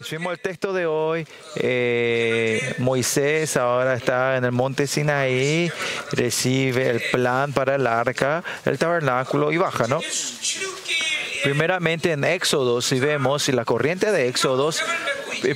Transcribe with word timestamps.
Fuimos 0.00 0.32
el 0.32 0.38
texto 0.38 0.72
de 0.72 0.86
hoy. 0.86 1.26
Eh, 1.56 2.76
Moisés 2.78 3.56
ahora 3.56 3.94
está 3.94 4.36
en 4.36 4.44
el 4.44 4.52
monte 4.52 4.86
Sinaí, 4.86 5.72
recibe 6.12 6.88
el 6.88 7.02
plan 7.10 7.52
para 7.52 7.74
el 7.74 7.84
arca, 7.84 8.44
el 8.64 8.78
tabernáculo 8.78 9.50
y 9.50 9.56
baja, 9.56 9.88
¿no? 9.88 10.00
Primeramente 11.42 12.12
en 12.12 12.22
Éxodo, 12.22 12.80
si 12.80 13.00
vemos, 13.00 13.42
si 13.42 13.52
la 13.52 13.64
corriente 13.64 14.12
de 14.12 14.28
Éxodo 14.28 14.70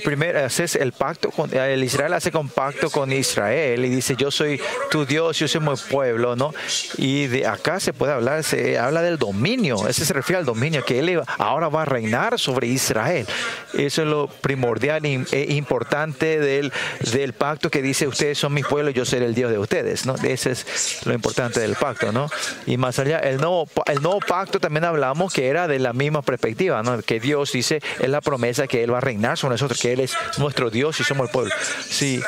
primero 0.05 0.45
haces 0.45 0.77
el 0.77 0.93
pacto 0.93 1.31
con 1.31 1.55
el 1.55 1.85
Israel 1.85 2.13
hace 2.15 2.37
un 2.37 2.49
pacto 2.49 2.91
con 2.91 3.13
Israel 3.13 3.85
y 3.85 3.89
dice 3.89 4.17
yo 4.17 4.31
soy 4.31 4.61
tu 4.91 5.05
Dios 5.05 5.39
yo 5.39 5.49
soy 5.49 5.61
mi 5.61 5.73
pueblo 5.91 6.37
no 6.37 6.53
y 6.99 7.27
de 7.27 7.47
acá 7.47 7.81
se 7.81 7.93
puede 7.93 8.13
hablar 8.13 8.43
se 8.45 8.79
habla 8.79 9.03
del 9.03 9.19
dominio 9.19 9.89
ese 9.89 10.05
se 10.05 10.13
refiere 10.13 10.39
al 10.39 10.45
dominio 10.45 10.85
que 10.85 10.99
él 10.99 11.23
ahora 11.39 11.69
va 11.69 11.83
a 11.83 11.85
reinar 11.85 12.39
sobre 12.39 12.67
Israel. 12.67 13.27
Eso 13.75 14.03
es 14.03 14.09
lo 14.09 14.29
primordial 14.29 15.05
e 15.05 15.55
importante 15.55 16.39
del, 16.39 16.73
del 17.13 17.33
pacto 17.33 17.71
que 17.71 17.83
dice 17.83 18.07
ustedes 18.07 18.39
son 18.39 18.53
mi 18.53 18.63
pueblo 18.63 18.91
yo 18.91 19.05
seré 19.05 19.27
el 19.27 19.35
Dios 19.35 19.51
de 19.51 19.59
ustedes 19.59 20.07
no 20.07 20.15
ese 20.17 20.53
es 20.53 21.01
lo 21.07 21.15
importante 21.15 21.61
del 21.61 21.75
pacto 21.77 22.13
no 22.13 22.29
y 22.67 22.77
más 22.77 22.99
allá 22.99 23.19
el 23.19 23.39
nuevo 23.39 23.67
el 23.87 24.03
nuevo 24.03 24.21
pacto 24.21 24.61
también 24.61 24.85
hablamos 24.85 25.33
que 25.33 25.49
era 25.49 25.69
de 25.69 25.79
la 25.79 25.93
misma 25.93 26.23
perspectiva 26.23 26.83
no 26.83 27.01
que 27.03 27.21
Dios 27.21 27.53
dice 27.53 27.81
es 27.99 28.09
la 28.09 28.21
promesa 28.21 28.67
que 28.67 28.85
él 28.85 28.93
va 28.93 28.99
a 28.99 29.01
reinar 29.01 29.39
sobre 29.39 29.55
nosotros 29.55 29.72
que 29.81 29.93
Él 29.93 30.01
es 30.01 30.15
nuestro 30.39 30.71
Dios 30.71 30.99
y 31.01 31.05
somos 31.05 31.29
el 31.29 31.33
pueblo. 31.33 31.53
Sí, 31.89 32.23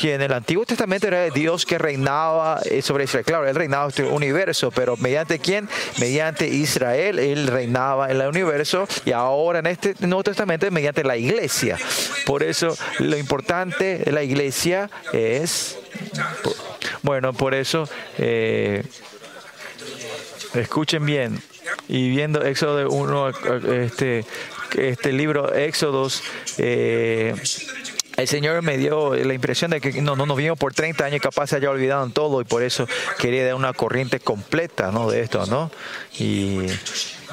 que 0.00 0.14
en 0.14 0.22
el 0.22 0.32
Antiguo 0.32 0.64
Testamento 0.64 1.06
era 1.06 1.28
Dios 1.30 1.64
que 1.66 1.78
reinaba 1.78 2.60
eh, 2.64 2.82
sobre 2.82 3.04
Israel. 3.04 3.24
Claro, 3.24 3.48
Él 3.48 3.54
reinaba 3.54 3.88
en 3.94 4.06
el 4.06 4.12
universo, 4.12 4.70
pero 4.70 4.96
¿mediante 4.96 5.38
quién? 5.38 5.68
Mediante 5.98 6.48
Israel, 6.48 7.18
Él 7.18 7.46
reinaba 7.46 8.10
en 8.10 8.20
el 8.20 8.28
universo 8.28 8.86
y 9.04 9.12
ahora 9.12 9.60
en 9.60 9.66
este 9.66 9.94
Nuevo 10.00 10.24
Testamento 10.24 10.66
es 10.66 10.72
mediante 10.72 11.04
la 11.04 11.16
iglesia. 11.16 11.78
Por 12.26 12.42
eso 12.42 12.76
lo 12.98 13.16
importante 13.16 13.98
de 13.98 14.12
la 14.12 14.22
iglesia 14.22 14.90
es, 15.12 15.78
bueno, 17.02 17.32
por 17.32 17.54
eso, 17.54 17.88
eh, 18.18 18.84
escuchen 20.54 21.04
bien, 21.04 21.40
y 21.88 22.10
viendo 22.10 22.42
Éxodo 22.44 22.88
1, 22.90 23.28
este, 23.84 24.24
este 24.76 25.12
libro 25.12 25.54
Éxodos, 25.54 26.22
eh, 26.58 27.34
el 28.16 28.28
Señor 28.28 28.62
me 28.62 28.78
dio 28.78 29.14
la 29.14 29.34
impresión 29.34 29.70
de 29.72 29.80
que 29.80 30.00
no, 30.00 30.14
no 30.14 30.26
nos 30.26 30.36
vimos 30.36 30.58
por 30.58 30.72
30 30.72 31.04
años, 31.04 31.20
capaz 31.20 31.48
se 31.48 31.56
haya 31.56 31.70
olvidado 31.70 32.08
todo 32.10 32.40
y 32.40 32.44
por 32.44 32.62
eso 32.62 32.86
quería 33.18 33.44
dar 33.44 33.54
una 33.54 33.72
corriente 33.72 34.20
completa 34.20 34.92
¿no? 34.92 35.10
de 35.10 35.22
esto, 35.22 35.46
¿no? 35.46 35.70
Y 36.18 36.66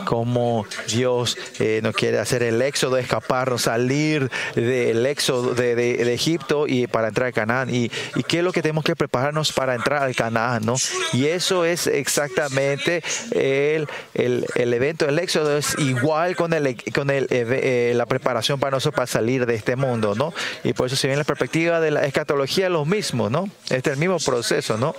cómo 0.05 0.65
Dios 0.87 1.37
eh, 1.59 1.79
nos 1.83 1.95
quiere 1.95 2.19
hacer 2.19 2.43
el 2.43 2.61
éxodo, 2.61 2.97
escaparnos, 2.97 3.63
salir 3.63 4.29
del 4.55 5.05
éxodo 5.05 5.53
de, 5.53 6.11
Egipto 6.11 6.67
y 6.67 6.87
para 6.87 7.07
entrar 7.07 7.29
a 7.29 7.31
Canaán. 7.31 7.73
Y, 7.73 7.89
qué 8.27 8.39
es 8.39 8.43
lo 8.43 8.51
que 8.51 8.61
tenemos 8.61 8.83
que 8.83 8.95
prepararnos 8.95 9.51
para 9.51 9.75
entrar 9.75 10.03
al 10.03 10.15
Canaán, 10.15 10.65
¿no? 10.65 10.75
Y 11.13 11.27
eso 11.27 11.65
es 11.65 11.87
exactamente 11.87 13.03
el, 13.31 13.87
el, 14.13 14.73
evento 14.73 15.05
del 15.05 15.19
éxodo, 15.19 15.57
es 15.57 15.77
igual 15.79 16.35
con, 16.35 16.53
el, 16.53 16.75
con 16.93 17.09
el, 17.09 17.27
eh, 17.29 17.93
la 17.95 18.05
preparación 18.05 18.59
para 18.59 18.71
nosotros 18.71 18.95
para 18.95 19.07
salir 19.07 19.45
de 19.45 19.55
este 19.55 19.75
mundo, 19.75 20.15
¿no? 20.15 20.33
Y 20.63 20.73
por 20.73 20.87
eso 20.87 20.95
si 20.95 21.07
bien 21.07 21.19
la 21.19 21.25
perspectiva 21.25 21.79
de 21.79 21.91
la 21.91 22.05
escatología 22.05 22.65
es 22.65 22.71
lo 22.71 22.85
mismo, 22.85 23.29
¿no? 23.29 23.49
Este 23.65 23.89
es 23.89 23.93
el 23.93 23.97
mismo 23.97 24.17
proceso, 24.19 24.77
¿no? 24.77 24.95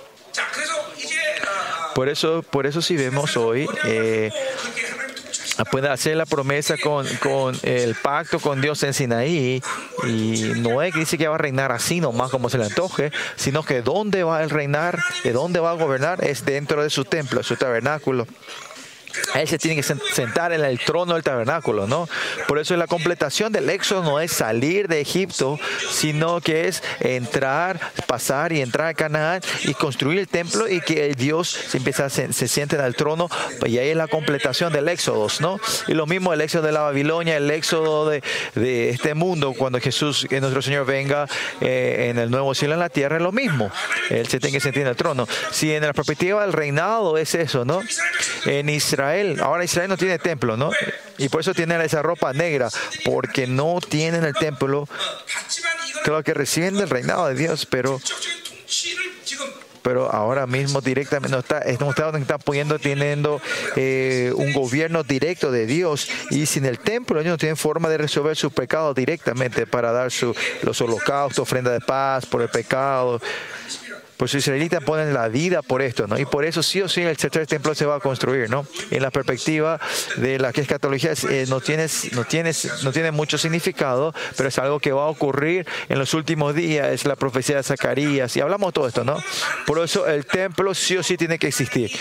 Por 1.93 2.09
eso, 2.09 2.41
por 2.43 2.65
eso 2.65 2.81
si 2.81 2.97
vemos 2.97 3.37
hoy, 3.37 3.67
eh, 3.85 4.31
puede 5.71 5.89
hacer 5.89 6.17
la 6.17 6.25
promesa 6.25 6.75
con, 6.77 7.05
con, 7.17 7.57
el 7.63 7.95
pacto 7.95 8.39
con 8.39 8.61
Dios 8.61 8.81
en 8.83 8.93
Sinaí 8.93 9.61
y 10.07 10.51
no 10.57 10.81
es 10.81 10.93
que 10.93 10.99
dice 10.99 11.17
que 11.17 11.27
va 11.27 11.35
a 11.35 11.37
reinar 11.37 11.71
así 11.71 11.99
nomás 12.01 12.31
como 12.31 12.49
se 12.49 12.57
le 12.57 12.65
antoje, 12.65 13.11
sino 13.35 13.63
que 13.63 13.81
dónde 13.81 14.23
va 14.23 14.39
a 14.39 14.47
reinar, 14.47 14.99
de 15.23 15.31
dónde 15.31 15.59
va 15.59 15.71
a 15.71 15.73
gobernar 15.73 16.23
es 16.23 16.45
dentro 16.45 16.83
de 16.83 16.89
su 16.89 17.05
templo, 17.05 17.43
su 17.43 17.55
tabernáculo. 17.55 18.27
Él 19.35 19.47
se 19.47 19.57
tiene 19.57 19.75
que 19.75 19.83
sentar 19.83 20.53
en 20.53 20.63
el 20.63 20.79
trono 20.79 21.13
del 21.13 21.23
tabernáculo, 21.23 21.87
¿no? 21.87 22.07
Por 22.47 22.59
eso 22.59 22.75
la 22.77 22.87
completación 22.87 23.51
del 23.51 23.69
éxodo 23.69 24.03
no 24.03 24.19
es 24.19 24.31
salir 24.31 24.87
de 24.87 25.01
Egipto, 25.01 25.59
sino 25.91 26.41
que 26.41 26.67
es 26.67 26.83
entrar, 26.99 27.79
pasar 28.07 28.53
y 28.53 28.61
entrar 28.61 28.87
a 28.87 28.93
Canaán 28.93 29.41
y 29.63 29.73
construir 29.73 30.19
el 30.19 30.27
templo 30.27 30.67
y 30.67 30.81
que 30.81 31.07
el 31.07 31.15
Dios 31.15 31.49
se 31.49 31.77
empieza 31.77 32.09
se, 32.09 32.31
siente 32.47 32.75
en 32.75 32.83
el 32.83 32.95
trono 32.95 33.29
y 33.65 33.77
ahí 33.77 33.89
es 33.89 33.95
la 33.95 34.07
completación 34.07 34.73
del 34.73 34.89
éxodo, 34.89 35.27
¿no? 35.39 35.59
Y 35.87 35.93
lo 35.93 36.05
mismo 36.05 36.33
el 36.33 36.41
éxodo 36.41 36.63
de 36.63 36.71
la 36.71 36.81
Babilonia, 36.81 37.37
el 37.37 37.49
éxodo 37.51 38.09
de, 38.09 38.23
de 38.55 38.89
este 38.89 39.13
mundo, 39.13 39.53
cuando 39.57 39.79
Jesús, 39.79 40.27
nuestro 40.29 40.61
Señor 40.61 40.85
venga 40.85 41.27
eh, 41.61 42.07
en 42.09 42.17
el 42.17 42.29
nuevo 42.29 42.53
cielo 42.53 42.73
en 42.73 42.79
la 42.79 42.89
tierra, 42.89 43.17
es 43.17 43.21
lo 43.21 43.31
mismo. 43.31 43.71
Él 44.09 44.27
se 44.27 44.39
tiene 44.39 44.57
que 44.57 44.61
sentir 44.61 44.83
en 44.83 44.89
el 44.89 44.95
trono. 44.95 45.27
Si 45.51 45.73
en 45.73 45.83
la 45.83 45.93
perspectiva 45.93 46.41
del 46.41 46.53
reinado 46.53 47.17
es 47.17 47.35
eso, 47.35 47.65
¿no? 47.65 47.81
En 48.45 48.69
Israel 48.69 49.02
Israel, 49.11 49.39
ahora 49.41 49.63
Israel 49.63 49.89
no 49.89 49.97
tiene 49.97 50.19
templo, 50.19 50.57
¿no? 50.57 50.71
Y 51.17 51.29
por 51.29 51.41
eso 51.41 51.53
tienen 51.53 51.81
esa 51.81 52.01
ropa 52.01 52.33
negra, 52.33 52.69
porque 53.05 53.47
no 53.47 53.79
tienen 53.87 54.23
el 54.23 54.33
templo. 54.33 54.87
Claro 56.03 56.23
que 56.23 56.33
reciben 56.33 56.77
el 56.77 56.89
reinado 56.89 57.27
de 57.27 57.35
Dios, 57.35 57.65
pero 57.65 57.99
pero 59.83 60.09
ahora 60.11 60.47
mismo 60.47 60.81
directamente 60.81 61.29
no 61.29 61.39
está, 61.39 61.59
estamos 61.59 61.93
está 62.19 62.37
poniendo, 62.37 62.79
teniendo 62.79 63.41
eh, 63.75 64.31
un 64.35 64.53
gobierno 64.53 65.03
directo 65.03 65.51
de 65.51 65.65
Dios 65.65 66.09
y 66.31 66.45
sin 66.45 66.65
el 66.65 66.79
templo 66.79 67.19
ellos 67.19 67.31
no 67.31 67.37
tienen 67.37 67.57
forma 67.57 67.89
de 67.89 67.97
resolver 67.97 68.35
sus 68.35 68.53
pecados 68.53 68.95
directamente 68.95 69.67
para 69.67 69.91
dar 69.91 70.09
su, 70.09 70.33
los 70.63 70.79
holocaustos, 70.81 71.39
ofrenda 71.39 71.71
de 71.71 71.81
paz 71.81 72.25
por 72.25 72.41
el 72.41 72.49
pecado. 72.49 73.21
Pues 74.17 74.33
los 74.33 74.43
israelitas 74.43 74.83
ponen 74.83 75.13
la 75.13 75.27
vida 75.27 75.61
por 75.61 75.81
esto, 75.81 76.07
¿no? 76.07 76.17
Y 76.17 76.25
por 76.25 76.45
eso 76.45 76.63
sí 76.63 76.81
o 76.81 76.89
sí 76.89 77.01
el 77.01 77.17
tercer 77.17 77.47
templo 77.47 77.75
se 77.75 77.85
va 77.85 77.95
a 77.95 77.99
construir, 77.99 78.49
¿no? 78.49 78.65
En 78.91 79.01
la 79.01 79.11
perspectiva 79.11 79.79
de 80.17 80.39
la 80.39 80.53
que 80.53 80.61
es 80.61 80.67
catología 80.67 81.13
eh, 81.29 81.45
no, 81.47 81.61
tiene, 81.61 81.87
no, 82.11 82.23
tiene, 82.23 82.51
no 82.83 82.91
tiene 82.91 83.11
mucho 83.11 83.37
significado, 83.37 84.13
pero 84.37 84.49
es 84.49 84.57
algo 84.59 84.79
que 84.79 84.91
va 84.91 85.03
a 85.03 85.07
ocurrir 85.07 85.67
en 85.89 85.99
los 85.99 86.13
últimos 86.13 86.55
días, 86.55 86.89
es 86.89 87.05
la 87.05 87.15
profecía 87.15 87.57
de 87.57 87.63
Zacarías, 87.63 88.35
y 88.35 88.41
hablamos 88.41 88.73
todo 88.73 88.87
esto, 88.87 89.03
¿no? 89.03 89.17
Por 89.65 89.79
eso 89.79 90.07
el 90.07 90.25
templo 90.25 90.73
sí 90.73 90.97
o 90.97 91.03
sí 91.03 91.17
tiene 91.17 91.39
que 91.39 91.47
existir. 91.47 91.91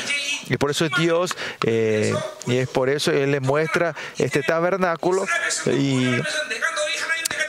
Y 0.48 0.56
por 0.56 0.70
eso 0.70 0.88
Dios, 0.98 1.34
eh, 1.64 2.14
y 2.46 2.56
es 2.58 2.68
por 2.68 2.88
eso 2.88 3.10
Él 3.10 3.30
le 3.30 3.40
muestra 3.40 3.94
este 4.18 4.42
tabernáculo 4.42 5.24
y 5.66 6.16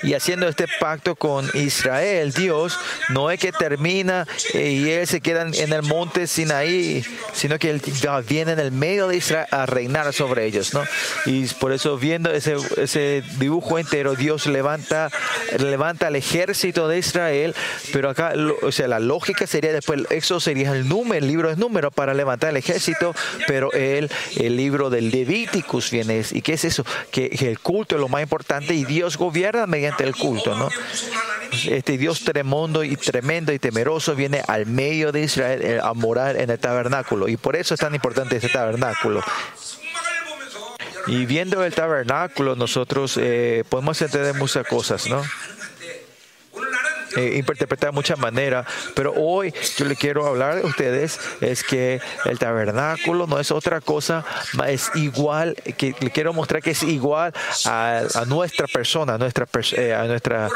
y 0.03 0.13
haciendo 0.13 0.47
este 0.47 0.65
pacto 0.79 1.15
con 1.15 1.49
Israel, 1.53 2.31
Dios 2.33 2.77
no 3.09 3.31
es 3.31 3.39
que 3.39 3.51
termina 3.51 4.27
eh, 4.53 4.71
y 4.71 4.89
él 4.89 5.07
se 5.07 5.21
queda 5.21 5.43
en 5.43 5.73
el 5.73 5.81
monte 5.83 6.27
Sinaí, 6.27 7.03
sino 7.33 7.57
que 7.57 7.69
él 7.69 7.81
viene 8.27 8.51
en 8.51 8.59
el 8.59 8.71
medio 8.71 9.07
de 9.07 9.17
Israel 9.17 9.47
a 9.51 9.65
reinar 9.65 10.13
sobre 10.13 10.45
ellos, 10.45 10.73
¿no? 10.73 10.83
Y 11.25 11.45
por 11.47 11.71
eso 11.71 11.97
viendo 11.97 12.31
ese, 12.31 12.55
ese 12.77 13.23
dibujo 13.39 13.79
entero, 13.79 14.15
Dios 14.15 14.45
levanta, 14.47 15.09
levanta 15.57 16.07
al 16.07 16.15
ejército 16.15 16.87
de 16.87 16.99
Israel, 16.99 17.55
pero 17.91 18.09
acá, 18.09 18.33
o 18.61 18.71
sea, 18.71 18.87
la 18.87 18.99
lógica 18.99 19.47
sería 19.47 19.71
después, 19.71 20.01
eso 20.09 20.39
sería 20.39 20.71
el 20.73 20.87
número, 20.87 21.15
el 21.15 21.27
libro 21.27 21.49
es 21.49 21.57
número 21.57 21.91
para 21.91 22.13
levantar 22.13 22.49
el 22.49 22.57
ejército, 22.57 23.15
pero 23.47 23.71
el, 23.73 24.11
el 24.37 24.57
libro 24.57 24.89
del 24.89 25.09
Levíticus 25.11 25.91
viene, 25.91 26.23
¿y 26.31 26.41
qué 26.41 26.53
es 26.53 26.65
eso? 26.65 26.85
Que, 27.11 27.29
que 27.29 27.49
el 27.49 27.59
culto 27.59 27.95
es 27.95 28.01
lo 28.01 28.09
más 28.09 28.21
importante 28.21 28.73
y 28.73 28.85
Dios 28.85 29.17
gobierna 29.17 29.67
mediante 29.67 29.92
el 29.99 30.15
culto, 30.15 30.55
¿no? 30.55 30.69
Este 31.69 31.97
Dios 31.97 32.23
tremendo 32.23 32.83
y 32.83 32.95
tremendo 32.95 33.53
y 33.53 33.59
temeroso 33.59 34.15
viene 34.15 34.41
al 34.47 34.65
medio 34.65 35.11
de 35.11 35.21
Israel 35.21 35.61
eh, 35.61 35.79
a 35.81 35.93
morar 35.93 36.37
en 36.37 36.49
el 36.49 36.59
tabernáculo 36.59 37.27
y 37.27 37.37
por 37.37 37.55
eso 37.55 37.73
es 37.73 37.79
tan 37.79 37.93
importante 37.93 38.37
este 38.37 38.49
tabernáculo. 38.49 39.21
Y 41.05 41.25
viendo 41.25 41.63
el 41.63 41.73
tabernáculo 41.73 42.55
nosotros 42.55 43.17
eh, 43.21 43.63
podemos 43.69 44.01
entender 44.01 44.33
muchas 44.35 44.65
cosas, 44.65 45.07
¿no? 45.07 45.21
Eh, 47.15 47.35
interpretar 47.37 47.89
de 47.89 47.91
muchas 47.91 48.17
maneras, 48.17 48.65
pero 48.95 49.13
hoy 49.15 49.53
yo 49.77 49.85
le 49.85 49.95
quiero 49.95 50.25
hablar 50.25 50.59
a 50.59 50.65
ustedes 50.65 51.19
es 51.41 51.63
que 51.63 51.99
el 52.25 52.39
tabernáculo 52.39 53.27
no 53.27 53.39
es 53.39 53.51
otra 53.51 53.81
cosa, 53.81 54.25
es 54.67 54.91
igual, 54.95 55.55
que 55.77 55.95
le 55.99 56.11
quiero 56.11 56.33
mostrar 56.33 56.61
que 56.61 56.71
es 56.71 56.83
igual 56.83 57.33
a, 57.65 58.03
nuestra 58.27 58.67
persona, 58.67 59.15
a 59.15 59.17
nuestra, 59.17 59.47
eh, 59.77 59.93
a 59.93 60.05
nuestra 60.05 60.49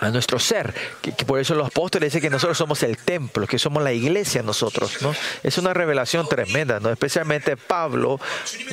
a 0.00 0.10
nuestro 0.10 0.38
ser. 0.38 0.74
Que, 1.00 1.12
por 1.24 1.38
eso 1.38 1.54
los 1.54 1.68
apóstoles 1.68 2.08
dicen 2.08 2.22
que 2.22 2.30
nosotros 2.30 2.58
somos 2.58 2.82
el 2.82 2.96
templo, 2.98 3.46
que 3.46 3.58
somos 3.58 3.82
la 3.82 3.92
iglesia 3.92 4.42
nosotros. 4.42 5.02
¿no? 5.02 5.14
Es 5.42 5.58
una 5.58 5.72
revelación 5.74 6.28
tremenda, 6.28 6.80
¿no? 6.80 6.90
especialmente 6.90 7.56
Pablo 7.56 8.20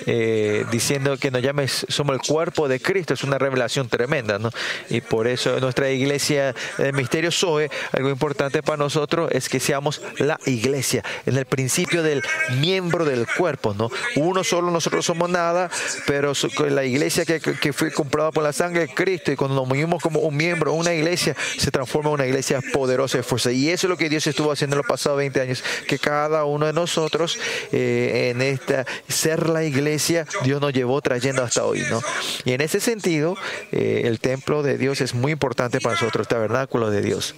eh, 0.05 0.65
diciendo 0.71 1.17
que 1.17 1.31
nos 1.31 1.41
llames, 1.41 1.85
somos 1.89 2.15
el 2.15 2.21
cuerpo 2.21 2.67
de 2.67 2.79
Cristo, 2.79 3.13
es 3.13 3.23
una 3.23 3.37
revelación 3.37 3.87
tremenda. 3.89 4.39
¿no? 4.39 4.49
Y 4.89 5.01
por 5.01 5.27
eso 5.27 5.59
nuestra 5.59 5.89
iglesia 5.89 6.55
el 6.77 6.93
misterio 6.93 7.31
Zoe, 7.31 7.69
algo 7.91 8.09
importante 8.09 8.63
para 8.63 8.77
nosotros 8.77 9.29
es 9.31 9.49
que 9.49 9.59
seamos 9.59 10.01
la 10.17 10.39
iglesia, 10.45 11.03
en 11.25 11.37
el 11.37 11.45
principio 11.45 12.03
del 12.03 12.23
miembro 12.59 13.05
del 13.05 13.27
cuerpo. 13.27 13.73
¿no? 13.73 13.89
Uno 14.15 14.43
solo 14.43 14.71
nosotros 14.71 15.05
somos 15.05 15.29
nada, 15.29 15.69
pero 16.07 16.33
la 16.69 16.83
iglesia 16.83 17.25
que, 17.25 17.39
que 17.39 17.73
fue 17.73 17.91
comprada 17.91 18.31
por 18.31 18.43
la 18.43 18.53
sangre 18.53 18.87
de 18.87 18.93
Cristo 18.93 19.31
y 19.31 19.35
cuando 19.35 19.55
nos 19.55 19.67
movimos 19.67 20.01
como 20.01 20.19
un 20.21 20.35
miembro, 20.35 20.73
una 20.73 20.93
iglesia, 20.93 21.10
se 21.17 21.71
transforma 21.71 22.09
en 22.09 22.15
una 22.15 22.25
iglesia 22.27 22.61
poderosa 22.73 23.19
y 23.19 23.23
fuerza. 23.23 23.51
Y 23.51 23.69
eso 23.69 23.87
es 23.87 23.89
lo 23.89 23.97
que 23.97 24.09
Dios 24.09 24.25
estuvo 24.27 24.51
haciendo 24.51 24.75
en 24.75 24.79
los 24.79 24.87
pasados 24.87 25.17
20 25.17 25.41
años, 25.41 25.63
que 25.87 25.99
cada 25.99 26.45
uno 26.45 26.65
de 26.65 26.73
nosotros 26.73 27.37
eh, 27.71 28.31
en 28.31 28.41
esta 28.41 28.85
ser 29.07 29.49
la 29.49 29.63
iglesia, 29.63 30.25
Dios 30.43 30.61
nos 30.61 30.73
llevó 30.73 31.01
trayendo 31.01 31.43
hasta 31.43 31.65
hoy. 31.65 31.83
¿no? 31.89 32.01
Y 32.45 32.53
en 32.53 32.61
ese 32.61 32.79
sentido, 32.79 33.37
eh, 33.71 34.03
el 34.05 34.19
templo 34.19 34.63
de 34.63 34.77
Dios 34.77 35.01
es 35.01 35.13
muy 35.13 35.31
importante 35.31 35.79
para 35.79 35.95
nosotros, 35.95 36.21
el 36.21 36.27
tabernáculo 36.27 36.89
de 36.89 37.01
Dios, 37.01 37.35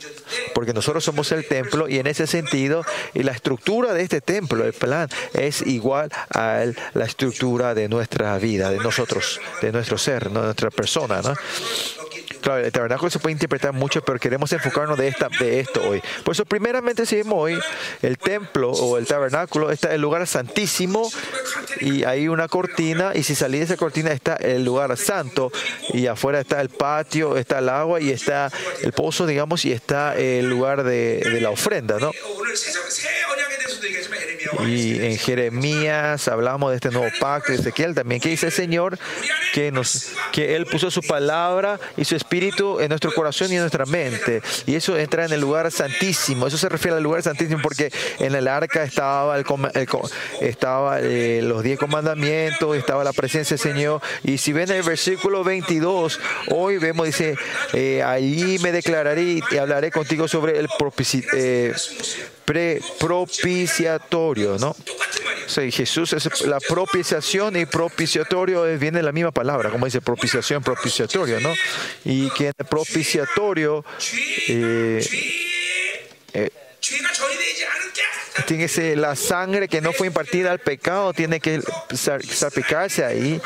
porque 0.53 0.73
nosotros 0.73 1.03
somos 1.03 1.31
el 1.31 1.47
templo 1.47 1.87
y 1.87 1.99
en 1.99 2.07
ese 2.07 2.27
sentido, 2.27 2.85
y 3.13 3.23
la 3.23 3.31
estructura 3.31 3.93
de 3.93 4.03
este 4.03 4.21
templo, 4.21 4.65
el 4.65 4.73
plan, 4.73 5.09
es 5.33 5.61
igual 5.61 6.11
a 6.33 6.65
la 6.93 7.05
estructura 7.05 7.73
de 7.73 7.89
nuestra 7.89 8.37
vida, 8.37 8.69
de 8.71 8.77
nosotros, 8.77 9.39
de 9.61 9.71
nuestro 9.71 9.97
ser, 9.97 10.29
de 10.29 10.41
nuestra 10.41 10.69
persona. 10.69 11.21
¿no? 11.21 11.33
Claro, 12.43 12.65
el 12.65 12.71
tabernáculo 12.73 13.09
se 13.09 13.19
puede 13.19 13.31
interpretar 13.31 13.71
mucho, 13.71 14.03
pero 14.03 14.19
queremos 14.19 14.51
enfocarnos 14.51 14.97
de, 14.97 15.07
esta, 15.07 15.29
de 15.39 15.61
esto 15.61 15.81
hoy. 15.81 16.03
Por 16.25 16.33
eso, 16.33 16.43
primeramente, 16.43 17.05
si 17.05 17.15
vemos 17.15 17.35
hoy, 17.37 17.57
el 18.01 18.17
templo 18.17 18.69
o 18.71 18.97
el 18.97 19.07
tabernáculo 19.07 19.71
está 19.71 19.95
el 19.95 20.01
lugar 20.01 20.27
santísimo 20.27 21.09
y 21.79 22.03
hay 22.03 22.27
una 22.27 22.49
cortina, 22.49 23.13
y 23.15 23.23
si 23.23 23.33
salís 23.33 23.61
de 23.61 23.65
esa 23.65 23.77
cortina 23.77 24.11
está 24.11 24.35
el 24.35 24.65
lugar 24.65 24.97
santo, 24.97 25.53
y 25.93 26.07
afuera 26.07 26.41
está 26.41 26.59
el 26.59 26.67
patio, 26.67 27.37
está 27.37 27.59
el 27.59 27.69
agua 27.69 28.01
y 28.01 28.09
está 28.09 28.51
el 28.81 28.91
pozo, 28.91 29.25
digamos, 29.25 29.63
y 29.63 29.71
está 29.71 30.13
el 30.17 30.49
lugar 30.49 30.83
de 30.83 31.39
la 31.41 31.49
ofrenda, 31.49 31.97
¿no? 31.97 32.11
Y 34.67 35.03
en 35.03 35.17
Jeremías 35.17 36.27
hablamos 36.27 36.71
de 36.71 36.75
este 36.75 36.89
nuevo 36.89 37.07
pacto, 37.19 37.51
de 37.51 37.59
Ezequiel 37.59 37.95
también, 37.95 38.21
que 38.21 38.29
dice 38.29 38.47
el 38.47 38.51
Señor 38.51 38.97
que, 39.53 39.71
nos, 39.71 40.11
que 40.31 40.55
Él 40.55 40.65
puso 40.65 40.91
su 40.91 41.01
palabra 41.01 41.79
y 41.97 42.05
su 42.05 42.15
espíritu 42.15 42.79
en 42.79 42.89
nuestro 42.89 43.11
corazón 43.13 43.51
y 43.51 43.55
en 43.55 43.61
nuestra 43.61 43.85
mente. 43.85 44.41
Y 44.65 44.75
eso 44.75 44.97
entra 44.97 45.25
en 45.25 45.33
el 45.33 45.41
lugar 45.41 45.71
santísimo. 45.71 46.47
Eso 46.47 46.57
se 46.57 46.69
refiere 46.69 46.97
al 46.97 47.03
lugar 47.03 47.23
santísimo 47.23 47.61
porque 47.61 47.91
en 48.19 48.35
el 48.35 48.47
arca 48.47 48.83
estaba, 48.83 49.37
el, 49.37 49.45
estaba 50.41 50.99
eh, 51.01 51.41
los 51.43 51.63
diez 51.63 51.79
comandamientos, 51.79 52.75
estaba 52.77 53.03
la 53.03 53.13
presencia 53.13 53.57
del 53.57 53.73
Señor. 53.73 54.01
Y 54.23 54.37
si 54.37 54.53
ven 54.53 54.71
el 54.71 54.83
versículo 54.83 55.43
22, 55.43 56.19
hoy 56.49 56.77
vemos, 56.77 57.05
dice, 57.05 57.35
eh, 57.73 58.01
ahí 58.03 58.57
me 58.61 58.71
declararé 58.71 59.23
y 59.23 59.57
hablaré 59.57 59.91
contigo 59.91 60.27
sobre 60.27 60.59
el 60.59 60.67
propiciatorio. 60.77 61.33
Eh, 61.33 61.73
propiciatorio, 62.99 64.57
¿no? 64.57 64.75
Jesús 65.71 66.13
es 66.13 66.41
la 66.41 66.59
propiciación 66.59 67.55
y 67.55 67.65
propiciatorio 67.65 68.63
viene 68.77 69.03
la 69.03 69.11
misma 69.11 69.31
palabra, 69.31 69.69
como 69.69 69.85
dice 69.85 70.01
propiciación, 70.01 70.63
propiciatorio, 70.63 71.39
¿no? 71.39 71.53
Y 72.05 72.29
que 72.31 72.47
en 72.47 72.53
el 72.57 72.65
propiciatorio 72.65 73.85
eh, 74.47 75.05
eh, 76.33 76.49
tiene 78.47 78.67
que 78.67 78.95
la 78.95 79.15
sangre 79.15 79.67
que 79.67 79.81
no 79.81 79.93
fue 79.93 80.07
impartida 80.07 80.51
al 80.51 80.59
pecado 80.59 81.13
tiene 81.13 81.39
que 81.39 81.61
salpicarse 81.93 83.05
ahí. 83.05 83.41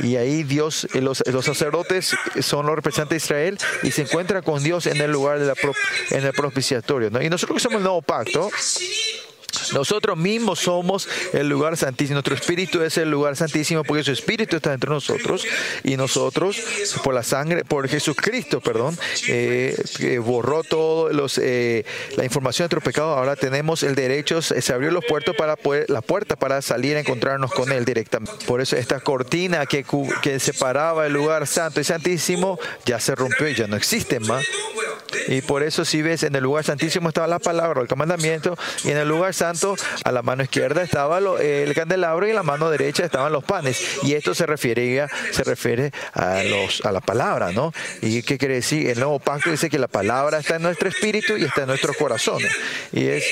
Y 0.00 0.16
ahí 0.16 0.42
Dios 0.42 0.86
los, 0.94 1.22
los, 1.26 1.44
sacerdotes 1.44 2.14
son 2.40 2.66
los 2.66 2.76
representantes 2.76 3.22
de 3.22 3.24
Israel 3.24 3.58
y 3.82 3.90
se 3.90 4.02
encuentran 4.02 4.42
con 4.42 4.62
Dios 4.62 4.86
en 4.86 5.00
el 5.00 5.10
lugar 5.10 5.38
de 5.38 5.46
la 5.46 5.54
en 6.10 6.24
el 6.24 6.32
propiciatorio 6.32 7.10
y 7.20 7.28
nosotros 7.28 7.56
que 7.56 7.62
somos 7.62 7.78
el 7.78 7.82
nuevo 7.84 8.02
pacto 8.02 8.50
nosotros 9.72 10.16
mismos 10.16 10.60
somos 10.60 11.08
el 11.32 11.48
lugar 11.48 11.76
santísimo. 11.76 12.14
Nuestro 12.14 12.34
espíritu 12.34 12.82
es 12.82 12.98
el 12.98 13.10
lugar 13.10 13.36
santísimo 13.36 13.84
porque 13.84 14.04
su 14.04 14.12
espíritu 14.12 14.56
está 14.56 14.72
entre 14.72 14.90
nosotros 14.90 15.44
y 15.84 15.96
nosotros, 15.96 16.56
por 17.02 17.14
la 17.14 17.22
sangre, 17.22 17.64
por 17.64 17.88
Jesucristo, 17.88 18.60
perdón, 18.60 18.98
eh, 19.28 20.20
borró 20.24 20.62
los, 21.10 21.38
eh, 21.38 21.84
la 22.16 22.24
información 22.24 22.68
de 22.68 22.74
nuestro 22.74 22.90
pecado. 22.92 23.14
Ahora 23.14 23.36
tenemos 23.36 23.82
el 23.82 23.94
derecho, 23.94 24.42
se 24.42 24.72
abrió 24.72 24.90
los 24.90 25.04
puertos 25.04 25.34
para 25.36 25.56
poder, 25.56 25.88
la 25.88 26.02
puerta 26.02 26.36
para 26.36 26.62
salir 26.62 26.96
a 26.96 27.00
encontrarnos 27.00 27.52
con 27.52 27.72
Él 27.72 27.84
directamente. 27.84 28.44
Por 28.46 28.60
eso 28.60 28.76
esta 28.76 29.00
cortina 29.00 29.66
que, 29.66 29.84
que 30.22 30.38
separaba 30.38 31.06
el 31.06 31.12
lugar 31.12 31.46
santo 31.46 31.80
y 31.80 31.84
santísimo 31.84 32.58
ya 32.84 33.00
se 33.00 33.14
rompió 33.14 33.48
y 33.48 33.54
ya 33.54 33.66
no 33.66 33.76
existe 33.76 34.20
más. 34.20 34.44
Y 35.28 35.42
por 35.42 35.62
eso 35.62 35.84
si 35.84 36.02
ves, 36.02 36.22
en 36.22 36.34
el 36.34 36.42
lugar 36.42 36.64
santísimo 36.64 37.08
estaba 37.08 37.26
la 37.26 37.38
palabra, 37.38 37.80
el 37.82 37.88
comandamiento, 37.88 38.56
y 38.84 38.90
en 38.90 38.96
el 38.96 39.08
lugar 39.08 39.34
santo, 39.34 39.61
a 40.04 40.12
la 40.12 40.22
mano 40.22 40.42
izquierda 40.42 40.82
estaba 40.82 41.18
el 41.18 41.74
candelabro 41.74 42.26
y 42.26 42.30
en 42.30 42.36
la 42.36 42.42
mano 42.42 42.70
derecha 42.70 43.04
estaban 43.04 43.32
los 43.32 43.44
panes. 43.44 43.80
Y 44.02 44.14
esto 44.14 44.34
se 44.34 44.46
refiere, 44.46 45.06
se 45.30 45.44
refiere 45.44 45.92
a, 46.14 46.42
los, 46.42 46.84
a 46.84 46.92
la 46.92 47.00
palabra, 47.00 47.52
¿no? 47.52 47.72
¿Y 48.00 48.22
qué 48.22 48.38
quiere 48.38 48.54
decir? 48.54 48.88
El 48.88 48.98
nuevo 48.98 49.18
pacto 49.18 49.50
dice 49.50 49.70
que 49.70 49.78
la 49.78 49.88
palabra 49.88 50.38
está 50.38 50.56
en 50.56 50.62
nuestro 50.62 50.88
espíritu 50.88 51.36
y 51.36 51.44
está 51.44 51.62
en 51.62 51.68
nuestros 51.68 51.96
corazones. 51.96 52.52
Y 52.92 53.06
es 53.06 53.24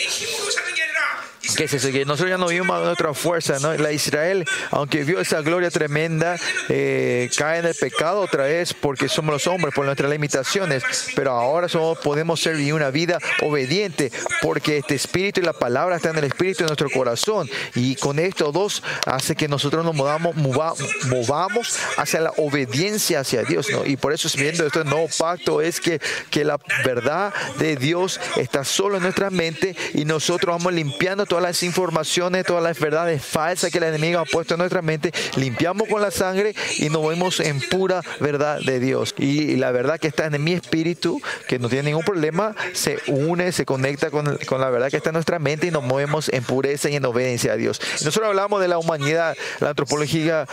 que 1.57 1.65
es 1.65 1.75
eso? 1.75 1.91
Que 1.91 2.05
nosotros 2.05 2.31
ya 2.31 2.39
no 2.39 2.49
vimos 2.49 2.83
nuestra 2.83 3.15
fuerza, 3.15 3.59
¿no? 3.61 3.75
La 3.75 3.93
Israel, 3.93 4.45
aunque 4.71 5.05
vio 5.05 5.21
esa 5.21 5.41
gloria 5.41 5.71
tremenda, 5.71 6.37
eh, 6.69 7.31
cae 7.37 7.61
en 7.61 7.67
el 7.67 7.75
pecado 7.75 8.21
otra 8.21 8.45
vez 8.45 8.75
porque 8.75 9.09
somos 9.09 9.33
los 9.33 9.47
hombres, 9.47 9.75
por 9.75 9.85
nuestras 9.85 10.11
limitaciones, 10.11 10.83
pero 11.15 11.33
ahora 11.33 11.69
somos, 11.69 11.99
podemos 11.99 12.41
servir 12.41 12.75
una 12.75 12.91
vida 12.91 13.19
obediente 13.43 14.11
porque 14.43 14.79
este 14.79 14.95
espíritu 14.95 15.41
y 15.41 15.45
la 15.45 15.53
palabra 15.53 15.97
están 15.97 16.13
en 16.13 16.25
el 16.25 16.31
espíritu 16.31 16.65
de 16.65 16.67
nuestro 16.67 16.91
corazón 16.91 17.49
y 17.75 17.97
con 17.97 18.19
estos 18.19 18.53
dos 18.53 18.83
hace 19.07 19.37
que 19.37 19.49
nosotros 19.49 19.85
nos 19.85 19.95
movamos, 19.95 20.37
movamos 20.37 21.79
hacia 21.97 22.21
la 22.21 22.33
obediencia 22.37 23.21
hacia 23.21 23.43
Dios, 23.43 23.69
¿no? 23.71 23.85
Y 23.87 23.97
por 23.97 24.13
eso 24.13 24.29
viendo 24.37 24.67
este 24.67 24.85
nuevo 24.85 25.09
pacto 25.19 25.61
es 25.61 25.81
que, 25.81 26.01
que 26.31 26.45
la 26.45 26.59
verdad 26.85 27.33
de 27.59 27.77
Dios 27.77 28.21
está 28.37 28.65
solo 28.65 28.97
en 28.97 29.03
nuestra 29.03 29.31
mente 29.31 29.77
y 29.95 30.05
nosotros 30.05 30.57
vamos 30.57 30.73
limpiando 30.73 31.27
todas 31.41 31.53
las 31.53 31.63
informaciones, 31.63 32.45
todas 32.45 32.63
las 32.63 32.79
verdades 32.79 33.25
falsas 33.25 33.71
que 33.71 33.79
el 33.79 33.85
enemigo 33.85 34.19
ha 34.19 34.27
puesto 34.27 34.55
en 34.55 34.59
nuestra 34.59 34.83
mente, 34.83 35.11
limpiamos 35.37 35.89
con 35.89 36.03
la 36.03 36.11
sangre 36.11 36.55
y 36.77 36.91
nos 36.91 37.07
vemos 37.09 37.41
en 37.41 37.61
pura 37.61 38.03
verdad 38.21 38.61
de 38.61 38.79
Dios. 38.79 39.15
Y 39.17 39.57
la 39.57 39.73
verdad 39.73 39.99
que 39.99 40.09
está 40.09 40.27
en 40.27 40.45
mi 40.45 40.53
espíritu, 40.53 41.19
que 41.49 41.59
no 41.59 41.71
tiene 41.71 41.85
ningún 41.91 42.05
problema, 42.05 42.55
se 42.75 42.99
une, 43.07 43.53
se 43.53 43.65
conecta 43.65 44.11
con, 44.11 44.37
con 44.47 44.61
la 44.61 44.69
verdad 44.69 44.91
que 44.91 44.99
está 44.99 45.09
en 45.09 45.15
nuestra 45.15 45.39
mente 45.39 45.69
y 45.69 45.71
nos 45.71 45.83
movemos 45.83 46.29
en 46.29 46.45
pureza 46.45 46.91
y 46.91 46.97
en 46.97 47.07
obediencia 47.07 47.55
a 47.55 47.57
Dios. 47.57 47.81
nosotros 48.05 48.29
hablamos 48.29 48.61
de 48.61 48.69
la 48.69 48.77
humanidad, 48.77 49.35
la 49.61 49.71
antropología, 49.71 50.47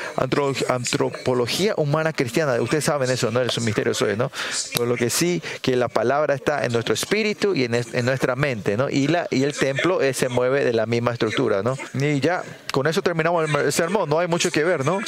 antropología 0.70 1.74
humana 1.76 2.14
cristiana. 2.14 2.62
Ustedes 2.62 2.86
saben 2.86 3.10
eso, 3.10 3.30
¿no? 3.30 3.42
Es 3.42 3.58
un 3.58 3.66
misterio 3.66 3.92
eso, 3.92 4.08
¿no? 4.16 4.32
Pero 4.72 4.86
lo 4.86 4.96
que 4.96 5.10
sí, 5.10 5.42
que 5.62 5.76
la 5.76 5.90
palabra 5.90 6.34
está 6.34 6.64
en 6.64 6.72
nuestro 6.72 6.94
espíritu 6.94 7.56
y 7.56 7.66
en, 7.66 7.76
en 7.76 8.06
nuestra 8.06 8.38
mente, 8.38 8.78
¿no? 8.78 8.90
Y, 8.90 9.08
la, 9.08 9.28
y 9.32 9.44
el 9.44 9.54
templo 9.54 10.00
se 10.14 10.30
mueve 10.30 10.64
de 10.64 10.77
misma 10.86 11.12
estructura, 11.12 11.64
¿no? 11.64 11.78
Y 11.94 12.20
ya, 12.20 12.44
con 12.72 12.88
eso 12.88 13.02
terminamos 13.02 13.50
el 13.50 13.72
sermón, 13.72 14.10
no 14.10 14.20
hay 14.20 14.28
mucho 14.28 14.52
que 14.52 14.64
ver, 14.64 14.86
¿no? 14.86 15.00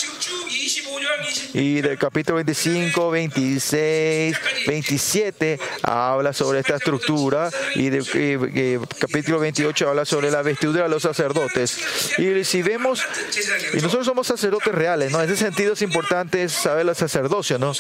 Y 1.54 1.82
del 1.82 1.98
capítulo 1.98 2.36
25, 2.36 3.12
26, 3.12 4.38
27 4.68 5.60
habla 5.84 6.34
sobre 6.34 6.60
esta 6.60 6.76
estructura 6.76 7.50
y 7.76 7.90
del 7.90 8.06
capítulo 9.00 9.40
28 9.40 9.90
habla 9.90 10.06
sobre 10.06 10.32
la 10.32 10.42
vestidura 10.42 10.84
de 10.84 10.90
los 10.90 11.04
sacerdotes. 11.04 11.78
Y 12.18 12.44
si 12.44 12.62
vemos, 12.62 13.04
y 13.74 13.78
nosotros 13.78 14.06
somos 14.06 14.28
sacerdotes 14.28 14.74
reales, 14.74 15.12
¿no? 15.12 15.22
En 15.22 15.30
ese 15.30 15.38
sentido 15.38 15.74
es 15.74 15.82
importante 15.82 16.48
saber 16.50 16.86
la 16.86 16.94
sacerdocio, 17.00 17.58
¿no? 17.58 17.74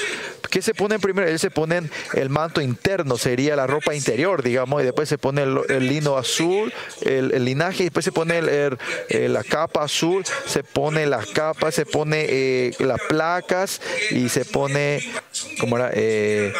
¿Qué 0.49 0.61
se 0.61 0.73
pone 0.73 0.97
primero? 0.99 1.27
Ellos 1.27 1.41
se 1.41 1.51
ponen 1.51 1.91
el 2.13 2.29
manto 2.29 2.61
interno, 2.61 3.17
sería 3.17 3.55
la 3.55 3.67
ropa 3.67 3.93
interior, 3.93 4.41
digamos, 4.41 4.81
y 4.81 4.85
después 4.85 5.07
se 5.07 5.17
pone 5.17 5.43
el, 5.43 5.87
lino 5.87 6.17
azul, 6.17 6.73
el, 7.01 7.45
linaje, 7.45 7.83
y 7.83 7.85
después 7.85 8.05
se 8.05 8.11
pone 8.11 8.39
eh, 8.41 9.29
la 9.29 9.43
capa 9.43 9.83
azul, 9.83 10.23
se 10.47 10.63
pone 10.63 11.05
la 11.05 11.23
capa, 11.33 11.71
se 11.71 11.85
pone 11.85 12.25
eh, 12.27 12.71
las 12.79 12.99
y 14.11 14.29
se 14.29 14.45
pone, 14.45 14.99
¿cómo 15.59 15.77
era? 15.77 15.91
Eh, 15.93 16.53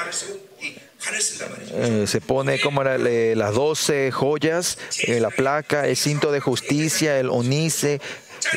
se 2.06 2.22
pone 2.22 2.60
como 2.60 2.82
era, 2.82 2.98
las 2.98 3.54
12 3.54 4.12
joyas, 4.12 4.78
la 5.08 5.30
placa, 5.30 5.88
el 5.88 5.96
cinto 5.96 6.32
de 6.32 6.40
justicia, 6.40 7.20
el 7.20 7.30
onice 7.30 8.02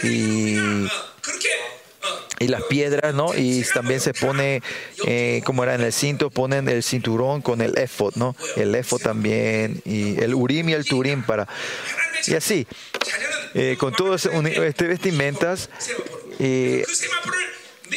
y 0.03 0.59
y 2.43 2.49
las 2.49 2.65
piedras, 2.65 3.15
¿no? 3.15 3.35
Y 3.37 3.63
también 3.73 4.01
se 4.01 4.13
pone, 4.15 4.63
eh, 5.07 5.43
como 5.45 5.63
era 5.63 5.75
en 5.75 5.83
el 5.83 5.93
cinto, 5.93 6.29
ponen 6.31 6.69
el 6.69 6.83
cinturón 6.83 7.41
con 7.41 7.61
el 7.61 7.79
efod, 7.79 8.15
¿no? 8.17 8.35
El 8.57 8.75
efod 8.75 9.01
también, 9.01 9.81
y 9.85 10.21
el 10.21 10.35
urim 10.35 10.69
y 10.69 10.73
el 10.73 10.85
turim 10.85 11.23
para... 11.23 11.47
Y 12.27 12.35
así, 12.35 12.67
eh, 13.55 13.77
con 13.79 13.93
todas 13.95 14.27
este 14.27 14.87
vestimentas, 14.87 15.71
eh, 16.39 16.85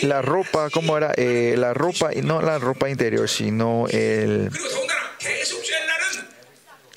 la 0.06 0.22
ropa, 0.22 0.70
¿cómo 0.70 0.98
era? 0.98 1.14
Eh, 1.18 1.56
la 1.58 1.74
ropa, 1.74 2.12
no 2.24 2.42
la 2.42 2.60
ropa 2.60 2.90
interior, 2.90 3.28
sino 3.30 3.88
el... 3.90 4.50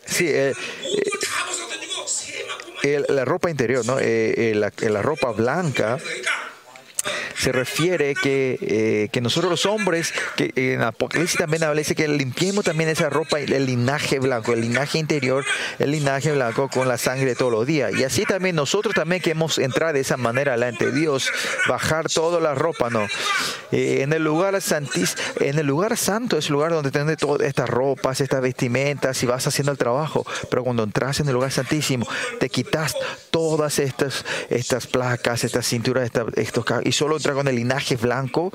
Sí, 0.04 0.26
eh, 0.28 0.52
eh, 2.82 3.04
la 3.08 3.24
ropa 3.24 3.50
interior, 3.50 3.84
¿no? 3.84 3.98
La, 3.98 4.72
la 4.80 5.02
ropa 5.02 5.32
blanca 5.32 5.98
se 7.38 7.52
refiere 7.52 8.14
que, 8.14 8.58
eh, 8.60 9.08
que 9.12 9.20
nosotros 9.20 9.50
los 9.50 9.66
hombres, 9.66 10.12
que 10.36 10.52
en 10.56 10.82
Apocalipsis 10.82 11.38
también 11.38 11.62
habla, 11.62 11.82
que 11.82 12.08
limpiemos 12.08 12.64
también 12.64 12.90
esa 12.90 13.08
ropa, 13.08 13.38
el 13.38 13.66
linaje 13.66 14.18
blanco, 14.18 14.52
el 14.52 14.60
linaje 14.60 14.98
interior, 14.98 15.44
el 15.78 15.92
linaje 15.92 16.32
blanco 16.32 16.68
con 16.68 16.88
la 16.88 16.98
sangre 16.98 17.34
todos 17.34 17.52
los 17.52 17.66
días. 17.66 17.92
Y 17.94 18.04
así 18.04 18.24
también 18.24 18.56
nosotros 18.56 18.94
también 18.94 19.22
queremos 19.22 19.58
entrar 19.58 19.94
de 19.94 20.00
esa 20.00 20.16
manera 20.16 20.52
delante 20.52 20.86
de 20.86 20.92
Dios, 20.92 21.30
bajar 21.68 22.08
toda 22.08 22.40
la 22.40 22.54
ropa, 22.54 22.90
¿no? 22.90 23.06
Eh, 23.70 24.02
en 24.02 24.12
el 24.12 24.24
lugar 24.24 24.60
santísimo, 24.60 25.22
en 25.40 25.58
el 25.58 25.66
lugar 25.66 25.96
santo 25.96 26.38
es 26.38 26.46
el 26.46 26.54
lugar 26.54 26.72
donde 26.72 26.90
tienes 26.90 27.16
todas 27.18 27.46
estas 27.46 27.68
ropas, 27.68 28.20
estas 28.20 28.40
vestimentas 28.40 29.22
y 29.22 29.26
vas 29.26 29.46
haciendo 29.46 29.72
el 29.72 29.78
trabajo. 29.78 30.26
Pero 30.50 30.64
cuando 30.64 30.82
entras 30.82 31.20
en 31.20 31.28
el 31.28 31.34
lugar 31.34 31.52
santísimo, 31.52 32.06
te 32.40 32.48
quitas 32.48 32.94
todas 33.30 33.78
estas, 33.78 34.24
estas 34.50 34.86
placas, 34.86 35.44
estas 35.44 35.66
cinturas, 35.66 36.10
estos, 36.34 36.64
y 36.84 36.92
solo 36.92 37.18
con 37.34 37.48
el 37.48 37.56
linaje 37.56 37.96
blanco 37.96 38.52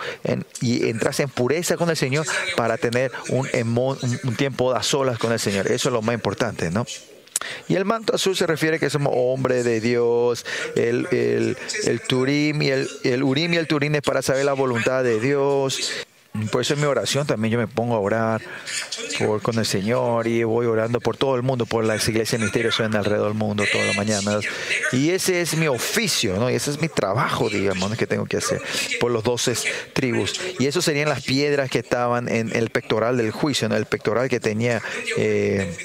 y 0.61 0.89
entras 0.89 1.19
en 1.19 1.29
pureza 1.29 1.77
con 1.77 1.89
el 1.89 1.97
Señor 1.97 2.25
para 2.55 2.77
tener 2.77 3.11
un, 3.29 3.47
un, 4.23 4.35
tiempo 4.35 4.73
a 4.73 4.83
solas 4.83 5.17
con 5.17 5.31
el 5.31 5.39
Señor. 5.39 5.71
Eso 5.71 5.89
es 5.89 5.93
lo 5.93 6.01
más 6.01 6.15
importante, 6.15 6.71
¿no? 6.71 6.85
Y 7.67 7.75
el 7.75 7.85
manto 7.85 8.15
azul 8.15 8.35
se 8.35 8.47
refiere 8.47 8.77
a 8.77 8.79
que 8.79 8.89
somos 8.89 9.13
hombres 9.15 9.65
de 9.65 9.81
Dios, 9.81 10.45
el, 10.75 11.07
el, 11.11 11.57
el 11.85 12.01
turim 12.01 12.61
y 12.61 12.69
el, 12.69 12.89
el 13.03 13.23
urim 13.23 13.53
y 13.53 13.57
el 13.57 13.67
turim 13.67 13.95
es 13.95 14.01
para 14.01 14.21
saber 14.21 14.45
la 14.45 14.53
voluntad 14.53 15.03
de 15.03 15.19
Dios. 15.19 16.05
Por 16.51 16.61
eso 16.61 16.73
en 16.73 16.79
mi 16.79 16.87
oración 16.87 17.27
también 17.27 17.51
yo 17.51 17.59
me 17.59 17.67
pongo 17.67 17.95
a 17.95 17.99
orar 17.99 18.41
por, 19.19 19.41
con 19.43 19.59
el 19.59 19.67
Señor 19.67 20.25
y 20.27 20.43
voy 20.43 20.65
orando 20.65 20.99
por 20.99 21.15
todo 21.15 21.35
el 21.35 21.43
mundo, 21.43 21.67
por 21.67 21.85
las 21.85 22.07
iglesias 22.09 22.41
misterios 22.41 22.79
en 22.79 22.95
alrededor 22.95 23.27
del 23.27 23.37
mundo 23.37 23.63
todas 23.71 23.87
las 23.87 23.95
mañanas. 23.95 24.43
Y 24.91 25.11
ese 25.11 25.41
es 25.41 25.55
mi 25.55 25.67
oficio, 25.67 26.37
¿no? 26.37 26.49
Y 26.49 26.55
ese 26.55 26.71
es 26.71 26.81
mi 26.81 26.89
trabajo, 26.89 27.49
digamos, 27.49 27.95
que 27.97 28.07
tengo 28.07 28.25
que 28.25 28.37
hacer 28.37 28.59
por 28.99 29.11
los 29.11 29.23
doce 29.23 29.53
tribus. 29.93 30.39
Y 30.57 30.65
eso 30.65 30.81
serían 30.81 31.09
las 31.09 31.21
piedras 31.21 31.69
que 31.69 31.79
estaban 31.79 32.27
en 32.27 32.55
el 32.55 32.71
pectoral 32.71 33.15
del 33.15 33.29
juicio, 33.31 33.69
¿no? 33.69 33.75
El 33.75 33.85
pectoral 33.85 34.27
que 34.27 34.39
tenía... 34.39 34.81
Eh, 35.17 35.75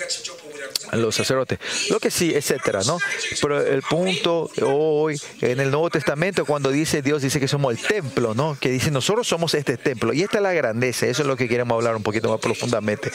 los 0.92 1.14
sacerdotes, 1.14 1.58
lo 1.90 2.00
que 2.00 2.10
sí, 2.10 2.32
etcétera, 2.34 2.80
¿no? 2.86 2.98
Pero 3.40 3.60
el 3.60 3.82
punto 3.82 4.50
hoy 4.62 5.20
en 5.40 5.60
el 5.60 5.70
Nuevo 5.70 5.90
Testamento 5.90 6.44
cuando 6.44 6.70
dice 6.70 7.02
Dios 7.02 7.22
dice 7.22 7.40
que 7.40 7.48
somos 7.48 7.72
el 7.72 7.86
templo, 7.86 8.34
¿no? 8.34 8.56
Que 8.60 8.70
dice 8.70 8.90
nosotros 8.90 9.26
somos 9.26 9.54
este 9.54 9.76
templo 9.76 10.12
y 10.12 10.22
esta 10.22 10.38
es 10.38 10.42
la 10.42 10.52
grandeza, 10.52 11.06
eso 11.06 11.22
es 11.22 11.28
lo 11.28 11.36
que 11.36 11.48
queremos 11.48 11.74
hablar 11.74 11.96
un 11.96 12.02
poquito 12.02 12.30
más 12.30 12.40
profundamente. 12.40 13.10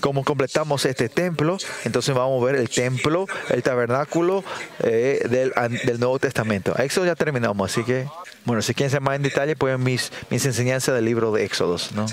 Cómo 0.00 0.24
completamos 0.24 0.84
este 0.84 1.08
templo, 1.08 1.58
entonces 1.84 2.14
vamos 2.14 2.42
a 2.42 2.46
ver 2.46 2.56
el 2.56 2.68
templo, 2.68 3.26
el 3.50 3.62
tabernáculo 3.62 4.44
eh, 4.82 5.26
del, 5.28 5.52
del, 5.84 6.00
Nuevo 6.00 6.18
Testamento. 6.18 6.76
Éxodo 6.76 7.06
ya 7.06 7.14
terminamos, 7.14 7.70
así 7.70 7.84
que 7.84 8.06
bueno, 8.44 8.62
si 8.62 8.74
quieren 8.74 8.90
saber 8.90 9.02
más 9.02 9.16
en 9.16 9.22
detalle 9.22 9.56
pueden 9.56 9.82
mis 9.82 10.12
mis 10.30 10.44
enseñanzas 10.44 10.94
del 10.94 11.04
libro 11.04 11.32
de 11.32 11.44
Éxodos, 11.44 11.92
¿no? 11.92 12.06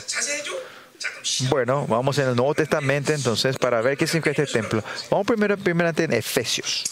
Bueno, 1.50 1.86
vamos 1.88 2.18
en 2.18 2.30
el 2.30 2.36
Nuevo 2.36 2.54
Testamento 2.56 3.14
entonces 3.14 3.58
para 3.58 3.82
ver 3.82 3.98
qué 3.98 4.08
significa 4.08 4.42
este 4.42 4.60
templo. 4.60 4.84
Vamos 5.10 5.28
primero, 5.28 5.58
primero 5.58 5.92
en 5.96 6.14
Efesios. 6.14 6.84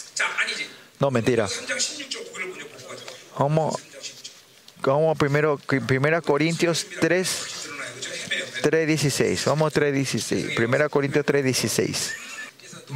No, 1.00 1.10
mentira. 1.12 1.48
Vamos, 3.38 3.76
vamos 4.82 5.18
primero, 5.18 5.58
primera 5.88 6.22
Corintios 6.22 6.86
3, 7.00 7.70
3.16. 8.64 9.46
Vamos 9.46 9.76
a 9.76 9.80
3.16. 9.80 10.56
Primera 10.56 10.90
Corintios 10.90 11.26
3.16. 11.26 12.14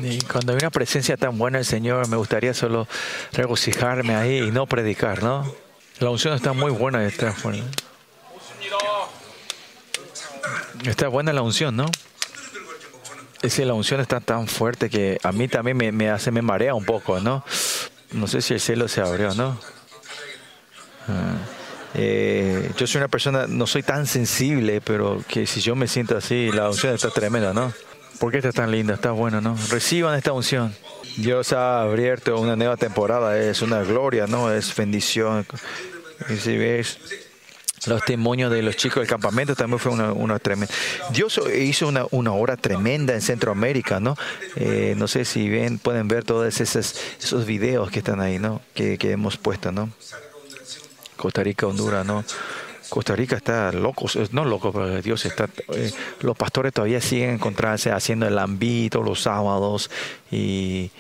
Y 0.01 0.19
cuando 0.21 0.53
hay 0.53 0.57
una 0.57 0.71
presencia 0.71 1.17
tan 1.17 1.37
buena 1.37 1.59
del 1.59 1.65
Señor, 1.65 2.07
me 2.07 2.17
gustaría 2.17 2.53
solo 2.53 2.87
regocijarme 3.31 4.15
ahí 4.15 4.39
y 4.39 4.51
no 4.51 4.65
predicar, 4.65 5.21
¿no? 5.21 5.55
La 5.99 6.09
unción 6.09 6.33
está 6.33 6.53
muy 6.53 6.71
buena. 6.71 7.05
Está 7.05 7.35
buena. 7.43 7.63
Está 10.85 11.07
buena 11.07 11.31
la 11.31 11.41
unción, 11.41 11.75
¿no? 11.75 11.85
Es 13.41 13.55
que 13.55 13.65
la 13.65 13.73
unción 13.73 14.01
está 14.01 14.19
tan 14.19 14.47
fuerte 14.47 14.89
que 14.89 15.17
a 15.23 15.31
mí 15.31 15.47
también 15.47 15.77
me, 15.95 16.09
hace, 16.09 16.31
me 16.31 16.41
marea 16.41 16.75
un 16.75 16.85
poco, 16.85 17.19
¿no? 17.19 17.43
No 18.11 18.27
sé 18.27 18.41
si 18.41 18.53
el 18.53 18.59
cielo 18.59 18.87
se 18.87 19.01
abrió, 19.01 19.33
¿no? 19.33 19.59
Ah, 21.07 21.35
eh, 21.93 22.71
yo 22.77 22.87
soy 22.87 22.99
una 22.99 23.07
persona, 23.07 23.47
no 23.47 23.67
soy 23.67 23.83
tan 23.83 24.07
sensible, 24.07 24.81
pero 24.81 25.23
que 25.27 25.45
si 25.45 25.61
yo 25.61 25.75
me 25.75 25.87
siento 25.87 26.17
así, 26.17 26.51
la 26.51 26.69
unción 26.69 26.93
está 26.93 27.09
tremenda, 27.09 27.53
¿no? 27.53 27.73
¿Por 28.19 28.31
qué 28.31 28.37
está 28.37 28.51
tan 28.51 28.71
linda? 28.71 28.93
Está 28.93 29.11
buena, 29.11 29.41
¿no? 29.41 29.57
Reciban 29.69 30.17
esta 30.17 30.31
unción. 30.31 30.75
Dios 31.17 31.53
ha 31.53 31.81
abierto 31.81 32.39
una 32.39 32.55
nueva 32.55 32.77
temporada, 32.77 33.37
es 33.39 33.61
una 33.61 33.83
gloria, 33.83 34.27
¿no? 34.27 34.51
Es 34.51 34.75
bendición. 34.75 35.45
Y 36.29 36.37
si 36.37 36.57
ves 36.57 36.99
los 37.87 37.99
testimonios 38.01 38.51
de 38.51 38.61
los 38.61 38.75
chicos 38.75 39.01
del 39.01 39.07
campamento 39.07 39.55
también 39.55 39.79
fue 39.79 39.91
una, 39.91 40.39
tremenda. 40.39 40.73
Dios 41.11 41.39
hizo 41.55 41.87
una, 41.87 42.05
una, 42.11 42.33
obra 42.33 42.57
tremenda 42.57 43.13
en 43.13 43.21
Centroamérica, 43.21 43.99
¿no? 43.99 44.15
Eh, 44.55 44.95
no 44.97 45.07
sé 45.07 45.25
si 45.25 45.49
ven, 45.49 45.79
pueden 45.79 46.07
ver 46.07 46.23
todos 46.23 46.59
esos, 46.59 46.95
esos 47.19 47.45
videos 47.45 47.91
que 47.91 47.99
están 47.99 48.21
ahí, 48.21 48.39
¿no? 48.39 48.61
Que, 48.73 48.97
hemos 49.03 49.37
puesto, 49.37 49.71
¿no? 49.71 49.89
Costa 51.17 51.43
Rica, 51.43 51.67
Honduras, 51.67 52.05
¿no? 52.05 52.23
Costa 52.89 53.15
Rica 53.15 53.37
está 53.37 53.71
loco, 53.71 54.05
no 54.31 54.45
loco, 54.45 54.71
pero 54.71 55.01
Dios 55.01 55.25
está. 55.25 55.49
Eh, 55.73 55.91
los 56.21 56.37
pastores 56.37 56.73
todavía 56.73 57.01
siguen 57.01 57.31
encontrándose 57.31 57.91
haciendo 57.91 58.27
el 58.27 58.37
ámbito 58.37 59.01
los 59.01 59.21
sábados 59.21 59.89
y 60.31 60.91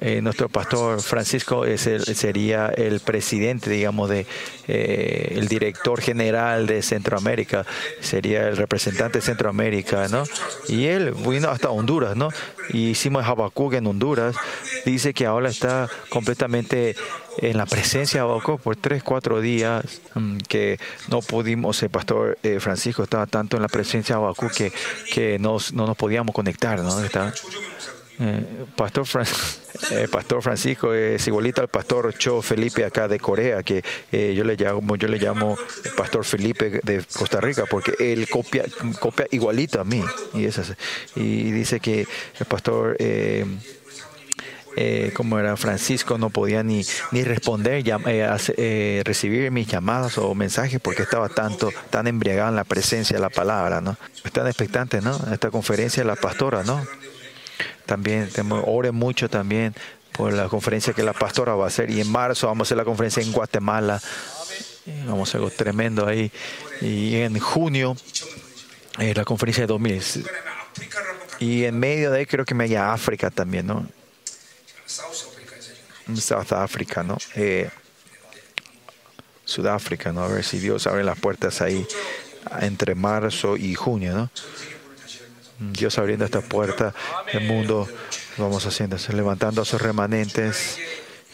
eh, 0.00 0.22
nuestro 0.22 0.48
pastor 0.48 1.02
Francisco 1.02 1.66
es 1.66 1.86
el, 1.86 2.02
sería 2.16 2.68
el 2.68 3.00
presidente, 3.00 3.68
digamos, 3.68 4.08
de 4.08 4.26
eh, 4.66 5.34
el 5.36 5.46
director 5.46 6.00
general 6.00 6.66
de 6.66 6.80
Centroamérica, 6.80 7.66
sería 8.00 8.48
el 8.48 8.56
representante 8.56 9.18
de 9.18 9.22
Centroamérica, 9.22 10.08
¿no? 10.08 10.24
Y 10.68 10.86
él 10.86 11.12
vino 11.12 11.50
hasta 11.50 11.68
Honduras, 11.68 12.16
¿no? 12.16 12.30
Y 12.70 12.88
hicimos 12.90 13.26
Habacuc 13.26 13.74
en 13.74 13.86
Honduras. 13.86 14.36
Dice 14.86 15.12
que 15.12 15.26
ahora 15.26 15.50
está 15.50 15.88
completamente 16.08 16.96
en 17.38 17.58
la 17.58 17.66
presencia 17.66 18.22
de 18.22 18.28
Habacuc 18.28 18.60
por 18.60 18.76
tres, 18.76 19.02
cuatro 19.02 19.42
días, 19.42 19.84
mm, 20.14 20.38
que 20.48 20.78
no 21.08 21.20
pudimos, 21.20 21.82
el 21.82 21.90
pastor 21.90 22.38
eh, 22.42 22.58
Francisco 22.58 23.02
estaba 23.02 23.26
tanto 23.26 23.56
en 23.56 23.62
la 23.62 23.68
presencia 23.68 24.16
de 24.16 24.22
Habacuc 24.22 24.52
que, 24.52 24.72
que 25.12 25.38
no 25.38 25.58
nos 25.72 25.96
podíamos 25.96 26.34
conectar, 26.34 26.80
¿no? 26.80 27.04
Está, 27.04 27.34
eh, 28.22 28.66
pastor, 28.76 29.06
eh, 29.92 30.06
pastor 30.10 30.42
Francisco 30.42 30.92
es 30.92 31.26
igualito 31.26 31.62
al 31.62 31.68
pastor 31.68 32.12
Cho 32.18 32.42
Felipe 32.42 32.84
acá 32.84 33.08
de 33.08 33.18
Corea, 33.18 33.62
que 33.62 33.82
eh, 34.12 34.34
yo 34.36 34.44
le 34.44 34.56
llamo, 34.56 34.96
yo 34.96 35.08
le 35.08 35.18
llamo 35.18 35.56
pastor 35.96 36.24
Felipe 36.26 36.80
de 36.82 37.02
Costa 37.14 37.40
Rica, 37.40 37.64
porque 37.64 37.94
él 37.98 38.28
copia, 38.28 38.64
copia 38.98 39.26
igualito 39.30 39.80
a 39.80 39.84
mí. 39.84 40.04
Y, 40.34 40.46
y 41.16 41.50
dice 41.50 41.80
que 41.80 42.06
el 42.38 42.46
pastor 42.46 42.98
como 45.14 45.38
era 45.38 45.56
Francisco, 45.56 46.16
no 46.16 46.30
podía 46.30 46.62
ni, 46.62 46.82
ni 47.10 47.24
responder, 47.24 47.82
recibir 49.04 49.50
mis 49.50 49.66
llamadas 49.66 50.16
o 50.18 50.34
mensajes 50.34 50.80
porque 50.80 51.02
estaba 51.02 51.28
tanto, 51.28 51.70
tan 51.90 52.06
embriagado 52.06 52.50
en 52.50 52.56
la 52.56 52.64
presencia 52.64 53.16
de 53.16 53.20
la 53.20 53.30
palabra, 53.30 53.80
¿no? 53.80 53.96
Están 54.24 54.46
expectantes, 54.46 55.02
¿no? 55.02 55.18
Esta 55.32 55.50
conferencia 55.50 56.02
de 56.02 56.06
la 56.06 56.16
pastora, 56.16 56.62
¿no? 56.62 56.86
También 57.90 58.30
ore 58.66 58.92
mucho 58.92 59.28
también 59.28 59.74
por 60.12 60.32
la 60.32 60.48
conferencia 60.48 60.92
que 60.92 61.02
la 61.02 61.12
pastora 61.12 61.56
va 61.56 61.64
a 61.64 61.66
hacer. 61.66 61.90
Y 61.90 62.00
en 62.00 62.08
marzo 62.08 62.46
vamos 62.46 62.66
a 62.66 62.68
hacer 62.68 62.76
la 62.76 62.84
conferencia 62.84 63.20
en 63.20 63.32
Guatemala. 63.32 64.00
Vamos 65.06 65.28
a 65.28 65.30
hacer 65.30 65.40
algo 65.40 65.50
tremendo 65.50 66.06
ahí. 66.06 66.30
Y 66.80 67.16
en 67.16 67.36
junio, 67.40 67.96
eh, 69.00 69.12
la 69.12 69.24
conferencia 69.24 69.64
de 69.64 69.66
2000. 69.66 70.24
Y 71.40 71.64
en 71.64 71.80
medio 71.80 72.12
de 72.12 72.18
ahí 72.18 72.26
creo 72.26 72.44
que 72.44 72.54
me 72.54 72.62
haya 72.62 72.92
África 72.92 73.28
también, 73.28 73.66
¿no? 73.66 73.84
South 76.14 76.52
Africa, 76.52 77.02
¿no? 77.02 77.18
Eh, 77.34 77.68
Sudáfrica, 79.44 80.12
¿no? 80.12 80.22
A 80.22 80.28
ver 80.28 80.44
si 80.44 80.60
Dios 80.60 80.86
abre 80.86 81.02
las 81.02 81.18
puertas 81.18 81.60
ahí 81.60 81.84
entre 82.60 82.94
marzo 82.94 83.56
y 83.56 83.74
junio, 83.74 84.14
¿no? 84.14 84.30
Dios 85.60 85.98
abriendo 85.98 86.24
esta 86.24 86.40
puerta, 86.40 86.94
el 87.32 87.42
mundo 87.46 87.86
vamos 88.38 88.64
haciendo, 88.66 88.96
levantando 89.12 89.62
a 89.62 89.64
sus 89.64 89.80
remanentes. 89.80 90.78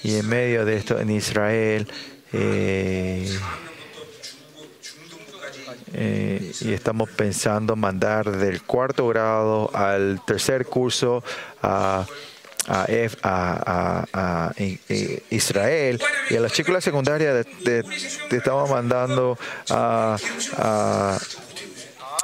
Y 0.03 0.17
en 0.17 0.29
medio 0.29 0.65
de 0.65 0.77
esto 0.77 0.99
en 1.01 1.11
Israel, 1.11 1.87
Eh, 2.33 3.39
eh, 5.95 6.53
y 6.61 6.73
estamos 6.73 7.09
pensando 7.11 7.77
mandar 7.77 8.31
del 8.31 8.63
cuarto 8.63 9.07
grado 9.09 9.71
al 9.75 10.21
tercer 10.27 10.67
curso 10.67 11.23
a, 11.63 12.05
a, 12.67 14.05
a- 14.13 14.53
Israel. 15.31 16.01
Y 16.29 16.37
a 16.37 16.41
la 16.41 16.49
secundaria 16.81 17.33
de- 17.33 17.45
de- 17.65 18.37
estamos 18.37 18.69
mandando 18.69 19.39
a, 19.71 20.17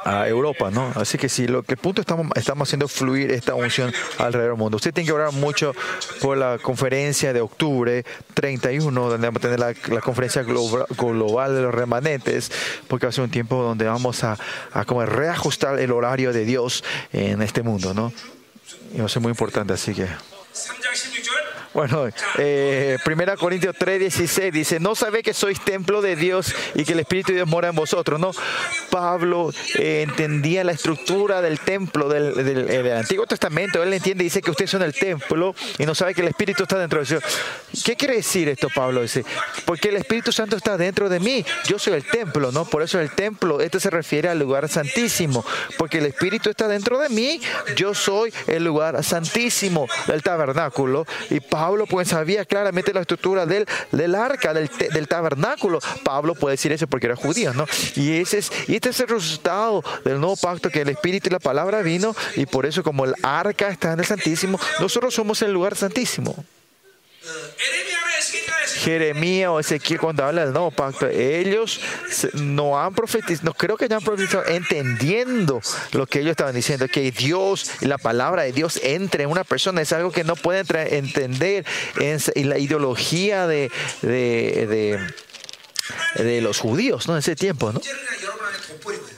a- 0.03 0.27
Europa, 0.27 0.69
¿no? 0.71 0.91
Así 0.95 1.17
que 1.17 1.29
sí, 1.29 1.47
lo 1.47 1.63
que 1.63 1.77
punto 1.77 2.01
estamos, 2.01 2.27
estamos 2.35 2.67
haciendo 2.69 2.87
fluir 2.87 3.31
esta 3.31 3.55
unción 3.55 3.93
alrededor 4.17 4.51
del 4.53 4.59
mundo. 4.59 4.77
Usted 4.77 4.93
tiene 4.93 5.07
que 5.07 5.13
orar 5.13 5.31
mucho 5.33 5.73
por 6.21 6.37
la 6.37 6.57
conferencia 6.59 7.33
de 7.33 7.41
octubre 7.41 8.05
31, 8.33 9.09
donde 9.09 9.27
vamos 9.27 9.39
a 9.39 9.41
tener 9.41 9.59
la, 9.59 10.01
conferencia 10.01 10.43
globa- 10.43 10.85
global 10.97 11.55
de 11.55 11.61
los 11.61 11.73
remanentes, 11.73 12.51
porque 12.87 13.05
va 13.05 13.09
a 13.09 13.13
ser 13.13 13.23
un 13.23 13.31
tiempo 13.31 13.61
donde 13.63 13.85
vamos 13.85 14.23
a, 14.23 14.37
a 14.73 14.85
como 14.85 15.05
reajustar 15.05 15.79
el 15.79 15.91
horario 15.91 16.33
de 16.33 16.45
Dios 16.45 16.83
en 17.11 17.41
este 17.41 17.61
mundo, 17.63 17.93
¿no? 17.93 18.11
Y 18.93 18.99
va 18.99 19.05
a 19.05 19.09
ser 19.09 19.21
muy 19.21 19.29
importante, 19.31 19.73
así 19.73 19.93
que... 19.93 20.07
3장 21.73 21.81
16절 21.81 21.83
Bueno, 21.83 22.07
eh, 22.37 22.97
1 23.05 23.37
Corintios 23.37 23.75
3, 23.77 23.99
16 23.99 24.53
dice, 24.53 24.79
no 24.79 24.93
sabe 24.95 25.23
que 25.23 25.33
sois 25.33 25.59
templo 25.59 26.01
de 26.01 26.15
Dios 26.15 26.53
y 26.75 26.83
que 26.85 26.93
el 26.93 26.99
Espíritu 26.99 27.31
de 27.31 27.37
Dios 27.37 27.47
mora 27.47 27.69
en 27.69 27.75
vosotros, 27.75 28.19
¿no? 28.19 28.31
Pablo 28.91 29.51
eh, 29.79 30.03
entendía 30.07 30.63
la 30.63 30.71
estructura 30.73 31.41
del 31.41 31.59
templo 31.59 32.09
del, 32.09 32.35
del- 32.35 32.67
del 32.67 32.91
Antiguo 32.97 33.25
Testamento, 33.25 33.81
él 33.81 33.91
entiende 33.93 34.23
dice 34.23 34.41
que 34.41 34.51
ustedes 34.51 34.69
son 34.69 34.83
el 34.83 34.93
templo 34.93 35.55
y 35.79 35.85
no 35.85 35.95
sabe 35.95 36.13
que 36.13 36.21
el 36.21 36.27
Espíritu 36.27 36.63
está 36.63 36.77
dentro 36.77 36.99
de 36.99 37.05
ellos. 37.05 37.23
¿Qué 37.83 37.95
quiere 37.95 38.17
decir 38.17 38.49
esto, 38.49 38.69
Pablo? 38.73 39.01
Dice, 39.01 39.25
porque 39.65 39.89
el 39.89 39.95
Espíritu 39.97 40.31
Santo 40.31 40.55
está 40.55 40.77
dentro 40.77 41.09
de 41.09 41.19
mí, 41.19 41.43
yo 41.65 41.79
soy 41.79 41.93
el 41.93 42.05
templo, 42.05 42.51
¿no? 42.51 42.65
Por 42.65 42.83
eso 42.83 42.99
el 42.99 43.09
templo, 43.11 43.59
esto 43.61 43.79
se 43.79 43.89
refiere 43.89 44.29
al 44.29 44.37
lugar 44.37 44.69
santísimo, 44.69 45.43
porque 45.79 45.97
el 45.97 46.05
Espíritu 46.05 46.51
está 46.51 46.67
dentro 46.67 46.99
de 46.99 47.09
mí, 47.09 47.41
yo 47.75 47.95
soy 47.95 48.31
el 48.45 48.63
lugar 48.63 49.03
santísimo 49.03 49.87
del 50.07 50.21
tabernáculo. 50.21 51.07
Y 51.31 51.39
Pablo 51.39 51.62
pues 51.89 52.09
sabía 52.09 52.45
claramente 52.45 52.93
la 52.93 53.01
estructura 53.01 53.45
del, 53.45 53.65
del 53.91 54.15
arca, 54.15 54.53
del, 54.53 54.69
del 54.93 55.07
tabernáculo. 55.07 55.79
Pablo 56.03 56.35
puede 56.35 56.53
decir 56.53 56.71
eso 56.71 56.87
porque 56.87 57.07
era 57.07 57.15
judío, 57.15 57.53
¿no? 57.53 57.65
Y, 57.95 58.17
ese 58.17 58.39
es, 58.39 58.51
este 58.67 58.89
es 58.89 58.99
el 58.99 59.07
resultado 59.07 59.83
del 60.03 60.19
nuevo 60.19 60.35
pacto, 60.35 60.69
que 60.69 60.81
el 60.81 60.89
Espíritu 60.89 61.29
y 61.29 61.31
la 61.31 61.39
palabra 61.39 61.81
vino, 61.81 62.15
y 62.35 62.45
por 62.45 62.65
eso 62.65 62.83
como 62.83 63.05
el 63.05 63.13
arca 63.23 63.69
está 63.69 63.93
en 63.93 63.99
el 63.99 64.05
santísimo, 64.05 64.59
nosotros 64.79 65.13
somos 65.13 65.41
el 65.41 65.51
lugar 65.51 65.75
santísimo. 65.75 66.35
Jeremías 68.75 69.49
o 69.49 69.59
Ezequiel 69.59 69.99
cuando 69.99 70.23
habla 70.23 70.43
del 70.45 70.53
nuevo 70.53 70.71
pacto, 70.71 71.07
ellos 71.07 71.79
no 72.33 72.79
han 72.79 72.93
profetizado, 72.93 73.45
no 73.45 73.53
creo 73.53 73.77
que 73.77 73.85
hayan 73.85 74.01
profetizado 74.01 74.45
entendiendo 74.47 75.61
lo 75.91 76.05
que 76.07 76.19
ellos 76.19 76.31
estaban 76.31 76.55
diciendo, 76.55 76.87
que 76.87 77.11
Dios, 77.11 77.71
la 77.81 77.97
palabra 77.97 78.43
de 78.43 78.51
Dios 78.51 78.79
entre 78.83 79.23
en 79.23 79.29
una 79.29 79.43
persona, 79.43 79.81
es 79.81 79.91
algo 79.93 80.11
que 80.11 80.23
no 80.23 80.35
pueden 80.35 80.65
entender 80.93 81.65
en 81.99 82.49
la 82.49 82.57
ideología 82.57 83.47
de, 83.47 83.71
de, 84.01 84.99
de, 86.17 86.23
de 86.23 86.41
los 86.41 86.59
judíos, 86.59 87.07
¿no? 87.07 87.13
En 87.13 87.19
ese 87.19 87.35
tiempo, 87.35 87.71
¿no? 87.71 87.81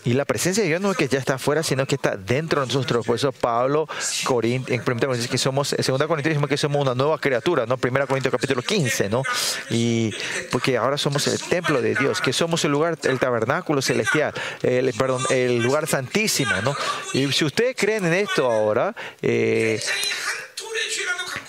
Y 0.05 0.13
la 0.13 0.25
presencia 0.25 0.63
de 0.63 0.69
Dios 0.69 0.81
no 0.81 0.91
es 0.91 0.97
que 0.97 1.07
ya 1.07 1.19
está 1.19 1.35
afuera, 1.35 1.63
sino 1.63 1.85
que 1.85 1.95
está 1.95 2.15
dentro 2.15 2.61
de 2.61 2.67
nosotros. 2.67 3.05
Por 3.05 3.15
eso 3.15 3.31
Pablo, 3.31 3.87
Corint 4.23 4.69
en 4.69 4.81
1 4.81 4.85
Corintios, 4.85 5.27
que 5.27 5.37
somos, 5.37 5.73
en 5.73 5.83
2 5.83 6.07
Corintios, 6.07 6.47
que 6.47 6.57
somos 6.57 6.81
una 6.81 6.93
nueva 6.93 7.17
criatura, 7.17 7.65
¿no? 7.65 7.79
1 7.81 8.07
Corintios 8.07 8.31
capítulo 8.31 8.61
15, 8.61 9.09
¿no? 9.09 9.23
Y 9.71 10.13
porque 10.51 10.77
ahora 10.77 10.97
somos 10.97 11.25
el 11.27 11.39
templo 11.41 11.81
de 11.81 11.95
Dios, 11.95 12.21
que 12.21 12.33
somos 12.33 12.63
el 12.65 12.71
lugar, 12.71 12.97
el 13.03 13.19
tabernáculo 13.19 13.81
celestial, 13.81 14.33
el, 14.61 14.93
perdón, 14.93 15.23
el 15.29 15.59
lugar 15.61 15.87
santísimo, 15.87 16.51
¿no? 16.63 16.75
Y 17.13 17.31
si 17.31 17.45
ustedes 17.45 17.75
creen 17.75 18.05
en 18.05 18.13
esto 18.13 18.51
ahora, 18.51 18.95
eh, 19.21 19.81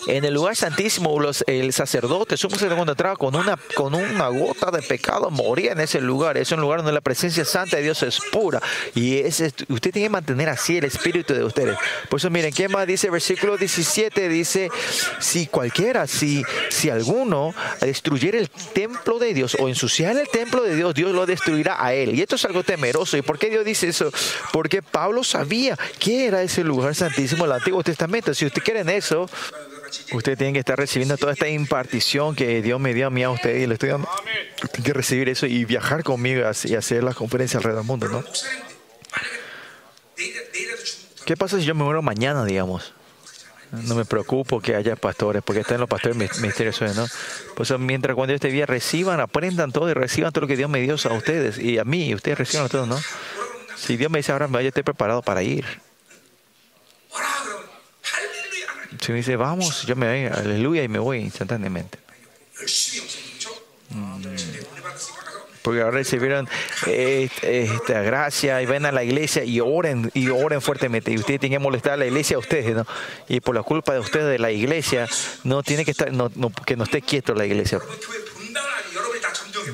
en 0.06 0.25
el 0.25 0.34
lugar 0.34 0.56
santísimo, 0.56 1.18
los- 1.20 1.44
el 1.46 1.72
sacerdote, 1.72 2.36
sumo 2.36 2.54
sacerdote 2.56 2.90
entraba 2.90 3.16
con 3.16 3.34
una, 3.34 3.56
con 3.75 3.94
una 3.94 4.28
gota 4.28 4.70
de 4.70 4.82
pecado, 4.82 5.30
moría 5.30 5.72
en 5.72 5.80
ese 5.80 6.00
lugar. 6.00 6.36
Es 6.36 6.52
un 6.52 6.60
lugar 6.60 6.78
donde 6.78 6.92
la 6.92 7.00
presencia 7.00 7.44
santa 7.44 7.76
de 7.76 7.82
Dios 7.82 8.02
es 8.02 8.20
pura. 8.32 8.60
Y 8.94 9.18
ese, 9.18 9.46
usted 9.68 9.92
tiene 9.92 10.06
que 10.06 10.10
mantener 10.10 10.48
así 10.48 10.76
el 10.78 10.84
espíritu 10.84 11.34
de 11.34 11.44
ustedes. 11.44 11.76
Por 12.08 12.20
eso, 12.20 12.30
miren, 12.30 12.52
¿qué 12.52 12.68
más 12.68 12.86
dice? 12.86 13.10
Versículo 13.10 13.56
17 13.56 14.28
dice, 14.28 14.70
si 15.20 15.46
cualquiera, 15.46 16.06
si, 16.06 16.42
si 16.70 16.90
alguno 16.90 17.54
destruyera 17.80 18.38
el 18.38 18.48
templo 18.50 19.18
de 19.18 19.34
Dios 19.34 19.56
o 19.58 19.68
ensuciara 19.68 20.20
el 20.20 20.28
templo 20.28 20.62
de 20.62 20.76
Dios, 20.76 20.94
Dios 20.94 21.12
lo 21.12 21.26
destruirá 21.26 21.84
a 21.84 21.94
él. 21.94 22.14
Y 22.14 22.22
esto 22.22 22.36
es 22.36 22.44
algo 22.44 22.62
temeroso. 22.62 23.16
¿Y 23.16 23.22
por 23.22 23.38
qué 23.38 23.50
Dios 23.50 23.64
dice 23.64 23.88
eso? 23.88 24.12
Porque 24.52 24.82
Pablo 24.82 25.25
sabía 25.25 25.76
que 25.98 26.26
era 26.26 26.42
ese 26.42 26.62
lugar 26.64 26.94
santísimo 26.94 27.45
del 27.45 27.52
Antiguo 27.52 27.82
Testamento. 27.82 28.32
Si 28.34 28.47
ustedes 28.47 28.64
quieren 28.64 28.88
eso, 28.88 29.28
Usted 30.12 30.38
tiene 30.38 30.52
que 30.52 30.58
estar 30.60 30.78
recibiendo 30.78 31.16
toda 31.16 31.32
esta 31.32 31.49
impartición 31.49 32.34
que 32.34 32.62
Dios 32.62 32.80
me 32.80 32.94
dio 32.94 33.06
a 33.06 33.10
mí 33.10 33.22
a 33.22 33.30
usted 33.30 33.56
y 33.56 33.66
le 33.66 33.75
estoy 33.75 33.90
dando. 33.90 34.08
Tiene 34.72 34.84
que 34.84 34.92
recibir 34.92 35.28
eso 35.28 35.46
y 35.46 35.64
viajar 35.64 36.02
conmigo 36.02 36.42
y 36.64 36.75
hacer 36.75 37.04
las 37.04 37.14
conferencias 37.16 37.56
alrededor 37.56 37.82
del 37.82 37.86
mundo, 37.86 38.08
¿no? 38.08 38.25
¿Qué 41.25 41.36
pasa 41.36 41.58
si 41.58 41.64
yo 41.64 41.75
me 41.75 41.84
muero 41.84 42.02
mañana, 42.02 42.44
digamos? 42.44 42.94
No 43.72 43.96
me 43.96 44.04
preocupo 44.04 44.60
que 44.60 44.76
haya 44.76 44.94
pastores, 44.94 45.42
porque 45.42 45.60
están 45.60 45.80
los 45.80 45.88
pastores 45.88 46.16
misteriosos, 46.40 46.94
¿no? 46.94 47.06
Por 47.56 47.78
mientras 47.80 48.14
cuando 48.14 48.32
yo 48.32 48.36
esté 48.36 48.49
viva, 48.49 48.66
reciban, 48.66 49.20
aprendan 49.20 49.72
todo 49.72 49.90
y 49.90 49.94
reciban 49.94 50.32
todo 50.32 50.42
lo 50.42 50.46
que 50.46 50.56
Dios 50.56 50.70
me 50.70 50.80
dio 50.80 50.94
a 50.94 51.12
ustedes 51.12 51.58
y 51.58 51.78
a 51.78 51.84
mí, 51.84 52.14
ustedes 52.14 52.38
reciban 52.38 52.68
todo, 52.68 52.86
¿no? 52.86 52.99
Si 53.76 53.96
Dios 53.96 54.10
me 54.10 54.20
dice 54.20 54.32
ahora, 54.32 54.46
me 54.46 54.54
vaya, 54.54 54.68
esté 54.68 54.84
preparado 54.84 55.20
para 55.22 55.42
ir. 55.42 55.64
Si 59.00 59.13
me 59.13 59.19
dice, 59.19 59.37
vamos, 59.37 59.87
yo 59.87 59.97
me 59.97 60.06
voy, 60.06 60.39
aleluya, 60.39 60.82
y 60.82 60.89
me 60.89 60.99
voy 60.99 61.19
instantáneamente. 61.19 61.99
Mm. 63.91 64.23
Porque 65.63 65.80
ahora 65.80 65.97
recibieron 65.97 66.49
esta 66.87 67.49
este, 67.49 68.02
gracia 68.04 68.63
y 68.63 68.67
ven 68.67 68.87
a 68.87 68.93
la 68.93 69.02
iglesia 69.02 69.43
y 69.43 69.59
oren 69.59 70.13
y 70.15 70.28
oren 70.28 70.61
fuertemente. 70.61 71.11
Y 71.11 71.17
ustedes 71.17 71.41
tienen 71.41 71.59
que 71.59 71.63
molestar 71.63 71.95
a 71.95 71.97
la 71.97 72.06
iglesia 72.06 72.37
a 72.37 72.39
ustedes, 72.39 72.76
¿no? 72.76 72.87
Y 73.28 73.41
por 73.41 73.56
la 73.56 73.65
culpa 73.65 73.93
de 73.93 73.99
ustedes 73.99 74.26
de 74.28 74.39
la 74.39 74.52
iglesia, 74.52 75.09
no 75.43 75.65
tiene 75.65 75.85
que 75.85 75.91
estar, 75.91 76.13
no, 76.13 76.30
no, 76.37 76.50
que 76.50 76.76
no 76.76 76.85
esté 76.85 77.02
quieto 77.02 77.35
la 77.35 77.47
iglesia 77.47 77.80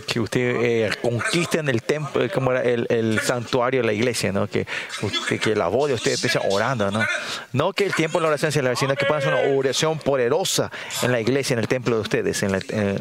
que 0.06 0.20
usted 0.20 0.56
eh, 0.62 0.90
conquisten 1.00 1.68
el 1.68 1.82
templo, 1.82 2.24
eh, 2.24 2.30
como 2.30 2.52
era 2.52 2.62
el, 2.62 2.86
el, 2.88 3.20
santuario 3.20 3.80
de 3.80 3.86
la 3.86 3.92
iglesia, 3.92 4.32
¿no? 4.32 4.46
Que, 4.46 4.66
usted, 5.02 5.40
que 5.40 5.54
la 5.54 5.68
voz 5.68 5.88
de 5.88 5.94
usted 5.94 6.12
empiece 6.12 6.38
orando, 6.50 6.90
¿no? 6.90 7.04
No 7.52 7.72
que 7.72 7.84
el 7.84 7.94
tiempo 7.94 8.18
de 8.18 8.22
la 8.22 8.28
oración 8.28 8.52
sea 8.52 8.62
la 8.62 8.76
sino 8.76 8.94
que 8.96 9.06
pueda 9.06 9.26
una 9.28 9.56
oración 9.56 9.98
poderosa 9.98 10.70
en 11.02 11.12
la 11.12 11.20
iglesia, 11.20 11.54
en 11.54 11.60
el 11.60 11.68
templo 11.68 11.96
de 11.96 12.02
ustedes, 12.02 12.42
en 12.42 12.52
la, 12.52 12.60
eh, 12.68 13.00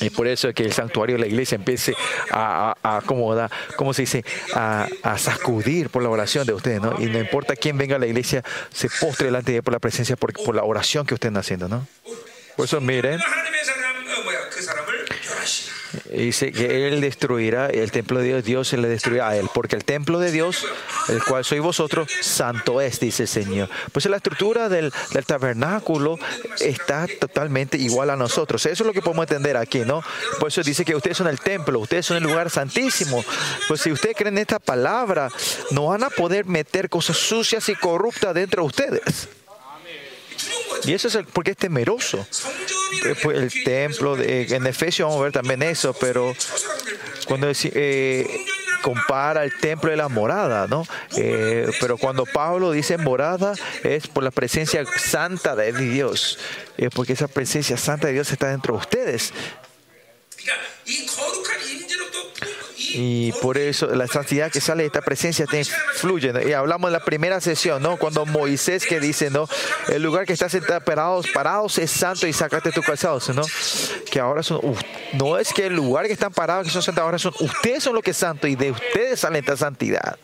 y 0.00 0.10
por 0.10 0.26
eso 0.26 0.48
es 0.48 0.54
que 0.54 0.64
el 0.64 0.72
santuario 0.72 1.16
de 1.16 1.20
la 1.20 1.26
iglesia 1.28 1.54
empiece 1.54 1.94
a, 2.30 2.74
a, 2.82 2.88
a 2.88 2.96
acomodar, 2.98 3.50
¿cómo 3.76 3.94
se 3.94 4.02
dice? 4.02 4.24
A, 4.54 4.88
a, 5.02 5.16
sacudir 5.16 5.90
por 5.90 6.02
la 6.02 6.08
oración 6.08 6.44
de 6.46 6.54
ustedes, 6.54 6.80
¿no? 6.80 7.00
Y 7.00 7.06
no 7.06 7.20
importa 7.20 7.54
quién 7.54 7.78
venga 7.78 7.96
a 7.96 7.98
la 7.98 8.06
iglesia, 8.06 8.42
se 8.72 8.88
postre 8.88 9.26
delante 9.26 9.52
de 9.52 9.62
por 9.62 9.72
la 9.72 9.78
presencia, 9.78 10.16
por, 10.16 10.32
por 10.32 10.56
la 10.56 10.64
oración 10.64 11.06
que 11.06 11.14
ustedes 11.14 11.30
están 11.30 11.40
haciendo, 11.40 11.68
¿no? 11.68 11.86
Por 12.56 12.64
eso 12.64 12.80
miren, 12.80 13.20
dice 16.10 16.52
que 16.52 16.88
él 16.88 17.00
destruirá 17.00 17.66
el 17.66 17.90
templo 17.90 18.18
de 18.18 18.26
Dios, 18.26 18.44
Dios 18.44 18.68
se 18.68 18.76
le 18.76 18.88
destruirá 18.88 19.28
a 19.28 19.36
él, 19.36 19.48
porque 19.52 19.76
el 19.76 19.84
templo 19.84 20.18
de 20.18 20.30
Dios, 20.30 20.64
el 21.08 21.22
cual 21.22 21.44
sois 21.44 21.60
vosotros, 21.60 22.10
santo 22.20 22.80
es, 22.80 23.00
dice 23.00 23.24
el 23.24 23.28
Señor. 23.28 23.68
Pues 23.92 24.06
la 24.06 24.16
estructura 24.16 24.68
del, 24.68 24.92
del 25.12 25.24
tabernáculo 25.24 26.18
está 26.60 27.06
totalmente 27.20 27.76
igual 27.78 28.10
a 28.10 28.16
nosotros. 28.16 28.64
Eso 28.66 28.82
es 28.82 28.86
lo 28.86 28.92
que 28.92 29.02
podemos 29.02 29.24
entender 29.24 29.56
aquí, 29.56 29.80
¿no? 29.80 30.02
Por 30.38 30.48
eso 30.48 30.62
dice 30.62 30.84
que 30.84 30.94
ustedes 30.94 31.16
son 31.16 31.28
el 31.28 31.40
templo, 31.40 31.80
ustedes 31.80 32.06
son 32.06 32.16
el 32.16 32.22
lugar 32.22 32.50
santísimo. 32.50 33.24
Pues 33.68 33.80
si 33.80 33.92
ustedes 33.92 34.16
creen 34.16 34.34
en 34.34 34.42
esta 34.42 34.58
palabra, 34.58 35.28
no 35.70 35.86
van 35.86 36.04
a 36.04 36.10
poder 36.10 36.46
meter 36.46 36.88
cosas 36.88 37.16
sucias 37.16 37.68
y 37.68 37.74
corruptas 37.74 38.34
dentro 38.34 38.62
de 38.62 38.66
ustedes. 38.66 39.28
Y 40.84 40.92
eso 40.92 41.08
es 41.08 41.14
el, 41.14 41.24
porque 41.24 41.52
es 41.52 41.56
temeroso. 41.56 42.26
Eh, 43.04 43.14
pues, 43.22 43.38
el 43.38 43.64
templo, 43.64 44.16
de, 44.16 44.42
en 44.42 44.66
Efesios 44.66 45.08
vamos 45.08 45.20
a 45.20 45.24
ver 45.24 45.32
también 45.32 45.62
eso, 45.62 45.92
pero 45.94 46.34
cuando 47.26 47.48
eh, 47.50 48.46
compara 48.86 49.42
el 49.42 49.52
templo 49.58 49.90
de 49.90 49.96
la 49.96 50.08
morada, 50.08 50.68
¿no? 50.68 50.86
Eh, 51.16 51.68
pero 51.80 51.98
cuando 51.98 52.24
Pablo 52.24 52.70
dice 52.70 52.96
morada 52.98 53.54
es 53.82 54.06
por 54.06 54.22
la 54.22 54.30
presencia 54.30 54.84
santa 54.96 55.56
de 55.56 55.72
Dios, 55.72 56.38
eh, 56.78 56.88
porque 56.94 57.14
esa 57.14 57.26
presencia 57.26 57.76
santa 57.76 58.06
de 58.06 58.12
Dios 58.12 58.30
está 58.30 58.48
dentro 58.48 58.74
de 58.74 58.80
ustedes. 58.80 59.32
Y 62.78 63.32
por 63.40 63.58
eso 63.58 63.86
la 63.86 64.06
santidad 64.06 64.50
que 64.50 64.60
sale 64.60 64.82
de 64.82 64.88
esta 64.88 65.00
presencia 65.00 65.46
te 65.46 65.64
fluye. 65.64 66.32
¿no? 66.32 66.42
Y 66.42 66.52
hablamos 66.52 66.88
en 66.88 66.92
la 66.92 67.04
primera 67.04 67.40
sesión, 67.40 67.82
¿no? 67.82 67.96
Cuando 67.96 68.26
Moisés 68.26 68.86
que 68.86 69.00
dice, 69.00 69.30
¿no? 69.30 69.48
El 69.88 70.02
lugar 70.02 70.26
que 70.26 70.34
está 70.34 70.48
sentado 70.48 70.80
parados, 70.80 71.26
parados 71.32 71.78
es 71.78 71.90
santo 71.90 72.26
y 72.26 72.32
sácate 72.32 72.72
tus 72.72 72.84
calzados, 72.84 73.28
¿no? 73.30 73.42
Que 74.10 74.20
ahora 74.20 74.42
no 75.14 75.38
es 75.38 75.52
que 75.52 75.66
el 75.66 75.74
lugar 75.74 76.06
que 76.06 76.12
están 76.12 76.32
parados, 76.32 76.66
que 76.66 76.72
son 76.72 76.82
santos, 76.82 77.02
ahora 77.02 77.18
son, 77.18 77.32
ustedes 77.40 77.82
son 77.82 77.94
los 77.94 78.02
que 78.02 78.10
es 78.10 78.16
santo 78.16 78.46
y 78.46 78.56
de 78.56 78.70
ustedes 78.70 79.20
sale 79.20 79.38
esta 79.38 79.56
santidad. 79.56 80.18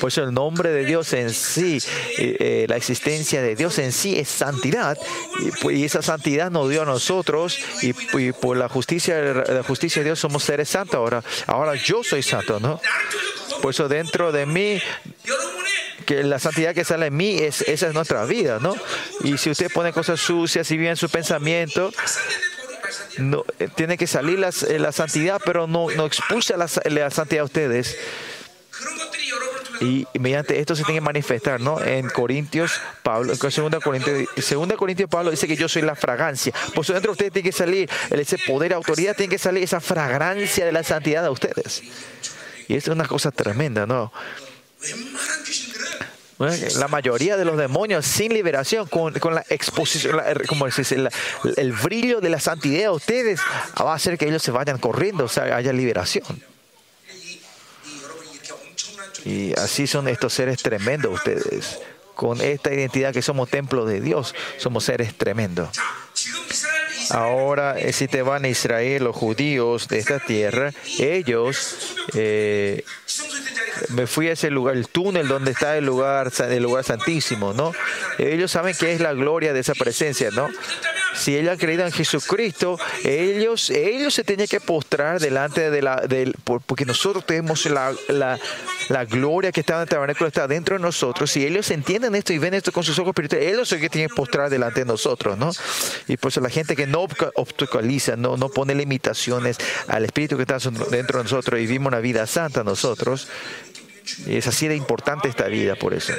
Por 0.00 0.08
eso 0.08 0.24
el 0.24 0.32
nombre 0.32 0.70
de 0.70 0.84
Dios 0.84 1.12
en 1.12 1.30
sí, 1.30 1.78
eh, 2.18 2.36
eh, 2.40 2.66
la 2.68 2.76
existencia 2.76 3.42
de 3.42 3.54
Dios 3.54 3.78
en 3.78 3.92
sí 3.92 4.18
es 4.18 4.28
santidad. 4.28 4.96
Y, 5.40 5.50
pues, 5.60 5.78
esa 5.82 6.00
santidad 6.00 6.50
nos 6.50 6.70
dio 6.70 6.82
a 6.82 6.84
nosotros 6.86 7.58
y, 7.82 7.92
por 8.32 8.56
la 8.56 8.68
justicia, 8.68 9.20
la 9.20 9.62
justicia 9.62 10.00
de 10.00 10.06
Dios 10.06 10.18
somos 10.18 10.42
seres 10.42 10.70
santos 10.70 10.94
ahora. 10.94 11.22
Ahora 11.46 11.74
yo 11.74 12.02
soy 12.02 12.22
santo, 12.22 12.58
¿no? 12.58 12.80
Por 13.60 13.74
eso 13.74 13.88
dentro 13.88 14.32
de 14.32 14.46
mí 14.46 14.80
que 16.06 16.22
la 16.22 16.38
santidad 16.38 16.74
que 16.74 16.84
sale 16.84 17.06
en 17.06 17.16
mí, 17.16 17.36
es, 17.38 17.60
esa 17.60 17.88
es 17.88 17.94
nuestra 17.94 18.24
vida, 18.24 18.58
¿no? 18.58 18.74
Y 19.22 19.36
si 19.36 19.50
usted 19.50 19.70
pone 19.70 19.92
cosas 19.92 20.18
sucias 20.18 20.70
y 20.70 20.78
bien 20.78 20.96
su 20.96 21.10
pensamiento, 21.10 21.92
no, 23.18 23.44
eh, 23.58 23.68
tiene 23.76 23.98
que 23.98 24.06
salir 24.06 24.38
la 24.38 24.92
santidad, 24.92 25.40
pero 25.44 25.66
no, 25.66 25.90
no 25.90 26.06
expulsa 26.06 26.56
la, 26.56 26.68
la 26.86 27.10
santidad 27.10 27.42
a 27.42 27.44
ustedes 27.44 27.96
y 29.80 30.06
mediante 30.18 30.60
esto 30.60 30.76
se 30.76 30.84
tiene 30.84 30.98
que 30.98 31.04
manifestar, 31.04 31.60
¿no? 31.60 31.82
En 31.82 32.08
Corintios, 32.10 32.80
Pablo, 33.02 33.32
en 33.32 33.50
segunda 33.50 33.80
Corintios, 33.80 34.28
segunda 34.38 34.76
Corintios, 34.76 35.08
Pablo 35.08 35.30
dice 35.30 35.48
que 35.48 35.56
yo 35.56 35.68
soy 35.68 35.82
la 35.82 35.94
fragancia. 35.94 36.52
Por 36.74 36.84
eso 36.84 36.92
dentro 36.92 37.10
de 37.10 37.12
ustedes 37.12 37.32
tiene 37.32 37.48
que 37.48 37.56
salir 37.56 37.88
ese 38.10 38.36
poder, 38.38 38.74
autoridad, 38.74 39.16
tiene 39.16 39.30
que 39.30 39.38
salir 39.38 39.62
esa 39.62 39.80
fragancia 39.80 40.66
de 40.66 40.72
la 40.72 40.82
santidad 40.82 41.24
a 41.24 41.30
ustedes. 41.30 41.82
Y 42.68 42.74
esto 42.74 42.90
es 42.90 42.94
una 42.94 43.06
cosa 43.06 43.30
tremenda, 43.30 43.86
¿no? 43.86 44.12
La 46.78 46.88
mayoría 46.88 47.36
de 47.36 47.44
los 47.44 47.58
demonios 47.58 48.06
sin 48.06 48.32
liberación, 48.32 48.86
con, 48.86 49.12
la 49.34 49.44
exposición, 49.50 50.16
la, 50.16 50.34
como 50.46 50.66
el 50.66 51.72
brillo 51.72 52.20
de 52.20 52.30
la 52.30 52.40
santidad 52.40 52.86
a 52.86 52.92
ustedes, 52.92 53.40
va 53.78 53.92
a 53.92 53.96
hacer 53.96 54.16
que 54.16 54.26
ellos 54.26 54.42
se 54.42 54.50
vayan 54.50 54.78
corriendo, 54.78 55.24
o 55.24 55.28
sea, 55.28 55.54
haya 55.56 55.72
liberación. 55.72 56.24
Y 59.24 59.52
así 59.58 59.86
son 59.86 60.08
estos 60.08 60.32
seres 60.32 60.62
tremendos 60.62 61.14
ustedes. 61.14 61.80
Con 62.14 62.40
esta 62.40 62.72
identidad 62.72 63.12
que 63.12 63.22
somos 63.22 63.48
templo 63.48 63.86
de 63.86 64.00
Dios, 64.00 64.34
somos 64.58 64.84
seres 64.84 65.16
tremendos. 65.16 65.70
Ahora, 67.10 67.78
eh, 67.78 67.92
si 67.92 68.08
te 68.08 68.22
van 68.22 68.44
a 68.44 68.48
Israel, 68.48 69.04
los 69.04 69.16
judíos 69.16 69.88
de 69.88 69.98
esta 69.98 70.20
tierra, 70.20 70.72
ellos, 70.98 71.96
eh, 72.14 72.84
me 73.88 74.06
fui 74.06 74.28
a 74.28 74.32
ese 74.32 74.50
lugar, 74.50 74.76
el 74.76 74.88
túnel 74.88 75.26
donde 75.26 75.50
está 75.50 75.76
el 75.76 75.86
lugar, 75.86 76.30
el 76.38 76.62
lugar 76.62 76.84
santísimo, 76.84 77.52
¿no? 77.52 77.72
Ellos 78.18 78.50
saben 78.50 78.76
que 78.76 78.92
es 78.92 79.00
la 79.00 79.12
gloria 79.12 79.52
de 79.52 79.60
esa 79.60 79.74
presencia, 79.74 80.30
¿no? 80.30 80.48
Si 81.14 81.36
ellos 81.36 81.52
han 81.52 81.58
creído 81.58 81.84
en 81.84 81.92
Jesucristo, 81.92 82.78
ellos, 83.04 83.70
ellos 83.70 84.14
se 84.14 84.24
tenían 84.24 84.48
que 84.48 84.60
postrar 84.60 85.20
delante 85.20 85.70
de 85.70 85.82
la, 85.82 86.02
por- 86.44 86.60
porque 86.62 86.84
nosotros 86.84 87.26
tenemos 87.26 87.66
la, 87.66 87.92
la, 88.08 88.38
la 88.88 89.04
gloria 89.04 89.52
que 89.52 89.60
está 89.60 89.82
en 89.82 90.10
está 90.26 90.46
dentro 90.46 90.76
de 90.76 90.82
nosotros. 90.82 91.30
Si 91.30 91.44
ellos 91.44 91.70
entienden 91.70 92.14
esto 92.14 92.32
y 92.32 92.38
ven 92.38 92.54
esto 92.54 92.72
con 92.72 92.84
sus 92.84 92.98
ojos 92.98 93.10
espirituales, 93.10 93.48
ellos 93.52 93.68
son 93.68 93.80
que 93.80 93.88
tienen 93.90 94.08
que 94.08 94.14
postrar 94.14 94.50
delante 94.50 94.80
de 94.80 94.86
nosotros, 94.86 95.36
¿no? 95.36 95.50
Y 96.08 96.16
por 96.16 96.30
eso 96.30 96.40
la 96.40 96.50
gente 96.50 96.76
que 96.76 96.86
no 96.86 97.06
obstaculiza, 97.34 98.16
no, 98.16 98.36
no 98.36 98.48
pone 98.48 98.74
limitaciones 98.74 99.58
al 99.88 100.04
espíritu 100.04 100.36
que 100.36 100.42
está 100.42 100.58
dentro 100.90 101.18
de 101.18 101.24
nosotros 101.24 101.58
y 101.58 101.62
vivimos 101.62 101.88
una 101.88 102.00
vida 102.00 102.26
santa 102.26 102.62
nosotros, 102.64 103.28
es 104.26 104.46
así 104.46 104.68
de 104.68 104.76
importante 104.76 105.28
esta 105.28 105.46
vida, 105.46 105.74
por 105.76 105.94
eso. 105.94 106.12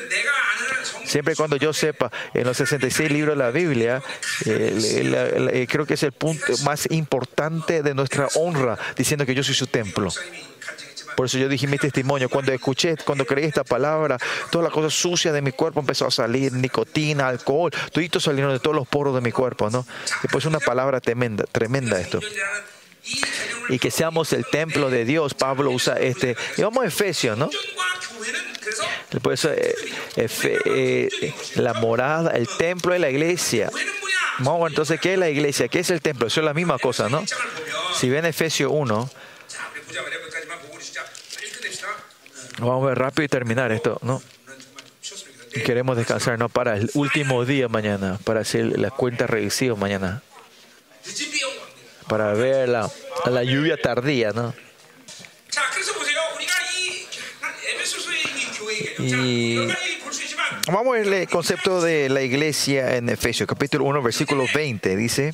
Siempre 1.11 1.35
cuando 1.35 1.57
yo 1.57 1.73
sepa, 1.73 2.09
en 2.33 2.45
los 2.45 2.55
66 2.55 3.11
libros 3.11 3.35
de 3.35 3.43
la 3.43 3.51
Biblia, 3.51 4.01
eh, 4.45 5.49
eh, 5.51 5.67
creo 5.69 5.85
que 5.85 5.95
es 5.95 6.03
el 6.03 6.13
punto 6.13 6.57
más 6.63 6.89
importante 6.89 7.83
de 7.83 7.93
nuestra 7.93 8.29
honra, 8.35 8.79
diciendo 8.95 9.25
que 9.25 9.35
yo 9.35 9.43
soy 9.43 9.53
su 9.53 9.67
templo. 9.67 10.09
Por 11.17 11.25
eso 11.25 11.37
yo 11.37 11.49
dije 11.49 11.67
mi 11.67 11.77
testimonio. 11.77 12.29
Cuando 12.29 12.53
escuché, 12.53 12.95
cuando 13.03 13.25
creí 13.25 13.43
esta 13.43 13.65
palabra, 13.65 14.17
toda 14.51 14.63
la 14.63 14.69
cosa 14.69 14.89
sucia 14.89 15.33
de 15.33 15.41
mi 15.41 15.51
cuerpo 15.51 15.81
empezó 15.81 16.07
a 16.07 16.11
salir, 16.11 16.53
nicotina, 16.53 17.27
alcohol, 17.27 17.71
todo 17.91 18.19
salieron 18.21 18.53
de 18.53 18.59
todos 18.59 18.77
los 18.77 18.87
poros 18.87 19.13
de 19.13 19.19
mi 19.19 19.33
cuerpo, 19.33 19.69
¿no? 19.69 19.85
Después 20.23 20.31
pues 20.31 20.45
una 20.45 20.59
palabra 20.59 21.01
tremenda, 21.01 21.43
tremenda 21.51 21.99
esto 21.99 22.21
y 23.67 23.79
que 23.79 23.91
seamos 23.91 24.31
el 24.31 24.45
templo 24.45 24.89
de 24.89 25.03
Dios. 25.03 25.33
Pablo 25.33 25.71
usa 25.71 25.95
este. 25.95 26.37
Y 26.57 26.61
vamos 26.61 26.85
a 26.85 26.87
Efesios, 26.87 27.37
¿no? 27.37 27.49
Eh, 29.11 29.75
eh, 30.17 30.27
eh, 30.65 31.09
eh, 31.21 31.33
la 31.55 31.73
morada, 31.73 32.31
el 32.31 32.47
templo 32.47 32.95
y 32.95 32.99
la 32.99 33.09
iglesia. 33.09 33.69
Entonces, 34.67 34.99
¿qué 34.99 35.13
es 35.13 35.19
la 35.19 35.29
iglesia? 35.29 35.67
¿Qué 35.67 35.79
es 35.79 35.89
el 35.89 36.01
templo? 36.01 36.27
Eso 36.27 36.39
es 36.41 36.45
la 36.45 36.53
misma 36.53 36.77
cosa, 36.79 37.09
¿no? 37.09 37.23
Si 37.95 38.09
ven 38.09 38.25
Efesios 38.25 38.71
1, 38.73 39.09
vamos 42.59 42.83
a 42.83 42.87
ver 42.87 42.97
rápido 42.97 43.23
y 43.23 43.27
terminar 43.27 43.71
esto, 43.71 43.99
¿no? 44.01 44.21
Queremos 45.65 45.97
descansar, 45.97 46.39
¿no? 46.39 46.47
Para 46.49 46.77
el 46.77 46.89
último 46.93 47.43
día 47.45 47.67
mañana, 47.67 48.19
para 48.23 48.41
hacer 48.41 48.79
las 48.79 48.93
cuentas 48.93 49.29
revisivas 49.29 49.77
mañana. 49.77 50.23
Para 52.07 52.33
ver 52.33 52.69
la, 52.69 52.89
la 53.25 53.43
lluvia 53.43 53.77
tardía, 53.77 54.31
¿no? 54.31 54.53
Y 58.99 59.57
vamos 60.67 60.95
a 60.95 60.99
ver 60.99 61.07
el 61.07 61.27
concepto 61.27 61.81
de 61.81 62.09
la 62.09 62.21
iglesia 62.21 62.95
en 62.97 63.09
Efesios, 63.09 63.47
capítulo 63.47 63.85
1, 63.85 64.01
versículo 64.01 64.45
20. 64.53 64.95
Dice, 64.95 65.31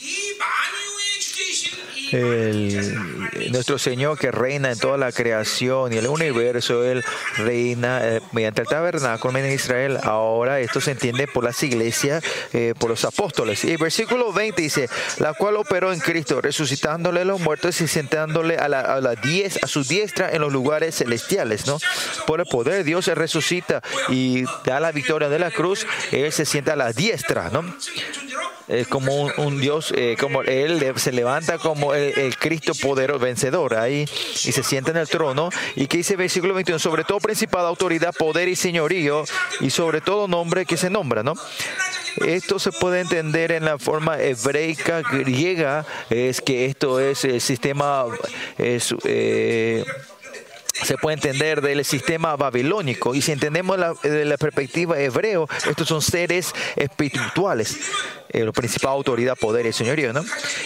nuestro 3.51 3.77
Señor 3.77 4.17
que 4.17 4.31
reina 4.31 4.71
en 4.71 4.79
toda 4.79 4.97
la 4.97 5.11
creación 5.11 5.93
y 5.93 5.97
el 5.97 6.07
universo, 6.07 6.83
Él 6.83 7.03
reina 7.37 7.99
eh, 8.03 8.21
mediante 8.31 8.61
el 8.61 8.67
tabernáculo 8.67 9.37
en 9.39 9.51
Israel. 9.51 9.97
Ahora 10.03 10.59
esto 10.59 10.81
se 10.81 10.91
entiende 10.91 11.27
por 11.27 11.43
las 11.43 11.61
iglesias, 11.63 12.23
eh, 12.53 12.73
por 12.77 12.89
los 12.89 13.03
apóstoles. 13.05 13.63
Y 13.63 13.75
versículo 13.77 14.31
20 14.31 14.61
dice, 14.61 14.89
la 15.19 15.33
cual 15.33 15.57
operó 15.57 15.93
en 15.93 15.99
Cristo, 15.99 16.41
resucitándole 16.41 17.21
a 17.21 17.25
los 17.25 17.39
muertos 17.39 17.79
y 17.81 17.87
sentándole 17.87 18.57
a, 18.57 18.67
la, 18.67 19.15
su 19.67 19.83
diestra 19.83 20.31
en 20.31 20.41
los 20.41 20.51
lugares 20.51 20.95
celestiales. 20.95 21.67
¿no? 21.67 21.77
Por 22.25 22.39
el 22.39 22.45
poder 22.45 22.75
de 22.75 22.83
Dios 22.83 23.05
se 23.05 23.15
resucita 23.15 23.81
y 24.09 24.43
da 24.65 24.79
la 24.79 24.91
victoria 24.91 25.29
de 25.29 25.39
la 25.39 25.51
cruz, 25.51 25.85
Él 26.11 26.31
se 26.31 26.45
sienta 26.45 26.73
a 26.73 26.75
la 26.75 26.93
diestra. 26.93 27.49
¿no? 27.49 27.63
eh, 28.69 28.85
como 28.89 29.29
un, 29.37 29.61
Dios, 29.61 29.93
eh, 29.95 30.17
como 30.19 30.41
Él 30.41 30.83
se 30.97 31.11
levanta 31.11 31.57
como 31.57 31.93
el, 31.93 32.35
Cristo 32.37 32.73
poderoso, 32.75 33.19
vencedor 33.19 33.75
ahí 33.75 34.03
y 34.03 34.51
se 34.51 34.63
sienta 34.63 34.91
en 34.91 34.97
el 34.97 35.07
trono. 35.07 35.49
Y 35.75 35.87
que 35.87 35.97
dice 35.97 36.15
versículo 36.15 36.53
21, 36.53 36.79
sobre 36.79 37.03
todo 37.03 37.19
principado, 37.19 37.67
autoridad, 37.67 38.13
poder 38.13 38.49
y 38.49 38.55
señorío 38.55 39.23
y 39.61 39.69
sobre 39.69 40.01
todo 40.01 40.27
nombre 40.27 40.65
que 40.65 40.77
se 40.77 40.89
nombra, 40.89 41.23
¿no? 41.23 41.33
Esto 42.25 42.57
se 42.59 42.71
puede 42.71 43.01
entender 43.01 43.51
en 43.51 43.63
la 43.63 43.77
forma 43.77 44.19
hebreica 44.19 45.01
griega, 45.01 45.85
es 46.09 46.41
que 46.41 46.65
esto 46.65 46.99
es 46.99 47.23
el 47.25 47.41
sistema... 47.41 48.05
Eh, 48.57 49.85
se 50.83 50.97
puede 50.97 51.15
entender 51.15 51.61
del 51.61 51.83
sistema 51.85 52.35
babilónico. 52.35 53.15
Y 53.15 53.21
si 53.21 53.31
entendemos 53.31 53.77
la, 53.77 53.93
de 54.03 54.25
la 54.25 54.37
perspectiva 54.37 54.99
hebreo, 54.99 55.47
estos 55.69 55.87
son 55.87 56.01
seres 56.01 56.53
espirituales. 56.75 57.77
Eh, 58.29 58.43
lo 58.43 58.51
principal 58.51 58.91
autoridad, 58.91 59.37
poder 59.37 59.65
y 59.65 59.73
señorío, 59.73 60.11
¿no? 60.11 60.23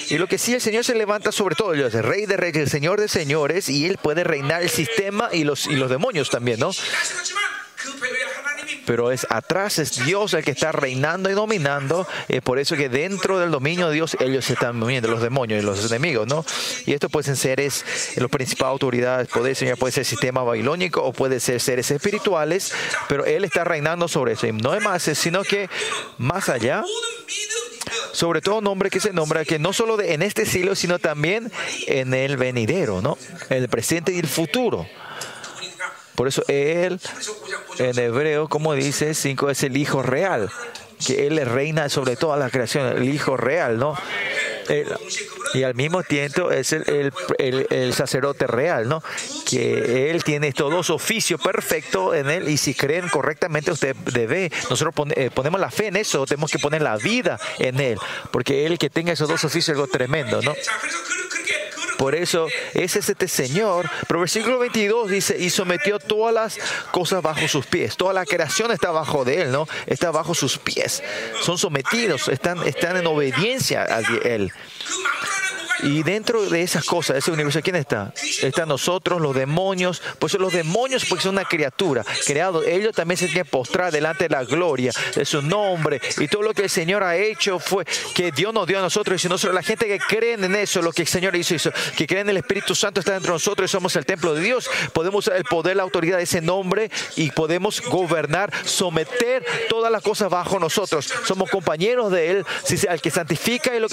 Y 0.10 0.17
lo 0.17 0.28
que 0.28 0.38
sí, 0.38 0.54
el 0.54 0.62
Señor 0.62 0.84
se 0.84 0.95
levanta 0.95 1.32
sobre 1.32 1.56
todo, 1.56 1.74
el 1.74 1.91
rey 1.91 2.26
de 2.26 2.36
reyes, 2.38 2.63
el 2.63 2.69
señor 2.69 3.00
de 3.00 3.08
señores, 3.08 3.69
y 3.69 3.86
Él 3.86 3.97
puede 4.02 4.24
reinar 4.24 4.63
el 4.63 4.69
sistema 4.69 5.30
y 5.32 5.43
los, 5.43 5.67
y 5.67 5.76
los 5.76 5.89
demonios 5.89 6.30
también, 6.30 6.60
¿no? 6.60 6.71
Pero 8.86 9.12
es 9.12 9.28
atrás, 9.30 9.80
es 9.80 10.04
Dios 10.06 10.34
el 10.34 10.44
que 10.44 10.52
está 10.52 10.72
reinando 10.72 11.30
y 11.30 11.34
dominando. 11.34 12.08
Es 12.28 12.41
por 12.41 12.60
eso 12.60 12.76
que 12.76 12.89
dentro 12.89 13.39
del 13.39 13.52
dominio 13.52 13.89
de 13.89 13.96
Dios 13.96 14.17
ellos 14.20 14.46
se 14.46 14.54
están 14.54 14.78
moviendo, 14.78 15.10
los 15.10 15.22
demonios 15.22 15.62
y 15.62 15.65
los 15.65 15.86
enemigos, 15.89 16.28
¿no? 16.28 16.46
Y 16.86 16.94
esto 16.94 17.10
pueden 17.10 17.36
ser 17.36 17.52
seres, 17.52 17.86
los 18.17 18.30
principales 18.30 18.72
autoridades, 18.72 19.28
poder, 19.28 19.56
Señor, 19.56 19.78
puede 19.78 19.91
ser 19.91 20.06
sistema 20.06 20.44
babilónico 20.44 21.04
o 21.04 21.13
puede 21.13 21.39
ser 21.39 21.60
seres 21.60 21.89
espirituales, 21.91 22.74
pero 23.08 23.26
Él 23.26 23.44
está 23.44 23.63
reinando 23.63 24.08
sobre 24.08 24.34
eso. 24.34 24.48
No 24.54 24.74
es 24.76 24.84
más, 24.84 25.04
sino 25.04 25.44
que 25.44 25.70
más 26.17 26.50
allá, 26.50 26.84
sobre 28.12 28.41
todo 28.41 28.62
nombre 28.62 28.89
que 28.89 29.00
se 29.00 29.13
nombra, 29.13 29.46
que 29.46 29.60
no 29.60 29.74
solo 29.74 29.98
de, 29.98 30.13
en 30.13 30.22
este 30.22 30.46
siglo, 30.46 30.76
sino 30.76 31.00
también 31.00 31.52
en 31.88 32.13
el 32.13 32.38
venidero, 32.38 33.02
¿no? 33.02 33.17
El 33.50 33.67
presente 33.70 34.13
y 34.13 34.20
el 34.20 34.28
futuro. 34.28 34.88
Por 36.21 36.27
eso 36.27 36.43
él, 36.49 36.99
en 37.79 37.97
hebreo, 37.97 38.47
como 38.47 38.75
dice 38.75 39.15
5, 39.15 39.49
es 39.49 39.63
el 39.63 39.75
Hijo 39.75 40.03
real, 40.03 40.51
que 41.03 41.25
él 41.25 41.43
reina 41.47 41.89
sobre 41.89 42.15
todas 42.15 42.38
las 42.38 42.51
creaciones, 42.51 42.97
el 42.97 43.12
Hijo 43.12 43.38
real, 43.38 43.79
¿no? 43.79 43.97
Y 45.55 45.63
al 45.63 45.73
mismo 45.73 46.03
tiempo 46.03 46.51
es 46.51 46.73
el, 46.73 47.93
sacerdote 47.95 48.45
real, 48.45 48.88
¿no? 48.88 49.01
Que 49.49 50.12
él 50.12 50.23
tiene 50.23 50.53
todos 50.53 50.91
oficios 50.91 51.41
perfectos 51.41 52.15
en 52.15 52.29
él 52.29 52.49
y 52.49 52.57
si 52.57 52.75
creen 52.75 53.10
correctamente 53.10 53.71
usted 53.71 53.95
debe. 53.95 54.51
Nosotros 54.69 54.93
eh, 55.15 55.31
ponemos 55.34 55.60
la 55.60 55.71
fe 55.71 55.88
en 55.88 55.95
eso, 55.95 56.27
tenemos 56.27 56.51
que 56.51 56.60
poner 56.60 56.84
la 56.84 56.97
vida 56.97 57.39
en 57.57 57.79
él, 57.79 57.97
porque 58.29 58.67
él 58.67 58.77
que 58.77 58.91
tenga 58.91 59.12
esos 59.12 59.27
dos 59.27 59.43
oficios 59.43 59.69
es 59.69 59.75
algo 59.75 59.88
tremendo, 59.88 60.39
¿no? 60.43 60.53
Por 62.01 62.15
eso, 62.15 62.47
ese 62.73 62.97
es 62.97 63.09
este 63.09 63.27
Señor. 63.27 63.87
Pero 64.07 64.21
versículo 64.21 64.57
22 64.57 65.07
dice, 65.07 65.37
y 65.37 65.51
sometió 65.51 65.99
todas 65.99 66.33
las 66.33 66.57
cosas 66.91 67.21
bajo 67.21 67.47
sus 67.47 67.67
pies. 67.67 67.95
Toda 67.95 68.11
la 68.11 68.25
creación 68.25 68.71
está 68.71 68.89
bajo 68.89 69.23
de 69.23 69.43
Él, 69.43 69.51
¿no? 69.51 69.67
Está 69.85 70.09
bajo 70.09 70.33
sus 70.33 70.57
pies. 70.57 71.03
Son 71.43 71.59
sometidos, 71.59 72.27
están, 72.27 72.63
están 72.63 72.97
en 72.97 73.05
obediencia 73.05 73.83
a 73.83 73.99
Él. 74.23 74.51
Y 75.84 76.04
dentro 76.04 76.48
de 76.50 76.62
esas 76.62 76.86
cosas, 76.86 77.15
de 77.15 77.20
ese 77.20 77.32
universo, 77.32 77.60
¿quién 77.62 77.76
está? 77.76 78.13
Están 78.41 78.70
nosotros, 78.70 79.22
los 79.22 79.36
demonios. 79.36 80.02
Pues 80.20 80.34
los 80.36 80.54
demonios, 80.54 81.06
porque 81.06 81.24
son 81.24 81.36
una 81.36 81.46
criatura 81.46 82.04
creados. 82.26 82.65
Ellos 82.65 82.96
también 82.96 83.17
se 83.17 83.26
tienen 83.26 83.44
que 83.44 83.50
postrar 83.50 83.91
delante 83.91 84.26
de 84.26 84.30
la 84.30 84.44
gloria 84.44 84.91
de 85.15 85.26
su 85.26 85.41
nombre. 85.41 86.02
Y 86.17 86.28
todo 86.28 86.41
lo 86.41 86.54
que 86.54 86.63
el 86.63 86.70
Señor 86.70 87.04
ha 87.04 87.15
hecho 87.15 87.60
fue 87.60 87.86
que 88.15 88.32
Dios 88.32 88.54
nos 88.54 88.67
dio 88.67 88.80
a 88.80 88.82
nosotros. 88.82 89.15
Y 89.15 89.20
si 89.20 89.30
nosotros, 89.30 89.56
la 89.56 89.63
gente 89.63 89.88
que 89.88 90.00
cree 90.00 90.34
en 90.34 90.56
eso, 90.56 90.82
lo 90.82 90.91
que 90.91 91.04
el 91.04 91.08
Señor 91.08 91.36
hizo, 91.36 91.56
hizo 91.56 91.72
que 91.96 92.08
creen 92.08 92.22
en 92.22 92.30
el 92.32 92.38
Espíritu 92.38 92.76
Santo 92.76 93.00
está 93.00 93.13
dentro 93.13 93.32
de 93.32 93.36
nosotros 93.36 93.70
y 93.70 93.72
somos 93.72 93.96
el 93.96 94.06
templo 94.06 94.34
de 94.34 94.41
Dios. 94.41 94.70
Podemos 94.94 95.28
usar 95.28 95.38
el 95.38 95.44
poder, 95.46 95.78
la 95.78 95.84
autoridad 95.84 96.17
de 96.17 96.24
ese 96.24 96.41
nombre 96.41 96.89
y 97.15 97.32
podemos 97.32 97.82
gobernar, 97.82 98.52
someter 98.65 99.46
todas 99.70 99.91
las 99.91 100.02
cosas 100.02 100.30
bajo 100.30 100.60
nosotros. 100.60 101.12
Somos 101.26 101.50
compañeros 101.50 102.12
de 102.12 102.32
Él. 102.32 102.46
Si 102.63 102.88
al 102.88 103.02
que 103.02 103.12
santifica 103.12 103.76
y 103.76 103.80
lo 103.80 103.88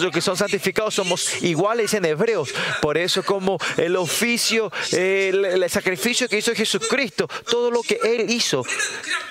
lo 0.00 0.10
que 0.10 0.20
son 0.20 0.36
santificados 0.36 0.94
somos 0.94 1.33
iguales 1.40 1.94
en 1.94 2.04
hebreos. 2.04 2.54
Por 2.80 2.98
eso 2.98 3.22
como 3.22 3.58
el 3.76 3.96
oficio, 3.96 4.70
el, 4.92 5.64
sacrificio 5.68 6.28
que 6.28 6.38
hizo 6.38 6.54
Jesucristo, 6.54 7.28
todo 7.50 7.70
lo 7.70 7.82
que 7.82 7.98
Él 8.02 8.30
hizo, 8.30 8.64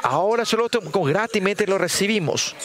ahora 0.01 0.45
solo 0.45 0.69
con 0.91 1.03
gratis 1.03 1.41
lo 1.67 1.77
recibimos. 1.77 2.55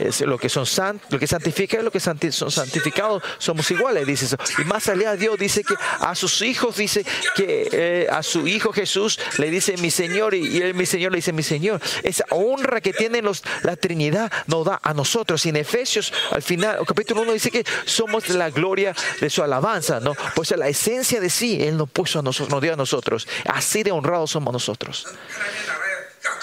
Es 0.00 0.20
lo 0.20 0.38
que 0.38 0.48
son 0.48 0.66
san- 0.66 1.00
lo 1.10 1.18
que 1.18 1.26
santifica 1.26 1.80
y 1.80 1.82
lo 1.82 1.90
que 1.90 2.00
son 2.00 2.18
santificados 2.50 3.22
somos 3.38 3.70
iguales, 3.70 4.06
dice 4.06 4.26
eso. 4.26 4.36
Y 4.58 4.64
más 4.64 4.88
allá 4.88 5.16
Dios 5.16 5.38
dice 5.38 5.64
que 5.64 5.74
a 6.00 6.14
sus 6.14 6.42
hijos 6.42 6.76
dice 6.76 7.04
que 7.34 7.68
eh, 7.72 8.06
a 8.10 8.22
su 8.22 8.46
hijo 8.46 8.72
Jesús 8.72 9.18
le 9.38 9.50
dice 9.50 9.76
mi 9.78 9.90
Señor 9.90 10.34
y, 10.34 10.46
y 10.46 10.58
él 10.58 10.74
mi 10.74 10.86
Señor 10.86 11.12
le 11.12 11.16
dice 11.18 11.32
mi 11.32 11.42
Señor. 11.42 11.80
Esa 12.02 12.24
honra 12.30 12.80
que 12.80 12.92
tiene 12.92 13.22
los, 13.22 13.42
la 13.62 13.76
Trinidad 13.76 14.30
nos 14.46 14.64
da 14.66 14.80
a 14.82 14.94
nosotros. 14.94 15.44
Y 15.46 15.50
en 15.50 15.56
Efesios 15.56 16.12
al 16.30 16.42
final, 16.42 16.78
capítulo 16.86 17.22
1 17.22 17.32
dice 17.32 17.50
que 17.50 17.64
somos 17.84 18.28
la 18.28 18.50
gloria 18.50 18.75
gloria 18.76 18.94
de 19.20 19.30
su 19.30 19.42
alabanza, 19.42 20.00
¿no? 20.00 20.14
Pues 20.34 20.50
la 20.56 20.68
esencia 20.68 21.20
de 21.20 21.30
sí, 21.30 21.62
Él 21.62 21.76
nos 21.78 21.88
puso 21.88 22.18
a 22.18 22.22
nosotros, 22.22 22.50
nos 22.50 22.62
dio 22.62 22.74
a 22.74 22.76
nosotros. 22.76 23.26
Así 23.46 23.82
de 23.82 23.90
honrados 23.90 24.30
somos 24.30 24.52
nosotros. 24.52 25.06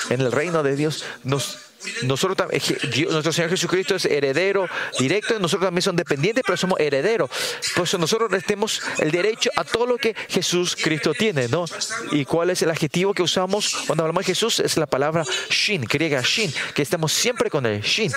En 0.09 0.21
el 0.21 0.31
reino 0.31 0.63
de 0.63 0.75
Dios 0.75 1.05
nos 1.23 1.59
nosotros 2.03 2.37
también, 2.37 2.61
Dios, 2.93 3.11
nuestro 3.11 3.33
Señor 3.33 3.49
Jesucristo 3.49 3.95
es 3.95 4.05
heredero 4.05 4.69
directo, 4.97 5.37
nosotros 5.37 5.67
también 5.67 5.81
somos 5.81 5.97
dependientes, 5.97 6.41
pero 6.45 6.55
somos 6.55 6.79
herederos. 6.79 7.29
Por 7.75 7.83
eso 7.83 7.97
nosotros 7.97 8.31
tenemos 8.45 8.81
el 8.99 9.11
derecho 9.11 9.49
a 9.57 9.65
todo 9.65 9.85
lo 9.85 9.97
que 9.97 10.15
Jesús 10.29 10.77
Cristo 10.81 11.13
tiene, 11.13 11.49
¿no? 11.49 11.65
¿Y 12.13 12.23
cuál 12.23 12.51
es 12.51 12.61
el 12.61 12.69
adjetivo 12.69 13.13
que 13.13 13.21
usamos 13.21 13.83
cuando 13.85 14.03
hablamos 14.03 14.21
de 14.21 14.27
Jesús? 14.27 14.61
Es 14.61 14.77
la 14.77 14.85
palabra 14.85 15.25
shin, 15.49 15.81
griega 15.81 16.21
shin, 16.21 16.53
que 16.73 16.81
estamos 16.81 17.11
siempre 17.11 17.49
con 17.49 17.65
él, 17.65 17.81
shin. 17.81 18.13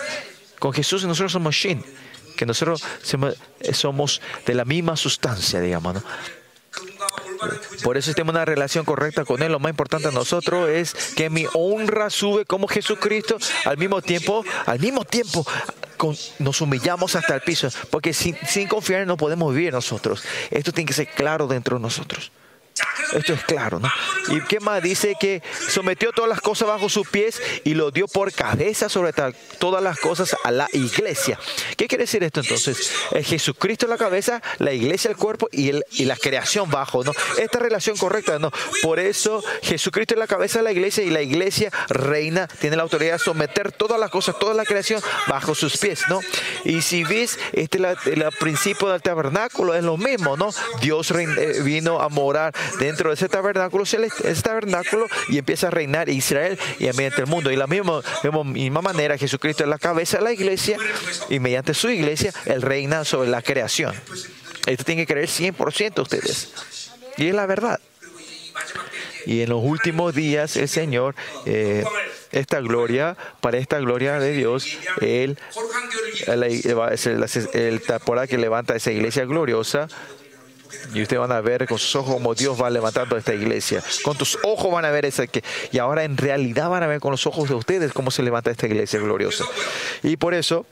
Con 0.61 0.73
Jesús 0.73 1.05
nosotros 1.05 1.33
somos 1.33 1.53
shin 1.53 1.85
que 2.37 2.47
nosotros 2.47 2.85
eh, 3.61 3.75
somos 3.75 4.21
de 4.47 4.55
la 4.55 4.65
misma 4.65 4.97
sustancia, 4.97 5.61
digamos, 5.61 5.95
¿no? 5.95 6.03
Por 7.83 7.97
eso 7.97 8.13
tenemos 8.13 8.35
una 8.35 8.45
relación 8.45 8.85
correcta 8.85 9.25
con 9.25 9.43
Él. 9.43 9.53
Lo 9.53 9.61
más 9.61 9.71
importante 9.71 10.09
a 10.09 10.11
nosotros 10.11 10.69
es 10.69 10.95
que 11.15 11.31
mi 11.31 11.47
honra 11.55 12.11
sube 12.11 12.45
como 12.45 12.67
Jesucristo. 12.67 13.37
Al 13.65 13.77
mismo 13.77 14.01
tiempo, 14.03 14.45
al 14.65 14.81
mismo 14.81 15.05
tiempo, 15.05 15.47
con, 15.97 16.17
nos 16.39 16.61
humillamos 16.61 17.15
hasta 17.15 17.35
el 17.35 17.41
piso. 17.43 17.69
Porque 17.91 18.13
sin, 18.13 18.37
sin 18.47 18.69
confiar 18.69 19.07
no 19.07 19.17
podemos 19.17 19.55
vivir 19.55 19.73
nosotros. 19.73 20.23
Esto 20.51 20.73
tiene 20.73 20.89
que 20.89 20.95
ser 20.95 21.09
claro 21.09 21.47
dentro 21.47 21.77
de 21.77 21.83
nosotros. 21.83 22.33
Esto 23.13 23.33
es 23.33 23.45
claro, 23.45 23.79
¿no? 23.79 23.91
Y 24.29 24.41
qué 24.43 24.61
más 24.61 24.83
dice 24.83 25.15
que 25.19 25.43
sometió 25.69 26.13
todas 26.13 26.29
las 26.29 26.41
cosas 26.41 26.69
bajo 26.69 26.89
sus 26.89 27.09
pies 27.09 27.41
y 27.65 27.75
lo 27.75 27.91
dio 27.91 28.09
por 28.09 28.33
cabeza 28.33 28.89
sobre 28.89 29.13
todas 29.59 29.83
las 29.83 29.99
cosas 29.99 30.37
a 30.45 30.51
la 30.51 30.69
iglesia. 30.73 31.39
¿Qué 31.77 31.87
quiere 31.87 32.05
decir 32.05 32.23
esto 32.25 32.41
entonces? 32.41 32.91
Es 33.13 33.27
Jesucristo 33.27 33.87
la 33.87 33.97
cabeza, 33.97 34.43
la 34.59 34.73
iglesia 34.73 35.11
el 35.11 35.17
cuerpo 35.17 35.49
y, 35.53 35.71
el, 35.71 35.85
la 36.01 36.17
creación 36.17 36.71
bajo, 36.71 37.05
¿no? 37.05 37.13
Esta 37.39 37.59
relación 37.59 37.97
correcta, 37.97 38.39
¿no? 38.39 38.51
Por 38.83 38.99
eso 38.99 39.43
Jesucristo 39.63 40.15
es 40.15 40.19
la 40.19 40.27
cabeza 40.27 40.59
de 40.59 40.65
la 40.65 40.73
iglesia 40.73 41.05
y 41.05 41.11
la 41.11 41.23
iglesia 41.23 41.71
reina, 41.89 42.49
tiene 42.61 42.77
la 42.77 42.83
autoridad 42.83 43.15
de 43.15 43.19
someter 43.19 43.73
todas 43.73 44.01
las 44.01 44.11
cosas, 44.11 44.39
toda 44.39 44.55
la 44.55 44.65
creación 44.65 45.01
bajo 45.29 45.55
sus 45.55 45.77
pies, 45.79 46.03
¿no? 46.09 46.21
Y 46.65 46.83
si 46.83 47.05
ves, 47.05 47.39
este 47.53 47.79
el, 47.79 47.85
el 47.85 48.33
principio 48.39 48.89
del 48.89 49.03
tabernáculo 49.03 49.75
es 49.75 49.85
lo 49.85 49.97
mismo, 49.97 50.37
¿no? 50.37 50.51
Dios 50.81 51.11
eh, 51.11 51.63
vino 51.63 52.01
a 52.01 52.09
morar 52.09 52.53
dentro 52.79 53.11
de 53.11 53.15
ese 53.15 53.29
tabernáculo 53.29 53.87
celeste, 53.87 54.31
ese 54.31 54.43
tabernáculo 54.43 55.07
y 55.29 55.39
empieza 55.39 55.69
a 55.69 55.71
reinar 55.71 56.09
Israel 56.09 56.59
y 56.79 56.85
mediante 56.93 57.21
el 57.23 57.27
mundo. 57.27 57.51
Y 57.51 57.57
la 57.57 57.67
misma, 57.67 58.03
misma 58.45 58.83
manera, 58.83 59.19
Jesucristo 59.19 59.65
es 59.65 59.69
la 59.69 59.79
cabeza 59.79 60.19
de 60.19 60.25
la 60.25 60.33
iglesia 60.33 60.79
y 61.29 61.41
mediante 61.41 61.75
su 61.75 61.91
iglesia, 61.91 62.33
Él 62.47 62.63
reina 62.63 63.05
sobre 63.05 63.31
la 63.31 63.43
creación. 63.43 63.95
Esto 64.67 64.85
tiene 64.85 65.07
que 65.07 65.13
creer 65.13 65.29
100% 65.29 66.03
ustedes. 66.03 66.51
Y 67.17 67.29
es 67.29 67.35
la 67.35 67.47
verdad. 67.47 67.81
Y 69.27 69.43
en 69.43 69.51
los 69.51 69.63
últimos 69.63 70.15
días 70.15 70.57
el 70.57 70.69
Señor, 70.69 71.15
eh, 71.47 71.85
esta 72.33 72.61
gloria, 72.61 73.17
para 73.41 73.59
esta 73.59 73.79
gloria 73.79 74.19
de 74.19 74.33
Dios, 74.33 74.67
Él, 75.01 75.39
la, 76.27 76.47
el, 76.47 77.31
el, 77.53 78.29
que 78.29 78.39
levanta 78.39 78.77
esa 78.77 78.93
iglesia 78.93 79.25
gloriosa, 79.25 79.89
y 80.95 81.03
ustedes 81.03 81.21
van 81.21 81.33
a 81.33 81.41
ver 81.41 81.67
con 81.67 81.79
sus 81.79 81.95
ojos 81.97 82.15
como 82.15 82.35
Dios 82.35 82.61
va 82.61 82.71
levantando 82.71 83.17
esta 83.17 83.35
iglesia. 83.35 83.83
Con 84.03 84.17
tus 84.17 84.39
ojos 84.43 84.71
van 84.71 84.85
a 84.85 84.91
ver 84.91 85.05
esa 85.05 85.27
que. 85.27 85.43
Y 85.73 85.79
ahora 85.79 86.05
en 86.05 86.17
realidad 86.17 86.69
van 86.69 86.83
a 86.83 86.87
ver 86.87 87.01
con 87.01 87.11
los 87.11 87.27
ojos 87.27 87.49
de 87.49 87.55
ustedes 87.55 87.93
cómo 87.93 88.11
se 88.11 88.23
levanta 88.23 88.51
esta 88.51 88.67
iglesia 88.67 88.99
gloriosa. 89.01 89.45
Y 90.03 90.17
por 90.17 90.35
eso, 90.35 90.67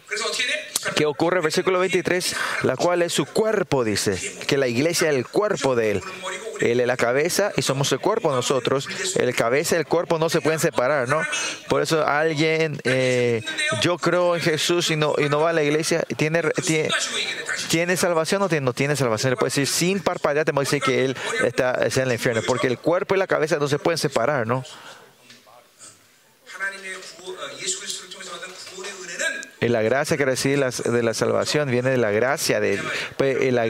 que 0.97 1.07
ocurre, 1.07 1.41
versículo 1.41 1.79
23, 1.79 2.37
la 2.63 2.77
cual 2.77 3.03
es 3.03 3.13
su 3.13 3.27
cuerpo, 3.27 3.85
dice, 3.85 4.19
que 4.47 4.57
la 4.57 4.69
iglesia 4.69 5.11
es 5.11 5.17
el 5.17 5.27
cuerpo 5.27 5.75
de 5.77 5.93
Él. 5.93 6.03
Él 6.61 6.81
es 6.81 6.87
la 6.87 6.97
cabeza 6.97 7.53
y 7.57 7.63
somos 7.63 7.91
el 7.93 8.01
cuerpo 8.01 8.33
nosotros. 8.33 8.89
El 9.17 9.35
cabeza 9.35 9.77
y 9.77 9.79
el 9.79 9.87
cuerpo 9.87 10.19
no 10.19 10.29
se 10.29 10.41
pueden 10.41 10.61
separar, 10.61 11.09
¿no? 11.09 11.21
Por 11.69 11.83
eso 11.83 12.07
alguien, 12.07 12.81
eh, 12.85 13.43
yo 13.83 13.99
creo 13.99 14.37
en 14.37 14.41
Jesús 14.41 14.91
y 14.91 14.97
no, 14.97 15.15
y 15.19 15.29
no 15.29 15.41
va 15.41 15.51
a 15.51 15.53
la 15.53 15.63
iglesia, 15.63 16.05
¿tiene, 16.17 16.43
tiene, 16.65 16.91
tiene 17.69 17.97
salvación 17.97 18.43
o 18.43 18.49
tiene, 18.49 18.65
no 18.65 18.73
tiene 18.73 18.97
salvación? 18.97 19.31
Le 19.31 19.37
puede 19.37 19.49
decir, 19.49 19.67
sin 19.67 20.01
parpadear, 20.01 20.45
te 20.45 20.53
puede 20.53 20.67
decir 20.67 20.83
que 20.83 21.05
Él 21.05 21.17
está, 21.45 21.73
está 21.85 22.03
en 22.03 22.09
el 22.09 22.15
infierno, 22.15 22.43
porque 22.47 22.67
el 22.67 22.79
cuerpo 22.79 23.15
y 23.15 23.19
la 23.19 23.27
cabeza 23.27 23.57
no 23.59 23.69
se 23.69 23.79
pueden 23.79 23.99
separar, 23.99 24.47
¿no? 24.47 24.65
Eh, 29.65 29.69
la 29.71 29.81
gracia 29.81 30.19
que 30.19 30.27
recibe 30.27 30.59
la, 30.59 30.71
de 30.71 31.03
la 31.03 31.15
salvación 31.15 31.71
viene 31.71 31.89
de 31.89 31.97
la 31.97 32.11
gracia 32.11 32.61
de 32.61 32.79
eh, 33.21 33.51
la, 33.51 33.67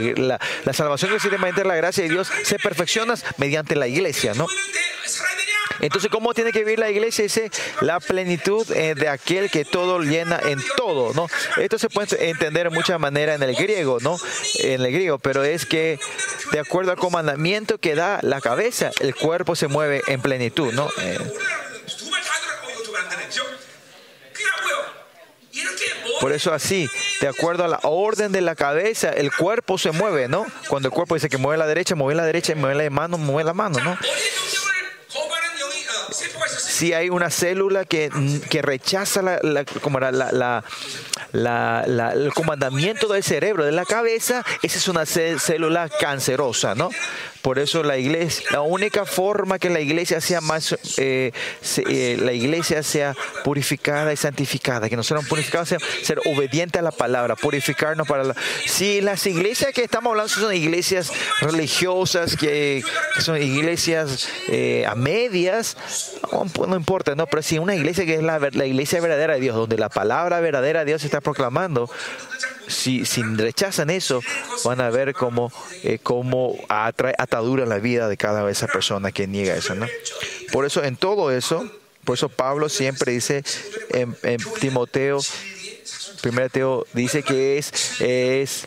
la, 0.65 0.73
salvación 0.73 1.11
que 1.11 1.19
recibe 1.19 1.39
mediante 1.39 1.65
la 1.65 1.77
gracia 1.77 2.03
de 2.03 2.11
Dios 2.11 2.29
se 2.43 2.59
perfecciona 2.59 3.15
mediante 3.37 3.77
la 3.77 3.87
iglesia, 3.87 4.35
¿no? 4.35 4.49
Entonces, 5.81 6.11
¿cómo 6.11 6.35
tiene 6.35 6.51
que 6.51 6.61
vivir 6.61 6.79
la 6.81 6.91
iglesia? 6.91 7.25
Dice 7.25 7.51
la 7.81 8.01
plenitud 8.01 8.69
eh, 8.73 8.95
de 8.97 9.09
aquel 9.09 9.51
que 9.51 9.65
todo 9.65 10.01
llena 10.01 10.41
en 10.45 10.59
todo, 10.77 11.13
¿no? 11.15 11.29
Esto 11.59 11.79
se 11.79 11.89
puede 11.89 12.29
entender 12.29 12.71
de 12.71 12.75
muchas 12.75 12.99
maneras 12.99 13.37
en 13.37 13.49
el 13.49 13.55
griego, 13.55 13.99
¿no? 14.01 14.19
En 14.61 14.81
el 14.81 14.93
griego, 14.93 15.19
pero 15.19 15.45
es 15.45 15.65
que 15.65 16.01
de 16.51 16.59
acuerdo 16.59 16.91
al 16.91 16.99
comandamiento 16.99 17.79
que 17.79 17.95
da 17.95 18.19
la 18.23 18.41
cabeza, 18.41 18.91
el 18.99 19.15
cuerpo 19.15 19.55
se 19.55 19.69
mueve 19.69 20.03
en 20.09 20.21
plenitud, 20.21 20.73
¿no? 20.73 20.89
Por 26.25 26.33
eso 26.33 26.55
así, 26.55 26.89
de 27.21 27.29
acuerdo 27.29 27.65
a 27.65 27.69
la 27.69 27.81
orden 27.83 28.33
de 28.33 28.41
la 28.41 28.55
cabeza, 28.55 29.11
el 29.11 29.31
cuerpo 29.31 29.77
se 29.77 29.91
mueve, 29.91 30.27
¿no? 30.27 30.47
Cuando 30.69 30.89
el 30.89 30.95
cuerpo 30.95 31.17
dice 31.17 31.29
que 31.29 31.37
mueve 31.37 31.59
la 31.59 31.67
derecha, 31.67 31.95
mueve 31.97 32.15
la 32.15 32.25
derecha, 32.25 32.55
mueve 32.55 32.83
la 32.83 32.89
mano, 32.89 33.19
mueve 33.19 33.45
la 33.45 33.53
mano, 33.53 33.79
¿no? 33.85 33.99
Si 36.49 36.95
hay 36.95 37.11
una 37.11 37.29
célula 37.29 37.85
que, 37.85 38.09
mm, 38.11 38.39
que 38.49 38.63
rechaza 38.63 39.21
la, 39.21 39.39
la, 39.43 39.67
como 39.67 40.01
la, 40.01 40.13
la, 41.33 42.13
el 42.15 42.33
comandamiento 42.33 43.09
del 43.09 43.23
cerebro, 43.23 43.67
de 43.67 43.73
la 43.73 43.85
cabeza, 43.85 44.43
esa 44.63 44.79
es 44.79 44.89
una 44.89 45.05
célula 45.05 45.91
cancerosa, 45.91 46.75
¿no? 46.75 46.89
Por 47.45 47.59
eso 47.59 47.83
la 47.83 47.99
iglesia, 47.99 48.43
la 48.53 48.63
única 48.63 49.05
forma 49.05 49.59
que 49.59 49.69
la 49.69 49.81
iglesia 49.81 50.19
sea 50.23 50.41
más, 50.41 50.75
eh, 50.97 51.31
eh, 51.77 52.17
la 52.19 52.33
iglesia 52.33 52.83
sea 52.83 53.15
purificada 53.45 54.15
y 54.15 54.17
santificada, 54.17 54.89
que 54.89 54.97
nosotros 54.97 55.27
purificados 55.29 55.69
sea 55.69 55.79
ser 56.03 56.21
obediente 56.25 56.79
a 56.79 56.83
la 56.83 56.91
palabra, 56.91 57.37
purificarnos 57.37 58.09
para 58.09 58.25
la. 58.25 58.35
Si 58.65 59.03
las 59.03 59.27
iglesias 59.27 59.75
que 59.75 59.85
estamos 59.85 60.13
hablando 60.13 60.31
son 60.31 60.55
iglesias 60.55 61.13
religiosas, 61.43 62.35
que, 62.35 62.83
son 63.19 63.37
iglesias 63.37 64.27
eh, 64.49 64.87
a 64.89 64.95
medias, 64.95 65.77
no, 66.33 66.47
pues 66.47 66.71
no 66.71 66.77
importa, 66.77 67.15
no, 67.15 67.27
pero 67.27 67.43
si 67.43 67.59
una 67.59 67.75
iglesia 67.75 68.07
que 68.07 68.15
es 68.15 68.23
la, 68.23 68.39
la 68.39 68.65
iglesia 68.65 69.03
verdadera 69.03 69.35
de 69.35 69.41
Dios, 69.41 69.55
donde 69.55 69.77
la 69.77 69.91
palabra 69.91 70.41
verdadera 70.41 70.79
de 70.79 70.87
Dios 70.87 71.03
se 71.03 71.09
está 71.09 71.21
proclamando, 71.21 71.91
si, 72.69 73.05
si 73.05 73.23
rechazan 73.23 73.91
eso, 73.91 74.21
van 74.65 74.81
a 74.81 74.91
ver 74.91 75.15
cómo, 75.15 75.53
eh, 75.83 75.99
atrae 76.69 77.15
atadura 77.19 77.67
la 77.67 77.79
vida 77.79 78.09
de 78.09 78.17
cada 78.17 78.49
esa 78.51 78.67
persona 78.67 79.13
que 79.13 79.27
niega 79.27 79.55
eso. 79.55 79.75
¿no? 79.75 79.87
Por 80.53 80.67
eso, 80.67 80.83
en 80.83 80.97
todo 80.97 81.31
eso, 81.31 81.69
por 82.05 82.17
eso 82.17 82.29
Pablo 82.29 82.69
siempre 82.69 83.13
dice 83.13 83.45
en, 83.91 84.17
Timoteo, 84.61 85.21
1 86.25 86.49
Teo 86.51 86.87
dice 86.93 87.23
que 87.23 87.59
es, 87.59 88.01
es, 88.01 88.67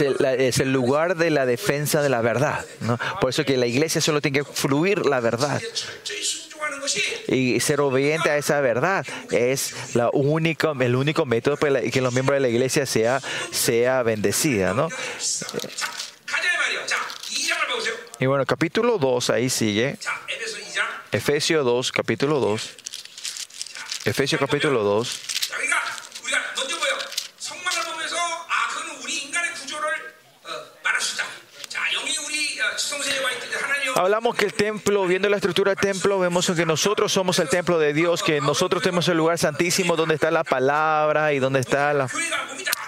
el, 0.00 0.24
es 0.24 0.58
el 0.60 0.72
lugar 0.72 1.16
de 1.16 1.30
la 1.30 1.46
defensa 1.46 2.02
de 2.02 2.08
la 2.08 2.20
verdad. 2.20 2.64
¿no? 2.80 2.98
Por 3.20 3.30
eso 3.30 3.44
que 3.44 3.56
la 3.56 3.66
iglesia 3.66 4.00
solo 4.00 4.20
tiene 4.20 4.38
que 4.38 4.44
fluir 4.44 5.06
la 5.06 5.20
verdad 5.20 5.60
y 7.28 7.60
ser 7.60 7.80
obediente 7.80 8.30
a 8.30 8.36
esa 8.36 8.60
verdad 8.60 9.06
es 9.30 9.94
la 9.94 10.10
única, 10.12 10.72
el 10.80 10.96
único 10.96 11.24
método 11.26 11.56
para 11.56 11.80
que 11.82 12.00
los 12.00 12.12
miembros 12.12 12.36
de 12.36 12.40
la 12.40 12.48
iglesia 12.48 12.86
sea, 12.86 13.20
sea 13.50 14.02
bendecida, 14.02 14.74
¿no? 14.74 14.88
Y 18.18 18.26
bueno, 18.26 18.46
capítulo 18.46 18.98
2, 18.98 19.30
ahí 19.30 19.50
sigue. 19.50 19.98
Efesios 21.12 21.64
2, 21.64 21.92
capítulo 21.92 22.40
2. 22.40 22.70
Efesios 24.06 24.40
capítulo 24.40 24.82
2. 24.82 25.35
Hablamos 33.96 34.36
que 34.36 34.44
el 34.44 34.52
templo, 34.52 35.06
viendo 35.06 35.26
la 35.30 35.36
estructura 35.36 35.74
del 35.74 35.80
templo, 35.80 36.18
vemos 36.18 36.52
que 36.54 36.66
nosotros 36.66 37.10
somos 37.10 37.38
el 37.38 37.48
templo 37.48 37.78
de 37.78 37.94
Dios, 37.94 38.22
que 38.22 38.42
nosotros 38.42 38.82
tenemos 38.82 39.08
el 39.08 39.16
lugar 39.16 39.38
santísimo 39.38 39.96
donde 39.96 40.16
está 40.16 40.30
la 40.30 40.44
palabra 40.44 41.32
y 41.32 41.38
donde 41.38 41.60
está 41.60 41.94
la, 41.94 42.06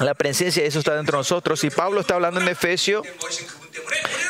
la 0.00 0.12
presencia, 0.12 0.62
eso 0.64 0.80
está 0.80 0.94
dentro 0.94 1.16
de 1.16 1.20
nosotros. 1.20 1.64
Y 1.64 1.70
Pablo 1.70 2.02
está 2.02 2.16
hablando 2.16 2.42
en 2.42 2.48
Efesio 2.48 3.02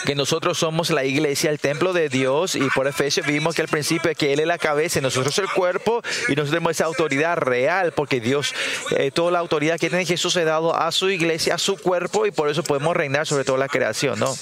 que 0.04 0.14
nosotros 0.14 0.56
somos 0.56 0.90
la 0.90 1.04
iglesia, 1.04 1.50
el 1.50 1.58
templo 1.58 1.92
de 1.92 2.08
Dios, 2.08 2.54
y 2.54 2.68
por 2.70 2.86
Efesios 2.86 3.26
vimos 3.26 3.56
que 3.56 3.62
al 3.62 3.68
principio 3.68 4.12
que 4.14 4.32
Él 4.32 4.38
es 4.38 4.46
la 4.46 4.58
cabeza 4.58 5.00
y 5.00 5.02
nosotros 5.02 5.36
el 5.38 5.48
cuerpo, 5.48 6.00
y 6.28 6.32
nosotros 6.32 6.50
tenemos 6.50 6.70
esa 6.70 6.84
autoridad 6.84 7.38
real, 7.38 7.90
porque 7.90 8.20
Dios, 8.20 8.54
eh, 8.92 9.10
toda 9.10 9.32
la 9.32 9.40
autoridad 9.40 9.80
que 9.80 9.88
tiene 9.88 10.06
Jesús 10.06 10.36
ha 10.36 10.44
dado 10.44 10.76
a 10.76 10.92
su 10.92 11.10
iglesia, 11.10 11.56
a 11.56 11.58
su 11.58 11.76
cuerpo, 11.76 12.24
y 12.24 12.30
por 12.30 12.48
eso 12.48 12.62
podemos 12.62 12.96
reinar 12.96 13.26
sobre 13.26 13.42
toda 13.42 13.58
la 13.58 13.68
creación, 13.68 14.20
¿no? 14.20 14.32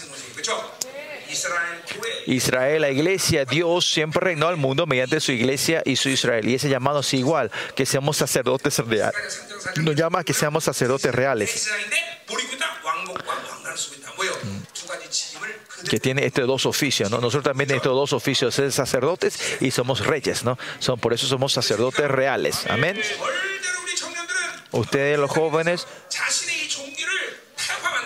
Israel, 2.27 2.83
la 2.83 2.91
iglesia, 2.91 3.45
Dios 3.45 3.87
siempre 3.87 4.21
reinó 4.21 4.49
al 4.49 4.57
mundo 4.57 4.87
mediante 4.87 5.21
su 5.21 5.33
iglesia 5.33 5.83
y 5.85 5.97
su 5.97 6.09
Israel. 6.09 6.49
Y 6.49 6.55
ese 6.55 6.69
llamado 6.69 7.01
es 7.01 7.15
igual, 7.15 7.51
que 7.75 7.87
seamos 7.87 8.17
sacerdotes 8.17 8.79
reales. 8.81 9.45
Nos 9.77 9.95
llama 9.95 10.21
a 10.21 10.25
que 10.25 10.35
seamos 10.35 10.65
sacerdotes 10.65 11.15
reales. 11.15 11.69
Que 15.89 16.01
tiene 16.01 16.27
estos 16.27 16.47
dos 16.47 16.67
oficios, 16.67 17.11
¿no? 17.11 17.19
Nosotros 17.19 17.45
también 17.45 17.69
tenemos 17.69 17.85
estos 17.85 17.95
dos 17.95 18.13
oficios, 18.13 18.55
ser 18.55 18.73
sacerdotes 18.73 19.39
y 19.61 19.71
somos 19.71 20.05
reyes, 20.05 20.43
¿no? 20.43 20.59
Son, 20.81 20.99
por 20.99 21.13
eso 21.13 21.27
somos 21.27 21.53
sacerdotes 21.53 22.11
reales. 22.11 22.67
Amén. 22.69 23.01
Ustedes 24.73 25.19
los 25.19 25.31
jóvenes 25.31 25.87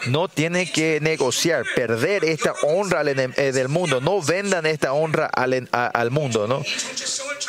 no 0.07 0.29
tiene 0.29 0.71
que 0.71 0.99
negociar, 1.01 1.65
perder 1.75 2.25
esta 2.25 2.55
honra 2.63 3.03
eh, 3.03 3.53
del 3.53 3.69
mundo. 3.69 4.01
No 4.01 4.23
vendan 4.23 4.67
esta 4.67 4.93
honra 4.93 5.27
al, 5.27 5.69
al 5.73 6.11
mundo, 6.11 6.47
¿no? 6.47 6.63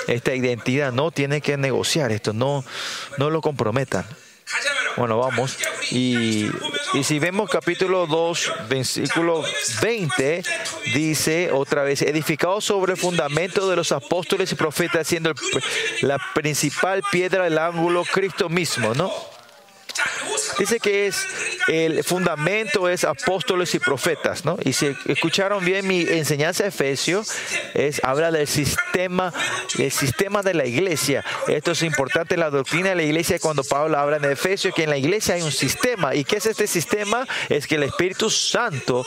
Esta 0.08 0.36
identidad 0.36 0.92
no 0.92 1.12
tiene 1.12 1.42
que 1.42 1.58
negociar 1.58 2.12
esto, 2.12 2.34
no, 2.34 2.64
no 3.18 3.30
lo 3.30 3.42
comprometan. 3.42 4.06
Bueno, 4.98 5.18
vamos. 5.18 5.58
Y, 5.92 6.50
si 7.04 7.20
vemos 7.20 7.50
capítulo 7.50 8.08
2, 8.08 8.54
versículo 8.70 9.44
20, 9.82 10.44
dice 10.94 11.52
otra 11.52 11.84
vez, 11.84 12.02
edificado 12.02 12.60
sobre 12.60 12.94
el 12.94 12.98
fundamento 12.98 13.70
de 13.70 13.78
los 13.78 13.92
apóstoles 13.92 14.52
y 14.52 14.56
profetas, 14.56 15.08
siendo 15.08 15.34
la 16.02 16.20
principal 16.34 17.02
piedra 17.10 17.46
del 17.46 17.58
ángulo 17.58 18.04
Cristo 18.04 18.50
mismo, 18.50 18.94
¿no? 18.94 19.12
Dice 20.60 20.80
que 20.80 21.08
es 21.08 21.28
el 21.68 22.04
fundamento 22.04 22.90
es 22.90 23.04
apóstoles 23.04 23.74
y 23.76 23.80
profetas, 23.80 24.46
¿no? 24.46 24.58
Y 24.64 24.74
si 24.74 24.96
escucharon 25.06 25.64
bien 25.64 25.88
mi 25.88 26.02
enseñanza 26.02 26.64
de 26.64 26.70
Efesio, 26.70 27.24
es, 27.74 28.02
habla 28.04 28.32
del 28.32 28.48
sistema, 28.48 29.34
el 29.78 29.92
sistema 29.92 30.42
de 30.42 30.54
la 30.54 30.66
iglesia. 30.66 31.24
Esto 31.48 31.72
es 31.72 31.84
importante 31.84 32.38
la 32.38 32.50
doctrina 32.50 32.90
de 32.90 32.96
la 32.96 33.04
iglesia 33.04 33.40
cuando 33.40 33.64
Pablo 33.64 33.98
habla 33.98 34.18
en 34.18 34.26
Efesio 34.26 34.74
que 34.74 34.84
en 34.84 34.90
la 34.90 34.98
iglesia 34.98 35.36
hay 35.36 35.42
un 35.42 35.52
sistema. 35.52 36.16
¿Y 36.16 36.24
qué 36.24 36.38
es 36.38 36.46
este 36.46 36.68
sistema? 36.68 37.28
Es 37.50 37.68
que 37.68 37.76
el 37.76 37.84
Espíritu 37.84 38.30
Santo 38.30 39.06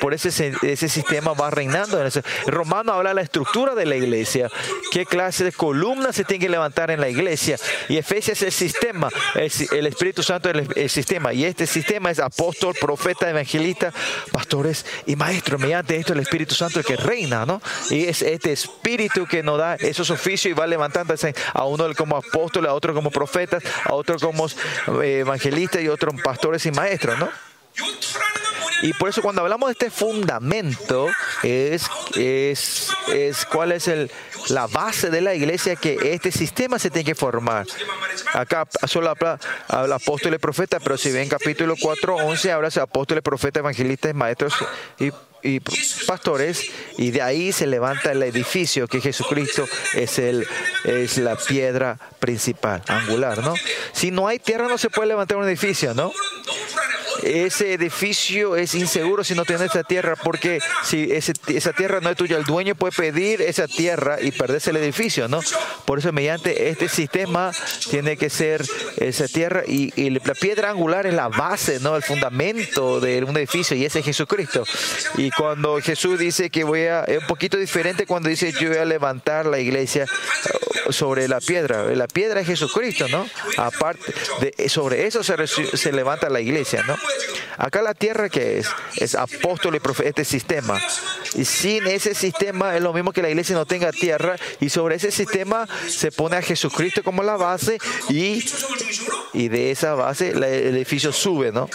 por 0.00 0.14
ese, 0.14 0.28
ese 0.62 0.88
sistema 0.88 1.32
va 1.32 1.50
reinando. 1.50 2.02
Romano 2.46 2.92
habla 2.92 3.10
de 3.10 3.16
la 3.16 3.22
estructura 3.22 3.74
de 3.74 3.86
la 3.86 3.96
iglesia. 3.96 4.50
¿Qué 4.92 5.06
clase 5.06 5.44
de 5.44 5.52
columnas 5.52 6.16
se 6.16 6.24
tiene 6.24 6.44
que 6.46 6.50
levantar 6.50 6.90
en 6.90 7.00
la 7.00 7.08
iglesia? 7.08 7.58
Y 7.88 7.96
Efesios 7.96 8.38
es 8.38 8.42
el 8.42 8.52
sistema. 8.52 9.08
El, 9.34 9.86
Espíritu 9.86 10.22
Santo 10.22 10.50
es 10.50 10.56
el, 10.56 10.75
el 10.76 10.90
sistema. 10.90 11.32
Y 11.32 11.44
este 11.44 11.66
sistema 11.66 12.10
es 12.10 12.18
apóstol, 12.18 12.74
profeta, 12.80 13.28
evangelista, 13.28 13.92
pastores 14.32 14.84
y 15.06 15.16
maestros 15.16 15.60
Mediante 15.60 15.96
esto 15.96 16.12
el 16.12 16.20
Espíritu 16.20 16.54
Santo 16.54 16.80
el 16.80 16.84
que 16.84 16.96
reina, 16.96 17.46
¿no? 17.46 17.60
Y 17.90 18.04
es 18.04 18.22
este 18.22 18.52
Espíritu 18.52 19.26
que 19.26 19.42
nos 19.42 19.58
da 19.58 19.76
esos 19.76 20.10
oficios 20.10 20.50
y 20.50 20.54
va 20.54 20.66
levantando 20.66 21.14
a 21.54 21.64
uno 21.64 21.94
como 21.94 22.16
apóstol, 22.16 22.66
a 22.66 22.74
otro 22.74 22.94
como 22.94 23.10
profetas, 23.10 23.62
a 23.84 23.94
otro 23.94 24.18
como 24.18 24.46
eh, 24.46 25.20
evangelista 25.20 25.80
y 25.80 25.88
otros 25.88 26.20
pastores 26.22 26.66
y 26.66 26.70
maestros, 26.72 27.18
¿no? 27.18 27.28
Y 28.82 28.92
por 28.92 29.08
eso 29.08 29.22
cuando 29.22 29.42
hablamos 29.42 29.68
de 29.68 29.72
este 29.72 29.90
fundamento, 29.90 31.08
es, 31.42 31.88
es, 32.14 32.90
es 33.12 33.46
cuál 33.46 33.72
es 33.72 33.88
el, 33.88 34.10
la 34.48 34.66
base 34.66 35.10
de 35.10 35.20
la 35.20 35.34
iglesia 35.34 35.76
que 35.76 35.98
este 36.12 36.30
sistema 36.32 36.78
se 36.78 36.90
tiene 36.90 37.04
que 37.04 37.14
formar. 37.14 37.66
Acá 38.32 38.66
solo 38.86 39.10
habla, 39.10 39.38
habla 39.68 39.96
apóstoles, 39.96 40.40
profetas, 40.40 40.82
pero 40.82 40.96
si 40.96 41.10
ven 41.10 41.28
capítulo 41.28 41.74
4, 41.80 42.16
11 42.16 42.52
habla 42.52 42.68
apóstoles, 42.80 43.22
profetas, 43.22 43.60
evangelistas, 43.60 44.14
maestros 44.14 44.54
y, 44.98 45.10
y 45.42 45.60
pastores 46.06 46.70
y 46.98 47.10
de 47.10 47.22
ahí 47.22 47.52
se 47.52 47.66
levanta 47.66 48.12
el 48.12 48.22
edificio 48.22 48.88
que 48.88 49.00
Jesucristo 49.00 49.66
es, 49.94 50.18
el, 50.18 50.46
es 50.84 51.18
la 51.18 51.36
piedra 51.36 51.98
principal, 52.18 52.82
angular, 52.88 53.38
¿no? 53.38 53.54
Si 53.92 54.10
no 54.10 54.26
hay 54.28 54.38
tierra 54.38 54.68
no 54.68 54.78
se 54.78 54.90
puede 54.90 55.08
levantar 55.08 55.36
un 55.36 55.46
edificio, 55.46 55.94
¿no? 55.94 56.12
ese 57.22 57.72
edificio 57.74 58.56
es 58.56 58.74
inseguro 58.74 59.24
si 59.24 59.34
no 59.34 59.44
tienes 59.44 59.70
esa 59.70 59.84
tierra, 59.84 60.16
porque 60.16 60.60
si 60.82 61.12
ese, 61.12 61.32
esa 61.48 61.72
tierra 61.72 62.00
no 62.00 62.10
es 62.10 62.16
tuya, 62.16 62.36
el 62.36 62.44
dueño 62.44 62.74
puede 62.74 62.92
pedir 62.92 63.42
esa 63.42 63.66
tierra 63.66 64.18
y 64.20 64.32
perderse 64.32 64.70
el 64.70 64.76
edificio, 64.76 65.28
¿no? 65.28 65.40
Por 65.84 65.98
eso, 65.98 66.12
mediante 66.12 66.68
este 66.68 66.88
sistema, 66.88 67.52
tiene 67.90 68.16
que 68.16 68.30
ser 68.30 68.64
esa 68.98 69.28
tierra 69.28 69.62
y, 69.66 69.86
la 70.16 70.34
piedra 70.34 70.70
angular 70.70 71.06
es 71.06 71.14
la 71.14 71.28
base, 71.28 71.80
¿no? 71.80 71.96
El 71.96 72.02
fundamento 72.02 73.00
de 73.00 73.22
un 73.24 73.36
edificio 73.36 73.76
y 73.76 73.84
ese 73.84 74.00
es 74.00 74.04
Jesucristo. 74.04 74.64
Y 75.16 75.30
cuando 75.30 75.80
Jesús 75.80 76.18
dice 76.18 76.50
que 76.50 76.64
voy 76.64 76.82
a, 76.82 77.04
es 77.04 77.18
un 77.18 77.26
poquito 77.26 77.56
diferente 77.56 78.06
cuando 78.06 78.28
dice 78.28 78.52
yo 78.52 78.68
voy 78.68 78.78
a 78.78 78.84
levantar 78.84 79.46
la 79.46 79.58
iglesia 79.58 80.06
uh, 80.86 80.92
sobre 80.92 81.28
la 81.28 81.40
piedra. 81.40 81.84
La 81.94 82.06
piedra 82.06 82.40
es 82.40 82.46
Jesucristo, 82.46 83.08
¿no? 83.08 83.26
Aparte, 83.56 84.14
de, 84.40 84.68
sobre 84.68 85.06
eso 85.06 85.22
se 85.22 85.92
levanta 85.92 86.28
la 86.28 86.40
iglesia, 86.40 86.82
¿no? 86.86 86.96
Acá 87.58 87.82
la 87.82 87.94
tierra 87.94 88.28
que 88.28 88.58
es, 88.58 88.68
es 88.96 89.14
apóstol 89.14 89.76
y 89.76 89.80
profeta, 89.80 90.08
este 90.08 90.24
sistema. 90.24 90.80
Y 91.34 91.44
sin 91.44 91.86
ese 91.86 92.14
sistema 92.14 92.76
es 92.76 92.82
lo 92.82 92.92
mismo 92.92 93.12
que 93.12 93.22
la 93.22 93.28
iglesia 93.28 93.54
no 93.54 93.66
tenga 93.66 93.92
tierra 93.92 94.36
y 94.60 94.68
sobre 94.68 94.96
ese 94.96 95.10
sistema 95.10 95.66
se 95.88 96.12
pone 96.12 96.36
a 96.36 96.42
Jesucristo 96.42 97.02
como 97.02 97.22
la 97.22 97.36
base 97.36 97.78
y, 98.08 98.44
y 99.32 99.48
de 99.48 99.70
esa 99.70 99.94
base 99.94 100.30
el 100.30 100.42
edificio 100.44 101.12
sube, 101.12 101.52
¿no? 101.52 101.68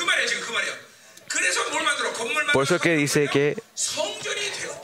Por 2.54 2.64
eso 2.66 2.80
que 2.80 2.96
dice 2.96 3.30
que 3.32 3.58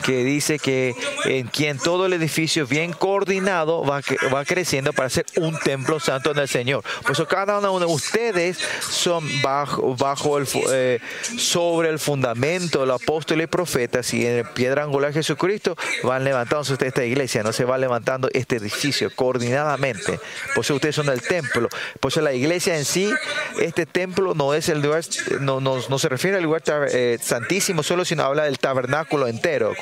que 0.08 0.24
dice 0.24 0.58
que 0.58 0.94
en 1.26 1.48
quien 1.48 1.76
todo 1.76 2.06
el 2.06 2.14
edificio 2.14 2.66
bien 2.66 2.94
coordinado 2.94 3.84
va, 3.84 4.00
va 4.32 4.42
creciendo 4.46 4.94
para 4.94 5.10
ser 5.10 5.26
un 5.36 5.58
templo 5.58 6.00
santo 6.00 6.30
en 6.30 6.38
el 6.38 6.48
Señor. 6.48 6.82
Por 7.02 7.12
eso 7.12 7.28
cada 7.28 7.58
uno 7.58 7.78
de 7.78 7.84
ustedes 7.84 8.58
son 8.88 9.22
bajo, 9.42 9.94
bajo 9.96 10.38
el, 10.38 10.48
eh, 10.72 10.98
sobre 11.36 11.90
el 11.90 11.98
fundamento 11.98 12.80
de 12.80 12.86
los 12.86 13.02
apóstoles 13.02 13.44
y 13.44 13.46
profetas 13.48 14.14
y 14.14 14.24
en 14.24 14.46
piedra 14.54 14.84
angular 14.84 15.12
Jesucristo 15.12 15.76
van 16.02 16.24
levantándose 16.24 16.78
esta 16.80 17.04
iglesia, 17.04 17.42
no 17.42 17.52
se 17.52 17.66
va 17.66 17.76
levantando 17.76 18.30
este 18.32 18.56
edificio 18.56 19.10
coordinadamente. 19.14 20.18
Por 20.54 20.64
eso 20.64 20.74
ustedes 20.74 20.94
son 20.94 21.10
el 21.10 21.20
templo. 21.20 21.68
Por 22.00 22.10
eso 22.10 22.22
la 22.22 22.32
iglesia 22.32 22.78
en 22.78 22.86
sí, 22.86 23.12
este 23.60 23.84
templo 23.84 24.32
no 24.34 24.54
es 24.54 24.70
el 24.70 24.80
lugar, 24.80 25.04
no, 25.40 25.60
no, 25.60 25.76
no 25.86 25.98
se 25.98 26.08
refiere 26.08 26.38
al 26.38 26.44
lugar 26.44 26.62
eh, 26.90 27.18
santísimo 27.20 27.82
solo, 27.82 28.06
sino 28.06 28.22
habla 28.22 28.44
del 28.44 28.58
tabernáculo 28.58 29.26
entero, 29.26 29.74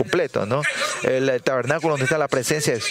¿no? 0.47 0.63
El, 1.03 1.43
tabernáculo 1.43 1.93
donde 1.93 2.05
está 2.05 2.19
la 2.19 2.29
presencia 2.29 2.75
de, 2.75 2.83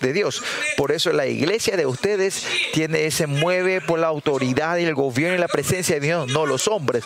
de 0.00 0.12
Dios. 0.12 0.42
Por 0.76 0.92
eso 0.92 1.12
la 1.12 1.26
iglesia 1.26 1.76
de 1.76 1.86
ustedes 1.86 2.46
tiene, 2.72 3.10
se 3.10 3.26
mueve 3.26 3.80
por 3.80 3.98
la 3.98 4.08
autoridad 4.08 4.76
y 4.78 4.84
el 4.84 4.94
gobierno 4.94 5.36
y 5.36 5.38
la 5.38 5.48
presencia 5.48 5.96
de 5.96 6.00
Dios, 6.00 6.28
no 6.32 6.46
los 6.46 6.68
hombres. 6.68 7.04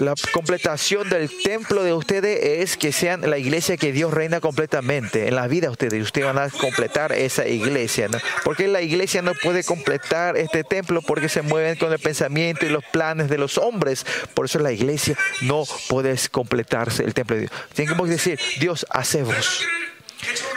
La 0.00 0.14
completación 0.32 1.10
del 1.10 1.28
templo 1.42 1.84
de 1.84 1.92
ustedes 1.92 2.40
es 2.42 2.78
que 2.78 2.90
sean 2.90 3.28
la 3.28 3.36
iglesia 3.36 3.76
que 3.76 3.92
Dios 3.92 4.14
reina 4.14 4.40
completamente 4.40 5.28
en 5.28 5.34
la 5.34 5.46
vida 5.46 5.66
de 5.66 5.72
ustedes. 5.72 6.02
Ustedes 6.02 6.26
van 6.26 6.38
a 6.38 6.48
completar 6.48 7.12
esa 7.12 7.46
iglesia, 7.46 8.08
¿no? 8.08 8.16
Porque 8.42 8.66
la 8.66 8.80
iglesia 8.80 9.20
no 9.20 9.34
puede 9.34 9.62
completar 9.62 10.38
este 10.38 10.64
templo 10.64 11.02
porque 11.02 11.28
se 11.28 11.42
mueven 11.42 11.76
con 11.76 11.92
el 11.92 11.98
pensamiento 11.98 12.64
y 12.64 12.70
los 12.70 12.82
planes 12.82 13.28
de 13.28 13.36
los 13.36 13.58
hombres. 13.58 14.06
Por 14.32 14.46
eso 14.46 14.58
la 14.58 14.72
iglesia 14.72 15.18
no 15.42 15.64
puede 15.90 16.16
completarse 16.30 17.04
el 17.04 17.12
templo 17.12 17.36
de 17.36 17.42
Dios. 17.42 17.52
Tenemos 17.74 18.06
que 18.06 18.12
decir, 18.12 18.40
Dios, 18.58 18.86
hace 18.88 19.22
vos. 19.22 19.66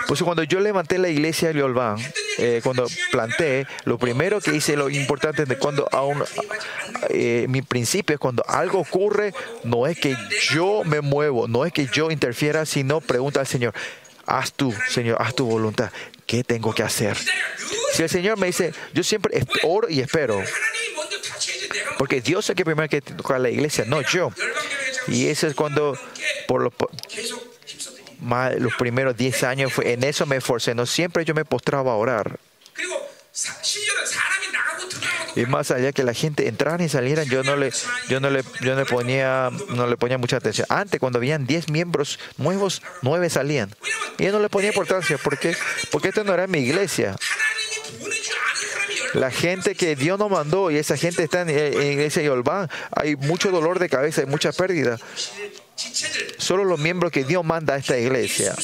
Pues 0.08 0.22
cuando 0.22 0.44
yo 0.44 0.60
levanté 0.60 0.98
la 0.98 1.10
iglesia 1.10 1.48
de 1.48 1.56
Liolván, 1.56 1.98
eh, 2.38 2.62
cuando 2.64 2.88
planté, 3.12 3.66
lo 3.86 3.98
primero 3.98 4.42
que 4.42 4.54
hice, 4.54 4.76
lo 4.76 4.90
importante 4.90 5.46
de 5.46 5.58
cuando 5.58 5.88
aún 5.92 6.24
eh, 7.10 7.46
mi 7.50 7.62
principio 7.62 8.14
es 8.16 8.20
cuando 8.20 8.44
algo 8.48 8.80
ocurre, 8.80 9.34
no 9.64 9.88
es 9.88 9.98
que 9.98 10.16
yo 10.52 10.84
me 10.84 11.02
muevo, 11.02 11.48
no 11.48 11.66
es 11.66 11.74
que 11.74 11.88
yo 11.88 12.12
interfiera, 12.12 12.66
sino 12.66 13.02
pregunta 13.02 13.40
al 13.40 13.48
Señor, 13.48 13.74
haz 14.26 14.54
tú, 14.54 14.74
Señor, 14.90 15.18
haz 15.22 15.36
tu 15.36 15.46
voluntad, 15.46 15.92
¿qué 16.26 16.44
tengo 16.44 16.74
que 16.74 16.84
hacer? 16.84 17.18
Si 17.94 18.04
el 18.04 18.10
Señor 18.10 18.38
me 18.38 18.48
dice, 18.48 18.74
yo 18.94 19.04
siempre 19.04 19.46
oro 19.64 19.90
y 19.90 20.02
espero, 20.02 20.42
porque 21.98 22.22
Dios 22.22 22.46
es 22.46 22.50
el 22.50 22.56
que 22.56 22.66
primero 22.66 22.90
que 22.90 23.02
toca 23.02 23.40
la 23.40 23.50
iglesia, 23.50 23.86
no 23.88 24.02
yo. 24.02 24.32
Y 25.08 25.28
eso 25.28 25.48
es 25.48 25.56
cuando, 25.56 25.98
por 26.48 26.62
lo, 26.62 26.74
más, 28.24 28.56
los 28.60 28.74
primeros 28.76 29.16
10 29.16 29.44
años 29.44 29.74
fue, 29.74 29.94
en 29.94 30.04
eso 30.04 30.26
me 30.26 30.38
esforcé. 30.38 30.76
No 30.76 30.86
siempre 30.86 31.26
yo 31.26 31.34
me 31.34 31.46
postraba 31.46 31.92
a 31.92 31.96
orar. 31.96 32.40
Y 35.36 35.46
más 35.48 35.72
allá 35.72 35.92
que 35.92 36.04
la 36.04 36.14
gente 36.14 36.48
entrara 36.48 36.84
y 36.84 36.90
saliera, 36.90 37.24
yo 37.24 37.44
no 37.44 37.56
le, 37.56 37.72
yo 38.08 38.20
no 38.20 38.30
le, 38.30 38.44
yo 38.62 38.76
no 38.76 38.82
le 38.82 38.86
ponía, 38.86 39.50
no 39.70 39.88
le 39.88 39.98
ponía 39.98 40.18
mucha 40.18 40.38
atención. 40.38 40.68
Antes, 40.70 41.00
cuando 41.00 41.18
habían 41.18 41.48
10 41.48 41.70
miembros 41.70 42.20
nuevos, 42.38 42.84
9 43.02 43.30
salían. 43.30 43.74
Y 44.20 44.26
yo 44.26 44.32
no 44.32 44.40
le 44.40 44.50
ponía 44.50 44.70
importancia, 44.70 45.18
porque, 45.18 45.56
porque 45.92 46.10
esto 46.10 46.24
no 46.24 46.34
era 46.34 46.46
mi 46.46 46.60
iglesia. 46.60 47.16
La 49.14 49.32
gente 49.32 49.76
que 49.76 49.96
Dios 49.96 50.20
nos 50.20 50.30
mandó 50.30 50.70
y 50.70 50.78
esa 50.78 50.98
gente 50.98 51.24
está 51.24 51.42
en, 51.42 51.50
en 51.50 51.94
iglesia 51.94 52.22
de 52.22 52.30
Olván, 52.30 52.70
hay 52.92 53.16
mucho 53.16 53.52
dolor 53.52 53.80
de 53.80 53.90
cabeza, 53.90 54.22
hay 54.22 54.28
mucha 54.28 54.52
pérdida. 54.52 55.00
Solo 56.38 56.66
los 56.66 56.80
miembros 56.80 57.12
que 57.12 57.24
Dios 57.24 57.44
manda 57.44 57.76
a 57.76 57.78
esta 57.78 57.98
iglesia. 57.98 58.56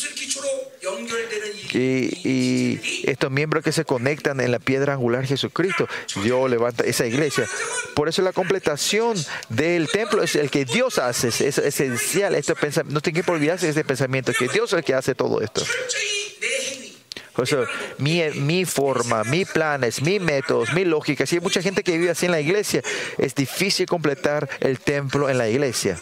Y, 1.73 2.79
estos 3.09 3.31
miembros 3.31 3.63
que 3.63 3.71
se 3.71 3.85
conectan 3.85 4.39
en 4.39 4.51
la 4.51 4.59
piedra 4.59 4.93
angular 4.93 5.25
Jesucristo, 5.25 5.87
Dios 6.23 6.49
levanta 6.49 6.83
esa 6.83 7.05
iglesia. 7.05 7.47
Por 7.95 8.09
eso 8.09 8.21
la 8.21 8.33
completación 8.33 9.17
del 9.49 9.87
templo 9.89 10.23
es 10.23 10.35
el 10.35 10.49
que 10.49 10.65
Dios 10.65 10.99
hace, 10.99 11.29
es 11.29 11.57
esencial. 11.57 12.35
Este. 12.35 12.53
No 12.85 13.01
tiene 13.01 13.21
que 13.21 13.31
olvidarse 13.31 13.65
de 13.65 13.71
ese 13.71 13.83
pensamiento, 13.83 14.33
que 14.33 14.47
Dios 14.47 14.71
es 14.73 14.79
el 14.79 14.83
que 14.83 14.93
hace 14.93 15.15
todo 15.15 15.41
esto. 15.41 15.63
Por 17.39 17.47
eso, 17.47 17.63
mi, 17.99 18.21
mi 18.35 18.65
forma, 18.65 19.23
mis 19.23 19.47
planes, 19.47 20.01
mis 20.01 20.19
métodos, 20.19 20.73
mi 20.73 20.83
lógica. 20.83 21.25
Si 21.25 21.37
hay 21.37 21.41
mucha 21.41 21.61
gente 21.61 21.83
que 21.83 21.97
vive 21.97 22.09
así 22.09 22.25
en 22.25 22.33
la 22.33 22.41
iglesia, 22.41 22.81
es 23.17 23.33
difícil 23.33 23.85
completar 23.85 24.49
el 24.59 24.77
templo 24.81 25.29
en 25.29 25.37
la 25.37 25.47
iglesia. 25.47 25.97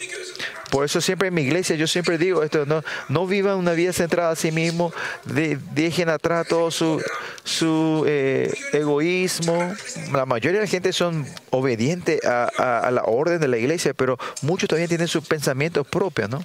Por 0.72 0.84
eso 0.84 1.00
siempre 1.00 1.28
en 1.28 1.34
mi 1.34 1.42
iglesia 1.42 1.76
yo 1.76 1.86
siempre 1.86 2.18
digo 2.18 2.42
esto, 2.42 2.66
no, 2.66 2.82
no 3.08 3.28
vivan 3.28 3.56
una 3.56 3.70
vida 3.70 3.92
centrada 3.92 4.32
a 4.32 4.34
sí 4.34 4.50
mismo, 4.50 4.92
dejen 5.26 6.08
atrás 6.08 6.48
todo 6.48 6.72
su, 6.72 7.00
su 7.44 8.02
eh, 8.08 8.52
egoísmo. 8.72 9.72
La 10.12 10.26
mayoría 10.26 10.58
de 10.58 10.66
la 10.66 10.68
gente 10.68 10.92
son 10.92 11.24
obedientes 11.50 12.20
a, 12.24 12.46
a, 12.80 12.90
la 12.90 13.04
orden 13.04 13.40
de 13.40 13.46
la 13.46 13.58
iglesia, 13.58 13.94
pero 13.94 14.18
muchos 14.42 14.68
todavía 14.68 14.88
tienen 14.88 15.06
sus 15.06 15.24
pensamientos 15.24 15.86
propios, 15.86 16.28
¿no? 16.28 16.44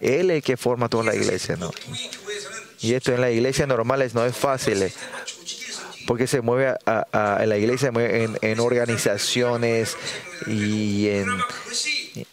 Él 0.00 0.30
es 0.30 0.36
el 0.36 0.42
que 0.42 0.58
forma 0.58 0.90
toda 0.90 1.04
la 1.04 1.14
iglesia, 1.14 1.56
¿no? 1.56 1.72
Y 2.80 2.94
esto 2.94 3.12
en 3.12 3.20
las 3.20 3.32
iglesias 3.32 3.68
normales 3.68 4.14
no 4.14 4.24
es 4.24 4.36
fácil, 4.36 4.82
eh, 4.82 4.92
porque 6.06 6.26
se 6.26 6.40
mueve 6.40 6.74
a, 6.86 7.06
a, 7.12 7.42
en 7.42 7.48
la 7.48 7.56
iglesia, 7.56 7.90
en, 7.94 8.38
en 8.40 8.60
organizaciones 8.60 9.96
y 10.46 11.08
en 11.08 11.28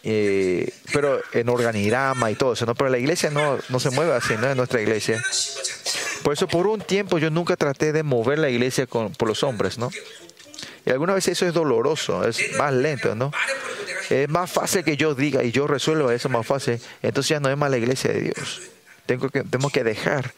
eh, 0.02 0.72
pero 0.92 1.20
en 1.32 1.48
organigrama 1.48 2.30
y 2.30 2.34
todo 2.34 2.54
eso, 2.54 2.66
¿no? 2.66 2.74
Pero 2.74 2.90
la 2.90 2.98
iglesia 2.98 3.30
no, 3.30 3.58
no 3.68 3.80
se 3.80 3.90
mueve 3.90 4.14
así, 4.14 4.34
¿no? 4.40 4.50
En 4.50 4.56
nuestra 4.56 4.80
iglesia. 4.80 5.22
Por 6.22 6.32
eso 6.32 6.48
por 6.48 6.66
un 6.66 6.80
tiempo 6.80 7.18
yo 7.18 7.30
nunca 7.30 7.56
traté 7.56 7.92
de 7.92 8.02
mover 8.02 8.38
la 8.38 8.48
iglesia 8.48 8.86
con, 8.86 9.12
por 9.12 9.28
los 9.28 9.42
hombres, 9.42 9.78
¿no? 9.78 9.90
Y 10.84 10.90
algunas 10.90 11.16
veces 11.16 11.32
eso 11.32 11.46
es 11.46 11.54
doloroso, 11.54 12.26
es 12.26 12.40
más 12.58 12.72
lento, 12.72 13.14
¿no? 13.14 13.32
Es 14.08 14.28
más 14.28 14.50
fácil 14.50 14.84
que 14.84 14.96
yo 14.96 15.14
diga 15.14 15.42
y 15.42 15.50
yo 15.50 15.66
resuelva 15.66 16.14
eso 16.14 16.28
más 16.28 16.46
fácil. 16.46 16.80
Entonces 17.02 17.30
ya 17.30 17.40
no 17.40 17.50
es 17.50 17.56
más 17.56 17.70
la 17.70 17.78
iglesia 17.78 18.12
de 18.12 18.20
Dios. 18.20 18.62
Tengo 19.06 19.28
que, 19.28 19.42
tenemos 19.44 19.72
que 19.72 19.84
dejar 19.84 20.32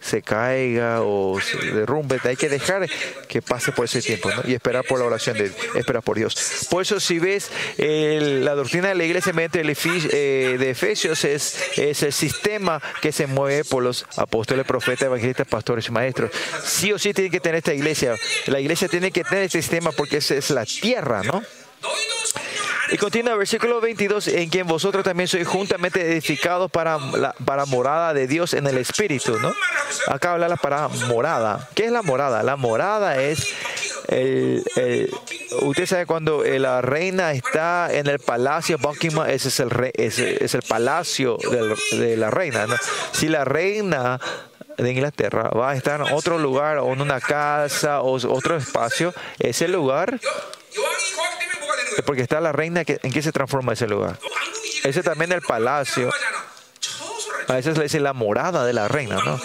se 0.00 0.20
caiga 0.20 1.00
o 1.00 1.40
se 1.40 1.56
derrumbe, 1.56 2.20
hay 2.24 2.36
que 2.36 2.50
dejar 2.50 2.86
que 3.26 3.40
pase 3.40 3.72
por 3.72 3.86
ese 3.86 4.02
tiempo 4.02 4.30
¿no? 4.30 4.42
y 4.44 4.52
esperar 4.52 4.84
por 4.84 4.98
la 4.98 5.06
oración 5.06 5.38
de 5.38 5.50
esperar 5.76 6.02
por 6.02 6.18
Dios. 6.18 6.36
Por 6.68 6.82
eso 6.82 7.00
si 7.00 7.18
ves 7.18 7.48
el- 7.78 8.44
la 8.44 8.54
doctrina 8.54 8.88
de 8.88 8.96
la 8.96 9.04
iglesia 9.04 9.32
mediante 9.32 9.62
el 9.62 9.70
eh, 9.70 10.56
de 10.58 10.70
Efesios 10.70 11.24
es, 11.24 11.56
es 11.78 12.02
el 12.02 12.12
sistema 12.12 12.82
que 13.00 13.12
se 13.12 13.26
mueve 13.26 13.64
por 13.64 13.82
los 13.82 14.04
apóstoles, 14.18 14.66
profetas, 14.66 15.06
evangelistas, 15.06 15.46
pastores 15.46 15.88
y 15.88 15.90
maestros. 15.92 16.30
Sí 16.62 16.92
o 16.92 16.98
sí 16.98 17.14
tiene 17.14 17.30
que 17.30 17.40
tener 17.40 17.56
esta 17.56 17.72
iglesia. 17.72 18.14
La 18.44 18.60
iglesia 18.60 18.88
tiene 18.88 19.10
que 19.10 19.24
tener 19.24 19.44
este 19.44 19.62
sistema 19.62 19.90
porque 19.90 20.18
esa 20.18 20.34
es 20.34 20.50
la 20.50 20.66
tierra, 20.66 21.22
¿no? 21.22 21.42
Y 22.90 22.98
continúa 22.98 23.34
versículo 23.36 23.80
22, 23.80 24.28
en 24.28 24.48
quien 24.50 24.66
vosotros 24.66 25.04
también 25.04 25.28
sois 25.28 25.46
juntamente 25.46 26.00
edificados 26.02 26.70
para, 26.70 26.98
la, 26.98 27.34
para 27.44 27.64
morada 27.66 28.12
de 28.12 28.26
Dios 28.26 28.54
en 28.54 28.66
el 28.66 28.78
Espíritu, 28.78 29.38
¿no? 29.38 29.52
Acá 30.08 30.32
habla 30.32 30.48
la 30.48 30.56
palabra 30.56 30.94
morada. 31.06 31.68
¿Qué 31.74 31.86
es 31.86 31.92
la 31.92 32.02
morada? 32.02 32.42
La 32.42 32.56
morada 32.56 33.22
es 33.22 33.54
el, 34.08 34.62
el, 34.76 35.10
usted 35.62 35.86
sabe 35.86 36.06
cuando 36.06 36.44
eh, 36.44 36.58
la 36.58 36.82
reina 36.82 37.32
está 37.32 37.88
en 37.90 38.06
el 38.06 38.18
palacio 38.18 38.78
Buckingham, 38.78 39.28
ese 39.28 39.48
es 39.48 39.60
el, 39.60 39.70
re, 39.70 39.92
ese 39.94 40.44
es 40.44 40.54
el 40.54 40.62
palacio 40.62 41.38
del, 41.50 41.74
de 41.98 42.16
la 42.16 42.30
reina. 42.30 42.66
¿no? 42.66 42.74
Si 43.12 43.28
la 43.28 43.44
reina 43.44 44.20
de 44.76 44.90
Inglaterra 44.90 45.50
va 45.50 45.70
a 45.70 45.74
estar 45.74 46.00
en 46.00 46.12
otro 46.12 46.38
lugar 46.38 46.78
o 46.78 46.92
en 46.92 47.00
una 47.00 47.20
casa 47.20 48.02
o 48.02 48.14
otro 48.14 48.56
espacio, 48.56 49.14
ese 49.38 49.68
lugar 49.68 50.20
porque 52.06 52.22
está 52.22 52.40
la 52.40 52.52
reina, 52.52 52.84
que, 52.84 52.98
¿en 53.02 53.12
qué 53.12 53.22
se 53.22 53.32
transforma 53.32 53.72
ese 53.72 53.86
lugar? 53.86 54.18
Ese 54.82 55.02
también 55.02 55.32
el 55.32 55.42
palacio. 55.42 56.10
A 57.48 57.54
veces 57.54 57.76
le 57.76 57.84
dice 57.84 58.00
la 58.00 58.12
morada 58.12 58.64
de 58.64 58.72
la 58.72 58.88
reina, 58.88 59.16
¿no? 59.24 59.40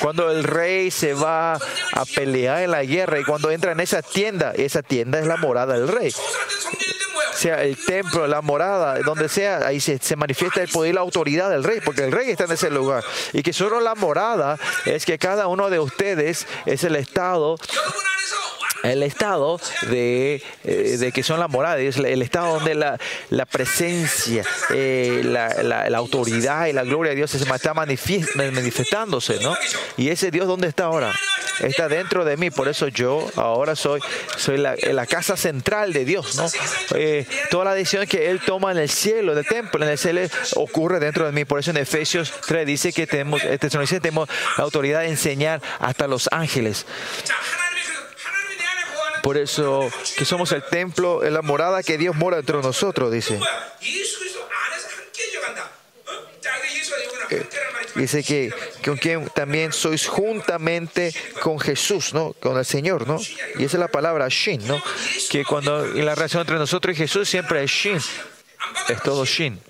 Cuando 0.00 0.30
el 0.30 0.44
rey 0.44 0.90
se 0.90 1.14
va 1.14 1.54
a 1.54 2.04
pelear 2.14 2.62
en 2.62 2.70
la 2.70 2.84
guerra 2.84 3.18
y 3.18 3.24
cuando 3.24 3.50
entra 3.50 3.72
en 3.72 3.80
esa 3.80 4.00
tienda, 4.00 4.52
esa 4.54 4.82
tienda 4.82 5.18
es 5.18 5.26
la 5.26 5.36
morada 5.36 5.74
del 5.74 5.88
rey. 5.88 6.14
Sea 7.34 7.62
el 7.62 7.76
templo, 7.84 8.26
la 8.26 8.40
morada, 8.40 8.98
donde 9.00 9.28
sea, 9.28 9.66
ahí 9.66 9.80
se, 9.80 9.98
se 9.98 10.16
manifiesta 10.16 10.60
el 10.60 10.68
poder 10.68 10.90
y 10.90 10.94
la 10.94 11.00
autoridad 11.00 11.50
del 11.50 11.64
rey, 11.64 11.80
porque 11.84 12.04
el 12.04 12.12
rey 12.12 12.30
está 12.30 12.44
en 12.44 12.52
ese 12.52 12.70
lugar. 12.70 13.04
Y 13.32 13.42
que 13.42 13.52
solo 13.52 13.80
la 13.80 13.94
morada 13.94 14.56
es 14.84 15.04
que 15.04 15.18
cada 15.18 15.46
uno 15.46 15.70
de 15.70 15.78
ustedes 15.78 16.46
es 16.66 16.84
el 16.84 16.96
estado 16.96 17.56
el 18.82 19.02
estado 19.02 19.60
de, 19.90 20.42
eh, 20.64 21.10
que 21.12 21.22
son 21.22 21.40
la 21.40 21.48
morada 21.48 21.78
el 21.78 22.22
estado 22.22 22.54
donde 22.54 22.74
la, 22.74 23.46
presencia, 23.46 24.44
eh, 24.70 25.22
la, 25.24 25.98
autoridad 25.98 26.66
y 26.66 26.72
la 26.72 26.84
gloria 26.84 27.10
de 27.10 27.16
Dios 27.16 27.30
se 27.30 27.38
está 27.38 27.74
manifestándose, 27.74 29.40
¿no? 29.40 29.56
Y 29.96 30.10
ese 30.10 30.30
Dios, 30.30 30.46
¿dónde 30.46 30.68
está 30.68 30.84
ahora? 30.84 31.12
está 31.60 31.88
dentro 31.88 32.24
de 32.24 32.36
mí. 32.36 32.50
Por 32.50 32.68
eso 32.68 32.88
yo 32.88 33.28
ahora 33.36 33.74
soy, 33.76 34.00
soy 34.36 34.58
la, 34.58 34.76
la 34.76 35.06
casa 35.06 35.36
central 35.36 35.92
de 35.92 36.04
Dios, 36.04 36.36
¿no? 36.36 36.46
Eh, 36.94 37.26
toda 37.50 37.66
la 37.66 37.74
decisión 37.74 38.06
que 38.06 38.30
Él 38.30 38.40
toma 38.44 38.72
en 38.72 38.78
el 38.78 38.88
cielo, 38.88 39.32
en 39.32 39.38
el 39.38 39.46
templo, 39.46 39.84
en 39.84 39.90
el 39.90 39.98
cielo, 39.98 40.20
ocurre 40.54 41.00
dentro 41.00 41.26
de 41.26 41.32
mí. 41.32 41.44
Por 41.44 41.60
eso 41.60 41.70
en 41.70 41.78
Efesios 41.78 42.32
3 42.46 42.66
dice 42.66 42.92
que 42.92 43.06
tenemos, 43.06 43.42
este, 43.44 43.68
tenemos 43.68 44.28
la 44.56 44.64
autoridad 44.64 45.00
de 45.00 45.08
enseñar 45.08 45.60
hasta 45.80 46.06
los 46.06 46.28
ángeles. 46.32 46.86
Por 49.22 49.36
eso 49.36 49.90
que 50.16 50.24
somos 50.24 50.52
el 50.52 50.62
templo, 50.64 51.22
la 51.28 51.42
morada 51.42 51.82
que 51.82 51.98
Dios 51.98 52.16
mora 52.16 52.36
dentro 52.36 52.58
de 52.58 52.64
nosotros, 52.64 53.12
dice. 53.12 53.38
dice 57.94 58.22
que 58.22 58.52
con 58.84 58.96
quien 58.96 59.28
también 59.30 59.72
sois 59.72 60.06
juntamente 60.06 61.12
con 61.42 61.58
Jesús, 61.58 62.14
¿no? 62.14 62.32
Con 62.34 62.56
el 62.56 62.64
Señor, 62.64 63.06
¿no? 63.06 63.18
Y 63.58 63.64
esa 63.64 63.76
es 63.76 63.80
la 63.80 63.88
palabra 63.88 64.28
Shin, 64.28 64.66
¿no? 64.66 64.82
Que 65.30 65.44
cuando 65.44 65.84
la 65.86 66.14
relación 66.14 66.40
entre 66.40 66.56
nosotros 66.56 66.94
y 66.94 66.98
Jesús 66.98 67.28
siempre 67.28 67.62
es 67.64 67.70
Shin, 67.70 67.98
es 68.88 69.02
todo 69.02 69.24
Shin. 69.24 69.60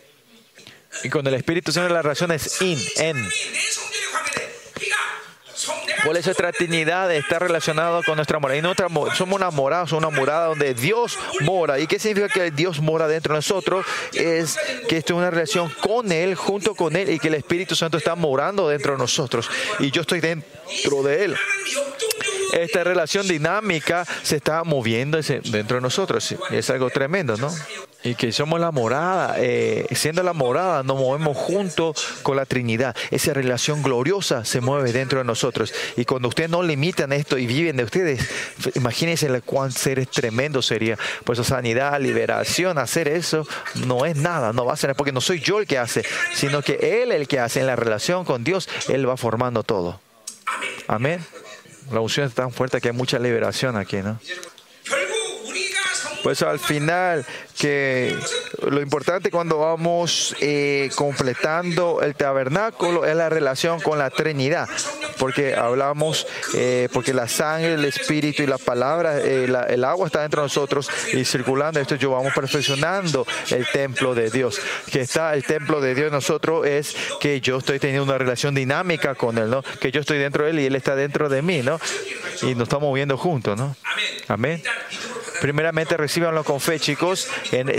Y 1.05 1.11
con 1.11 1.27
el 1.27 1.35
Espíritu 1.35 1.73
Santo 1.73 1.93
la 1.93 2.03
relación 2.03 2.33
es 2.33 2.61
In, 2.63 2.79
En. 2.97 3.29
Por 6.05 6.17
eso 6.17 6.29
nuestra 6.29 6.53
Trinidad 6.53 7.13
está 7.15 7.39
relacionada 7.39 8.03
con 8.03 8.17
nuestra 8.17 8.39
morada. 8.39 8.59
Y 8.59 8.63
nuestra, 8.63 8.89
somos 9.15 9.37
una 9.37 9.51
morada, 9.51 9.87
somos 9.87 10.05
una 10.05 10.17
morada 10.17 10.47
donde 10.47 10.75
Dios 10.75 11.19
mora. 11.41 11.79
¿Y 11.79 11.87
qué 11.87 11.99
significa 11.99 12.29
que 12.29 12.51
Dios 12.51 12.81
mora 12.81 13.09
dentro 13.09 13.35
de 13.35 13.39
nosotros? 13.39 13.85
Es 14.13 14.57
que 14.89 14.99
esto 14.99 15.15
es 15.15 15.19
una 15.19 15.31
relación 15.31 15.71
con 15.81 16.13
Él, 16.13 16.35
junto 16.35 16.75
con 16.75 16.97
Él, 16.97 17.11
y 17.11 17.19
que 17.19 17.29
el 17.29 17.35
Espíritu 17.35 17.75
Santo 17.75 17.99
está 17.99 18.15
morando 18.15 18.69
dentro 18.69 18.93
de 18.93 18.99
nosotros. 18.99 19.51
Y 19.79 19.91
yo 19.91 20.03
estoy 20.03 20.21
dentro 20.21 21.03
de 21.03 21.25
Él 21.25 21.37
esta 22.53 22.85
relación 22.85 23.27
dinámica 23.27 24.07
se 24.23 24.37
está 24.37 24.65
moviendo 24.65 25.21
dentro 25.21 25.77
de 25.77 25.81
nosotros. 25.81 26.35
Es 26.51 26.71
algo 26.71 26.91
tremendo, 26.91 27.37
¿no? 27.37 27.51
Y 28.05 28.15
que 28.15 28.31
somos 28.31 28.61
la 28.61 28.71
morada, 28.71 29.35
eh, 29.39 29.87
siendo 29.93 30.23
la 30.23 30.33
morada, 30.33 30.85
nos 30.85 30.99
movemos 30.99 31.37
junto 31.37 31.95
con 32.23 32.37
la 32.37 32.47
Trinidad. 32.47 32.95
Esa 33.11 33.35
relación 33.35 33.83
gloriosa 33.83 34.45
se 34.45 34.61
mueve 34.61 34.93
dentro 34.93 35.19
de 35.19 35.25
nosotros. 35.25 35.75
Y 35.97 36.05
cuando 36.05 36.29
ustedes 36.29 36.49
no 36.49 36.63
limitan 36.63 37.13
esto 37.13 37.39
y 37.39 37.47
viven 37.47 37.77
de 37.77 37.85
ustedes, 37.85 38.21
imagínense 38.77 39.29
cuán 39.43 39.73
seres 39.73 40.09
tremendo 40.11 40.63
sería. 40.63 40.97
Por 41.25 41.35
eso 41.35 41.43
sanidad, 41.43 42.01
liberación, 42.01 42.79
hacer 42.79 43.09
eso 43.09 43.47
no 43.87 44.07
es 44.07 44.15
nada, 44.17 44.53
no 44.53 44.65
va 44.65 44.75
a 44.75 44.77
ser, 44.77 44.95
porque 44.95 45.13
no 45.13 45.21
soy 45.21 45.41
yo 45.41 45.59
el 45.59 45.67
que 45.67 45.79
hace, 45.79 46.05
sino 46.35 46.63
que 46.63 47.03
Él 47.03 47.11
el 47.11 47.27
que 47.27 47.41
hace 47.41 47.61
en 47.61 47.67
la 47.67 47.75
relación 47.75 48.25
con 48.25 48.45
Dios, 48.45 48.69
Él 48.89 49.09
va 49.09 49.17
formando 49.17 49.65
todo. 49.65 50.01
Amén. 50.87 51.25
La 51.91 52.01
unción 52.01 52.27
es 52.27 52.35
tan 52.35 52.53
fuerte 52.53 52.81
que 52.81 52.89
hay 52.89 52.95
mucha 52.95 53.19
liberación 53.19 53.77
aquí, 53.77 53.97
¿no? 53.97 54.21
Pues 56.23 56.43
al 56.43 56.59
final, 56.59 57.25
que 57.59 58.17
lo 58.67 58.81
importante 58.81 59.31
cuando 59.31 59.59
vamos 59.59 60.35
eh, 60.41 60.91
completando 60.95 62.03
el 62.03 62.15
tabernáculo 62.15 63.05
es 63.05 63.15
la 63.17 63.29
relación 63.29 63.81
con 63.81 63.99
la 63.99 64.11
Trinidad, 64.11 64.69
porque 65.19 65.55
hablamos, 65.55 66.27
eh, 66.55 66.89
porque 66.93 67.15
la 67.15 67.29
sangre, 67.29 67.75
el 67.75 67.85
espíritu 67.85 68.43
y 68.43 68.47
la 68.47 68.59
palabra, 68.59 69.19
eh, 69.19 69.49
el 69.69 69.85
agua 69.85 70.07
está 70.07 70.23
dentro 70.23 70.43
de 70.43 70.47
nosotros 70.47 70.91
y 71.13 71.25
circulando 71.25 71.81
esto, 71.81 71.95
yo 71.97 72.11
vamos 72.11 72.33
perfeccionando 72.35 73.27
el 73.51 73.67
templo 73.67 74.15
de 74.15 74.31
Dios. 74.31 74.61
Que 74.91 75.01
está 75.01 75.35
el 75.35 75.45
templo 75.45 75.81
de 75.81 75.95
Dios 75.95 76.09
en 76.09 76.13
nosotros 76.13 76.67
es 76.67 76.97
que 77.21 77.41
yo 77.41 77.59
estoy 77.59 77.79
teniendo 77.79 78.05
una 78.05 78.19
relación 78.19 78.55
dinámica 78.55 79.15
con 79.15 79.39
Él, 79.39 79.51
¿no? 79.51 79.63
Que 79.81 79.91
yo 79.91 80.01
estoy 80.01 80.19
dentro 80.19 80.45
de 80.45 80.51
Él 80.51 80.61
y 80.61 80.67
Él 80.67 80.77
está 80.77 80.97
dentro 80.97 81.29
de 81.29 81.43
mí, 81.43 81.63
¿no? 81.63 81.81
Y 82.43 82.55
nos 82.55 82.65
estamos 82.65 82.89
moviendo 82.89 83.17
juntos, 83.17 83.57
¿no? 83.57 83.77
Amén. 84.29 84.63
Primeramente 85.41 85.97
recibanlo 85.97 86.45
con 86.45 86.61
fe, 86.61 86.81
chicos. 86.81 87.29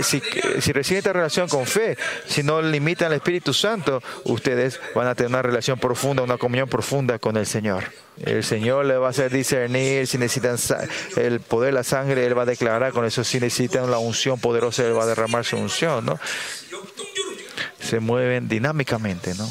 si, 0.02 0.72
reciben 0.72 0.98
esta 0.98 1.12
relación 1.12 1.48
con 1.48 1.66
fe, 1.66 1.96
si 2.26 2.42
no 2.42 2.62
limitan 2.62 3.08
al 3.08 3.14
Espíritu 3.14 3.52
Santo, 3.52 4.02
ustedes 4.24 4.80
van 4.94 5.06
a 5.06 5.14
tener 5.14 5.30
una 5.30 5.42
relación 5.42 5.78
profunda, 5.78 6.22
una 6.22 6.38
comunión 6.38 6.68
profunda 6.68 7.18
con 7.18 7.36
el 7.36 7.46
Señor. 7.46 7.84
El 8.24 8.44
Señor 8.44 8.84
le 8.84 8.96
va 8.96 9.08
a 9.08 9.10
hacer 9.10 9.30
discernir 9.30 10.06
si 10.06 10.18
necesitan 10.18 10.56
el 11.16 11.40
poder, 11.40 11.74
la 11.74 11.84
sangre, 11.84 12.26
Él 12.26 12.36
va 12.36 12.42
a 12.42 12.46
declarar 12.46 12.92
con 12.92 13.04
eso. 13.04 13.24
Si 13.24 13.40
necesitan 13.40 13.90
la 13.90 13.98
unción 13.98 14.38
poderosa, 14.38 14.84
Él 14.84 14.96
va 14.96 15.04
a 15.04 15.06
derramar 15.06 15.44
su 15.44 15.56
unción, 15.56 16.04
¿no? 16.04 16.18
Se 17.80 18.00
mueven 18.00 18.48
dinámicamente, 18.48 19.34
¿no? 19.34 19.50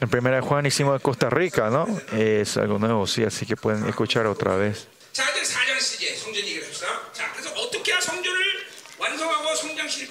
En 0.00 0.08
primera 0.08 0.40
Juan 0.42 0.66
hicimos 0.66 0.94
de 0.94 1.00
Costa 1.00 1.28
Rica, 1.28 1.70
¿no? 1.70 1.86
Es 2.16 2.56
algo 2.56 2.78
nuevo, 2.78 3.06
sí, 3.06 3.24
así 3.24 3.46
que 3.46 3.56
pueden 3.56 3.86
escuchar 3.86 4.26
otra 4.26 4.56
vez. 4.56 4.88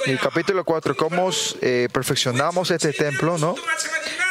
El 0.06 0.20
capítulo 0.20 0.64
4, 0.64 0.96
cómo 0.96 1.30
eh, 1.62 1.88
perfeccionamos 1.92 2.72
este 2.72 2.94
templo, 2.94 3.38
¿no? 3.38 3.56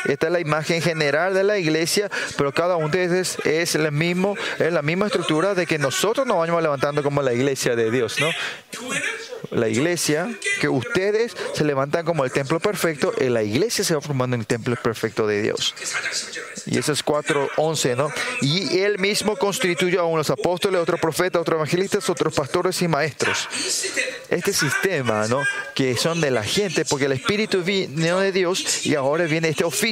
Esta 0.04 0.26
es 0.26 0.32
la 0.32 0.40
imagen 0.40 0.82
general 0.82 1.34
de 1.34 1.44
la 1.44 1.58
iglesia, 1.58 2.10
pero 2.36 2.52
cada 2.52 2.76
uno 2.76 2.88
de 2.88 3.04
ustedes 3.04 3.38
es 3.44 3.74
el 3.74 3.90
mismo, 3.92 4.36
es 4.58 4.72
la 4.72 4.82
misma 4.82 5.06
estructura 5.06 5.54
de 5.54 5.66
que 5.66 5.78
nosotros 5.78 6.26
nos 6.26 6.38
vamos 6.38 6.62
levantando 6.62 7.02
como 7.02 7.22
la 7.22 7.32
iglesia 7.32 7.76
de 7.76 7.90
Dios, 7.90 8.16
¿no? 8.20 8.28
La 9.50 9.68
iglesia, 9.68 10.28
que 10.60 10.68
ustedes 10.68 11.34
se 11.54 11.64
levantan 11.64 12.04
como 12.04 12.24
el 12.24 12.30
templo 12.30 12.60
perfecto, 12.60 13.12
y 13.20 13.28
la 13.28 13.42
iglesia 13.42 13.84
se 13.84 13.94
va 13.94 14.00
formando 14.00 14.34
en 14.34 14.40
el 14.40 14.46
templo 14.46 14.76
perfecto 14.76 15.26
de 15.26 15.42
Dios. 15.42 15.74
Y 16.66 16.76
eso 16.76 16.92
es 16.92 17.04
4.11, 17.04 17.96
¿no? 17.96 18.10
Y 18.42 18.80
él 18.80 18.98
mismo 18.98 19.36
constituyó 19.36 20.00
a 20.00 20.04
unos 20.04 20.28
apóstoles, 20.30 20.80
otros 20.80 21.00
profetas, 21.00 21.40
otros 21.40 21.56
evangelistas, 21.56 22.10
otros 22.10 22.34
pastores 22.34 22.82
y 22.82 22.88
maestros. 22.88 23.48
Este 24.28 24.52
sistema, 24.52 25.26
¿no? 25.28 25.42
Que 25.74 25.96
son 25.96 26.20
de 26.20 26.30
la 26.30 26.42
gente, 26.42 26.84
porque 26.84 27.06
el 27.06 27.12
Espíritu 27.12 27.62
vino 27.62 28.20
de 28.20 28.32
Dios 28.32 28.84
y 28.84 28.94
ahora 28.94 29.24
viene 29.24 29.48
este 29.48 29.64
oficio 29.64 29.87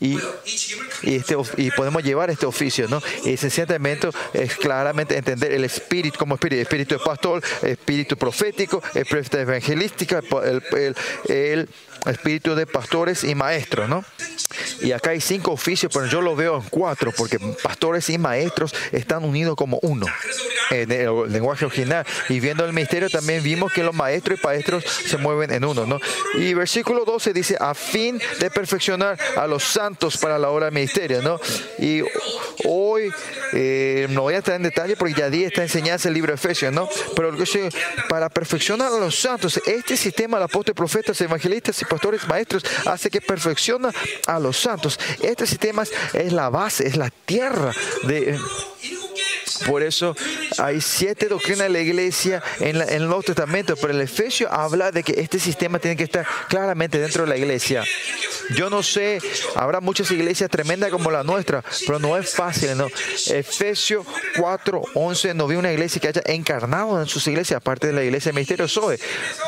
y, 0.00 0.18
este, 1.02 1.36
y 1.56 1.70
podemos 1.70 2.02
llevar 2.02 2.30
este 2.30 2.46
oficio, 2.46 2.88
¿no? 2.88 3.02
Y 3.24 3.36
sencillamente 3.36 4.08
es 4.32 4.56
claramente 4.56 5.16
entender 5.16 5.52
el 5.52 5.64
Espíritu 5.64 6.18
como 6.18 6.34
Espíritu, 6.34 6.62
Espíritu 6.62 6.94
de 6.96 7.04
pastor, 7.04 7.42
Espíritu 7.62 8.16
profético, 8.16 8.82
Espíritu 8.94 9.38
evangelístico, 9.38 10.42
el, 10.42 10.62
el, 10.72 10.96
el 11.28 11.68
espíritu 12.06 12.54
de 12.54 12.66
pastores 12.66 13.24
y 13.24 13.34
maestros, 13.34 13.88
¿no? 13.88 14.04
Y 14.80 14.92
acá 14.92 15.10
hay 15.10 15.20
cinco 15.20 15.52
oficios, 15.52 15.92
pero 15.92 16.06
yo 16.06 16.20
lo 16.20 16.34
veo 16.34 16.56
en 16.56 16.68
cuatro, 16.68 17.12
porque 17.16 17.38
pastores 17.62 18.08
y 18.10 18.18
maestros 18.18 18.74
están 18.90 19.24
unidos 19.24 19.56
como 19.56 19.78
uno 19.82 20.06
en 20.70 20.90
el 20.90 21.32
lenguaje 21.32 21.64
original. 21.64 22.06
Y 22.28 22.40
viendo 22.40 22.64
el 22.64 22.72
misterio 22.72 23.08
también 23.10 23.42
vimos 23.42 23.72
que 23.72 23.82
los 23.82 23.94
maestros 23.94 24.40
y 24.40 24.46
maestros 24.46 24.84
se 24.84 25.16
mueven 25.18 25.52
en 25.52 25.64
uno, 25.64 25.86
¿no? 25.86 26.00
Y 26.34 26.54
versículo 26.54 27.04
12 27.04 27.32
dice, 27.32 27.56
a 27.60 27.74
fin 27.74 28.20
de 28.40 28.50
perfeccionar 28.50 29.18
a 29.36 29.46
los 29.46 29.64
santos 29.64 30.16
para 30.16 30.38
la 30.38 30.50
hora 30.50 30.66
del 30.66 30.74
ministerio, 30.74 31.22
¿no? 31.22 31.40
Y 31.78 32.02
hoy 32.64 33.12
eh, 33.52 34.06
no 34.10 34.22
voy 34.22 34.34
a 34.34 34.38
estar 34.38 34.54
en 34.54 34.62
detalle 34.62 34.96
porque 34.96 35.14
ya 35.14 35.30
di 35.30 35.44
esta 35.44 35.62
enseñanza 35.62 36.08
el 36.08 36.14
libro 36.14 36.32
de 36.32 36.36
Efesios, 36.36 36.72
¿no? 36.72 36.88
Pero 37.14 37.32
para 38.08 38.28
perfeccionar 38.28 38.92
a 38.92 38.98
los 38.98 39.18
santos, 39.18 39.60
este 39.66 39.96
sistema 39.96 40.38
de 40.38 40.44
apóstoles, 40.44 40.76
profetas, 40.76 41.20
evangelistas 41.20 41.80
y 41.82 41.84
pastores, 41.84 42.26
maestros, 42.26 42.64
hace 42.86 43.10
que 43.10 43.20
perfecciona 43.20 43.90
a 44.26 44.38
los 44.38 44.58
santos. 44.58 44.98
Este 45.20 45.46
sistema 45.46 45.84
es 46.12 46.32
la 46.32 46.50
base, 46.50 46.86
es 46.86 46.96
la 46.96 47.10
tierra 47.10 47.72
de 48.04 48.38
por 49.66 49.82
eso 49.82 50.14
hay 50.58 50.80
siete 50.80 51.28
doctrinas 51.28 51.64
de 51.64 51.68
la 51.70 51.80
iglesia 51.80 52.42
en, 52.60 52.76
el 52.76 53.06
Nuevo 53.06 53.22
Testamento, 53.22 53.76
pero 53.76 53.92
el 53.92 54.00
Efesio 54.00 54.52
habla 54.52 54.90
de 54.90 55.02
que 55.02 55.20
este 55.20 55.38
sistema 55.38 55.78
tiene 55.78 55.96
que 55.96 56.04
estar 56.04 56.26
claramente 56.48 56.98
dentro 56.98 57.24
de 57.24 57.28
la 57.28 57.36
iglesia. 57.36 57.84
Yo 58.56 58.70
no 58.70 58.82
sé, 58.82 59.18
habrá 59.54 59.80
muchas 59.80 60.10
iglesias 60.10 60.50
tremendas 60.50 60.90
como 60.90 61.10
la 61.10 61.22
nuestra, 61.22 61.62
pero 61.86 61.98
no 61.98 62.16
es 62.16 62.30
fácil, 62.30 62.76
¿no? 62.76 62.88
Efesios 63.28 64.06
4, 64.36 64.82
11, 64.94 65.34
no 65.34 65.46
vi 65.46 65.56
una 65.56 65.72
iglesia 65.72 66.00
que 66.00 66.08
haya 66.08 66.22
encarnado 66.26 67.00
en 67.00 67.06
sus 67.06 67.26
iglesias, 67.26 67.58
aparte 67.58 67.86
de 67.86 67.92
la 67.92 68.04
iglesia 68.04 68.30
del 68.30 68.34
Ministerio 68.34 68.66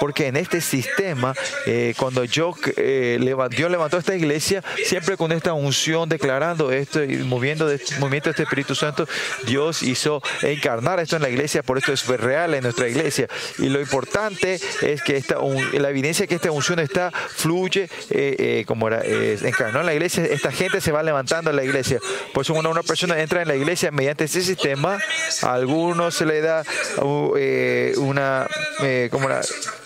porque 0.00 0.26
en 0.26 0.36
este 0.36 0.60
sistema, 0.60 1.34
eh, 1.66 1.94
cuando 1.98 2.24
yo, 2.24 2.54
eh, 2.76 3.18
Dios 3.50 3.70
levantó 3.70 3.98
esta 3.98 4.14
iglesia, 4.14 4.62
siempre 4.84 5.16
con 5.16 5.32
esta 5.32 5.52
unción, 5.52 6.08
declarando 6.08 6.72
esto 6.72 7.02
y 7.02 7.18
moviendo 7.18 7.66
de 7.66 7.76
este 7.76 8.42
Espíritu 8.42 8.74
Santo, 8.74 9.06
Dios 9.46 9.82
hizo 9.82 10.03
quiso 10.05 10.22
encarnar 10.42 11.00
esto 11.00 11.16
en 11.16 11.22
la 11.22 11.30
iglesia, 11.30 11.62
por 11.62 11.78
esto 11.78 11.92
es 11.92 12.07
real 12.07 12.52
en 12.55 12.62
nuestra 12.62 12.88
iglesia. 12.88 13.26
Y 13.59 13.68
lo 13.68 13.80
importante 13.80 14.61
es 14.82 15.02
que 15.02 15.16
esta, 15.16 15.36
la 15.72 15.88
evidencia 15.88 16.26
que 16.26 16.34
esta 16.34 16.50
unción 16.50 16.78
está, 16.78 17.11
fluye, 17.11 17.88
eh, 18.11 18.36
eh, 18.38 18.64
como 18.66 18.88
era, 18.88 19.00
eh, 19.02 19.38
encarnó 19.42 19.80
en 19.80 19.86
la 19.86 19.94
iglesia, 19.94 20.24
esta 20.24 20.52
gente 20.52 20.80
se 20.80 20.92
va 20.92 21.02
levantando 21.02 21.50
en 21.50 21.57
la 21.57 21.64
iglesia. 21.64 22.00
Por 22.34 22.42
eso 22.42 22.52
cuando 22.52 22.70
una 22.70 22.82
persona 22.82 23.18
entra 23.20 23.40
en 23.42 23.48
la 23.48 23.57
iglesia 23.57 23.90
mediante 23.90 24.24
ese 24.24 24.42
sistema, 24.42 24.98
a 25.42 25.55
algunos 25.55 26.14
se 26.14 26.26
le 26.26 26.40
da 26.40 26.64
uh, 26.98 27.34
eh, 27.36 27.94
una, 27.96 28.46
eh, 28.82 29.09
como 29.11 29.28
era, 29.28 29.40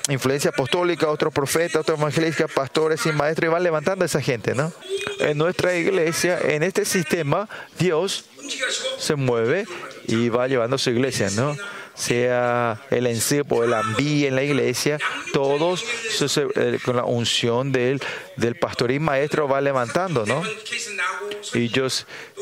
influencia 0.08 0.50
apostólica, 0.50 1.08
otros 1.10 1.32
profetas, 1.32 1.82
otros 1.82 1.98
evangelistas, 1.98 2.50
pastores 2.50 3.04
y 3.06 3.12
maestros, 3.12 3.48
y 3.48 3.52
van 3.52 3.62
levantando 3.62 4.04
a 4.04 4.06
esa 4.06 4.20
gente, 4.20 4.54
¿no? 4.54 4.72
En 5.20 5.36
nuestra 5.36 5.76
iglesia, 5.76 6.38
en 6.42 6.62
este 6.62 6.84
sistema, 6.84 7.48
Dios 7.78 8.24
se 8.98 9.14
mueve 9.14 9.66
y 10.08 10.30
va 10.30 10.48
llevando 10.48 10.78
su 10.78 10.90
iglesia, 10.90 11.28
¿no? 11.36 11.54
Sea 11.94 12.80
el 12.90 13.06
encipo, 13.06 13.62
el 13.62 13.74
ambí 13.74 14.24
en 14.24 14.34
la 14.34 14.42
iglesia, 14.42 14.98
todos 15.32 15.84
eh, 16.20 16.78
con 16.84 16.96
la 16.96 17.04
unción 17.04 17.72
del, 17.72 18.00
del 18.36 18.54
pastor 18.54 18.90
y 18.90 18.98
maestro 18.98 19.48
va 19.48 19.60
levantando, 19.60 20.24
¿no? 20.24 20.42
Y 21.54 21.68
yo, 21.68 21.86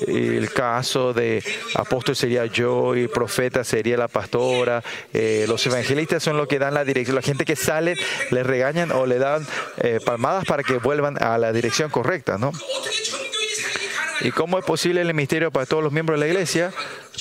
el 0.06 0.52
caso 0.52 1.12
de 1.12 1.42
apóstol 1.74 2.14
sería 2.14 2.46
yo 2.46 2.94
y 2.94 3.08
profeta 3.08 3.64
sería 3.64 3.96
la 3.96 4.08
pastora. 4.08 4.82
Eh, 5.12 5.46
los 5.48 5.66
evangelistas 5.66 6.22
son 6.22 6.36
los 6.36 6.48
que 6.48 6.58
dan 6.58 6.74
la 6.74 6.84
dirección. 6.84 7.16
La 7.16 7.22
gente 7.22 7.44
que 7.44 7.56
sale 7.56 7.94
le 8.30 8.42
regañan 8.42 8.92
o 8.92 9.06
le 9.06 9.18
dan 9.18 9.46
eh, 9.78 10.00
palmadas 10.04 10.44
para 10.44 10.62
que 10.62 10.74
vuelvan 10.74 11.22
a 11.22 11.38
la 11.38 11.52
dirección 11.52 11.90
correcta, 11.90 12.38
¿no? 12.38 12.52
¿Y 14.20 14.30
cómo 14.30 14.58
es 14.58 14.64
posible 14.64 15.00
el 15.00 15.12
misterio 15.14 15.50
para 15.50 15.66
todos 15.66 15.82
los 15.82 15.92
miembros 15.92 16.18
de 16.18 16.26
la 16.26 16.32
iglesia? 16.32 16.72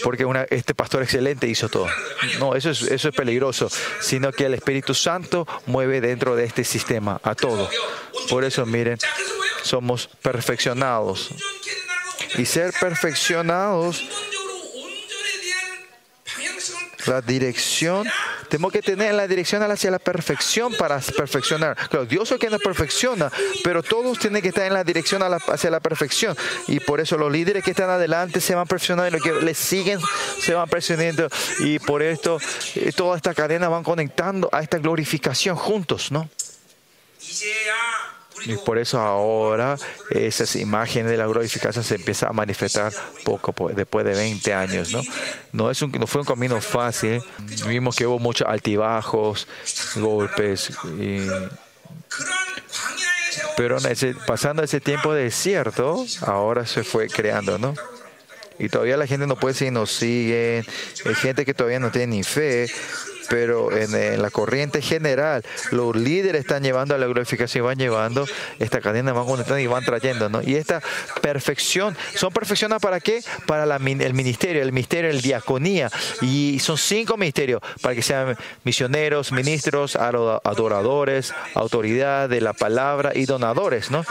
Porque 0.03 0.25
este 0.49 0.73
pastor 0.73 1.03
excelente 1.03 1.47
hizo 1.47 1.69
todo. 1.69 1.87
No, 2.39 2.55
eso 2.55 2.69
es, 2.69 2.83
eso 2.83 3.09
es 3.09 3.15
peligroso, 3.15 3.69
sino 3.99 4.31
que 4.31 4.45
el 4.45 4.53
Espíritu 4.53 4.93
Santo 4.93 5.47
mueve 5.65 6.01
dentro 6.01 6.35
de 6.35 6.45
este 6.45 6.63
sistema 6.63 7.19
a 7.23 7.35
todo. 7.35 7.69
Por 8.29 8.43
eso, 8.43 8.65
miren, 8.65 8.97
somos 9.63 10.07
perfeccionados. 10.21 11.29
Y 12.37 12.45
ser 12.45 12.73
perfeccionados, 12.79 14.03
la 17.05 17.21
dirección 17.21 18.07
tenemos 18.49 18.71
que 18.71 18.81
tener 18.81 19.13
la 19.13 19.27
dirección 19.27 19.63
hacia 19.63 19.91
la 19.91 19.99
perfección 19.99 20.73
para 20.73 20.99
perfeccionar. 20.99 21.75
Claro, 21.89 22.05
Dios 22.05 22.23
es 22.23 22.31
el 22.33 22.39
que 22.39 22.49
nos 22.49 22.61
perfecciona, 22.61 23.31
pero 23.63 23.83
todos 23.83 24.19
tienen 24.19 24.41
que 24.41 24.49
estar 24.49 24.65
en 24.65 24.73
la 24.73 24.83
dirección 24.83 25.21
hacia 25.23 25.69
la 25.69 25.79
perfección. 25.79 26.35
Y 26.67 26.79
por 26.79 26.99
eso 26.99 27.17
los 27.17 27.31
líderes 27.31 27.63
que 27.63 27.71
están 27.71 27.89
adelante 27.89 28.41
se 28.41 28.55
van 28.55 28.67
perfeccionando 28.67 29.07
y 29.07 29.11
los 29.11 29.21
que 29.21 29.45
les 29.45 29.57
siguen 29.57 29.99
se 30.39 30.53
van 30.53 30.67
perfeccionando. 30.69 31.29
Y 31.59 31.79
por 31.79 32.01
esto 32.01 32.39
eh, 32.75 32.91
toda 32.95 33.17
esta 33.17 33.33
cadena 33.33 33.69
van 33.69 33.83
conectando 33.83 34.49
a 34.51 34.61
esta 34.61 34.77
glorificación 34.77 35.55
juntos, 35.55 36.11
¿no? 36.11 36.29
Y 38.45 38.57
por 38.57 38.77
eso 38.77 38.99
ahora 38.99 39.77
esas 40.09 40.55
imágenes 40.55 41.11
de 41.11 41.17
la 41.17 41.25
glorificación 41.25 41.83
se 41.83 41.95
empiezan 41.95 42.29
a 42.29 42.33
manifestar 42.33 42.91
poco 43.23 43.53
después 43.73 44.05
de 44.05 44.13
20 44.13 44.53
años. 44.53 44.91
No, 44.91 45.01
no, 45.51 45.71
es 45.71 45.81
un, 45.81 45.91
no 45.91 46.05
fue 46.05 46.21
un 46.21 46.27
camino 46.27 46.59
fácil. 46.61 47.21
Vimos 47.67 47.95
que 47.95 48.05
hubo 48.05 48.19
muchos 48.19 48.47
altibajos, 48.47 49.47
golpes. 49.95 50.71
Y, 50.99 51.27
pero 53.57 53.77
ese, 53.77 54.15
pasando 54.27 54.63
ese 54.63 54.79
tiempo 54.79 55.13
de 55.13 55.23
desierto, 55.23 56.05
ahora 56.21 56.65
se 56.65 56.83
fue 56.83 57.07
creando, 57.07 57.57
¿no? 57.57 57.73
Y 58.57 58.69
todavía 58.69 58.97
la 58.97 59.07
gente 59.07 59.27
no 59.27 59.35
puede 59.35 59.53
seguir, 59.53 59.73
nos 59.73 59.91
sigue. 59.91 60.63
Hay 61.05 61.15
gente 61.15 61.45
que 61.45 61.53
todavía 61.53 61.79
no 61.79 61.91
tiene 61.91 62.07
ni 62.07 62.23
fe 62.23 62.67
pero 63.29 63.75
en, 63.75 64.21
la 64.21 64.29
corriente 64.29 64.81
general, 64.81 65.43
los 65.71 65.95
líderes 65.95 66.41
están 66.41 66.63
llevando 66.63 66.95
a 66.95 66.97
la 66.97 67.05
glorificación, 67.05 67.65
van 67.65 67.77
llevando 67.77 68.25
esta 68.59 68.81
cadena, 68.81 69.13
van 69.13 69.25
conectando 69.25 69.59
y 69.59 69.67
van 69.67 69.83
trayendo, 69.83 70.29
¿no? 70.29 70.41
Y 70.41 70.55
esta 70.55 70.81
perfección, 71.21 71.95
¿son 72.15 72.31
perfeccionadas 72.31 72.81
para 72.81 72.99
qué? 72.99 73.21
Para 73.45 73.65
la, 73.65 73.77
el 73.77 74.13
ministerio, 74.13 74.61
el 74.61 74.71
ministerio, 74.71 75.09
el 75.09 75.21
diaconía, 75.21 75.89
y 76.21 76.59
son 76.59 76.77
cinco 76.77 77.17
ministerios, 77.17 77.61
para 77.81 77.95
que 77.95 78.01
sean 78.01 78.37
misioneros, 78.63 79.31
ministros, 79.31 79.95
adoradores, 79.95 81.33
autoridad 81.53 82.29
de 82.29 82.41
la 82.41 82.53
palabra 82.53 83.11
y 83.15 83.25
donadores, 83.25 83.91
¿no? 83.91 84.05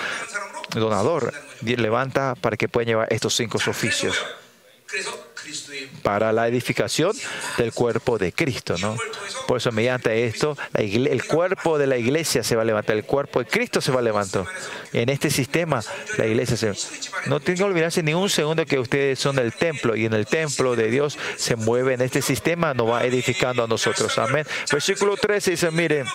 Donador, 0.75 1.33
levanta 1.63 2.35
para 2.41 2.57
que 2.57 2.69
puedan 2.69 2.89
llevar 2.89 3.13
estos 3.13 3.35
cinco 3.35 3.59
oficios 3.59 4.17
para 6.03 6.33
la 6.33 6.49
edificación 6.49 7.13
del 7.59 7.73
cuerpo 7.73 8.19
de 8.19 8.33
Cristo. 8.33 8.77
¿no? 8.79 8.97
Por 9.47 9.59
eso 9.59 9.73
mediante 9.73 10.27
esto 10.27 10.57
el 10.75 11.25
cuerpo 11.25 11.79
de 11.79 11.87
la 11.87 11.97
iglesia 11.97 12.43
se 12.43 12.57
va 12.57 12.63
a 12.63 12.65
levantar, 12.65 12.97
el 12.97 13.05
cuerpo 13.05 13.41
de 13.41 13.47
Cristo 13.47 13.81
se 13.81 13.93
va 13.93 14.01
a 14.01 14.03
levantar. 14.03 14.45
En 14.93 15.09
este 15.09 15.31
sistema 15.31 15.83
la 16.17 16.27
iglesia 16.27 16.57
se... 16.57 16.73
No 17.27 17.41
tiene 17.41 17.59
que 17.59 17.65
olvidarse 17.65 18.03
ni 18.03 18.15
un 18.15 18.29
segundo 18.29 18.65
que 18.67 18.79
ustedes 18.79 19.19
son 19.19 19.37
del 19.37 19.53
templo 19.53 19.97
y 19.97 20.05
en 20.05 20.13
el 20.13 20.27
templo 20.27 20.77
de 20.77 20.91
Dios 20.91 21.19
se 21.37 21.57
mueve 21.57 21.95
en 21.95 22.03
este 22.03 22.23
sistema, 22.23 22.75
nos 22.75 22.91
va 22.91 23.05
edificando 23.05 23.65
a 23.65 23.67
nosotros. 23.67 24.19
Amén. 24.19 24.47
Versículo 24.71 25.17
13 25.17 25.53
dice, 25.53 25.71
miren, 25.71 26.07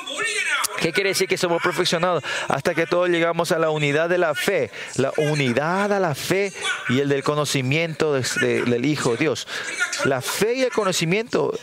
¿qué 0.79 0.91
quiere 0.93 1.09
decir 1.09 1.27
que 1.27 1.37
somos 1.37 1.61
perfeccionados? 1.61 2.23
Hasta 2.47 2.75
que 2.75 2.85
todos 2.85 3.09
llegamos 3.09 3.51
a 3.51 3.59
la 3.59 3.69
unidad 3.69 4.09
de 4.09 4.17
la 4.17 4.35
fe, 4.35 4.71
la 4.95 5.11
unidad 5.17 5.91
a 5.93 5.99
la 5.99 6.15
fe 6.15 6.53
y 6.89 6.99
el 6.99 7.09
del 7.09 7.23
conocimiento 7.23 8.13
de, 8.13 8.25
de, 8.41 8.61
del 8.63 8.85
Hijo 8.85 9.15
Dios 9.15 9.47
la 10.05 10.21
fe 10.21 10.53
y 10.55 10.61
el 10.63 10.71
conocimiento 10.71 11.53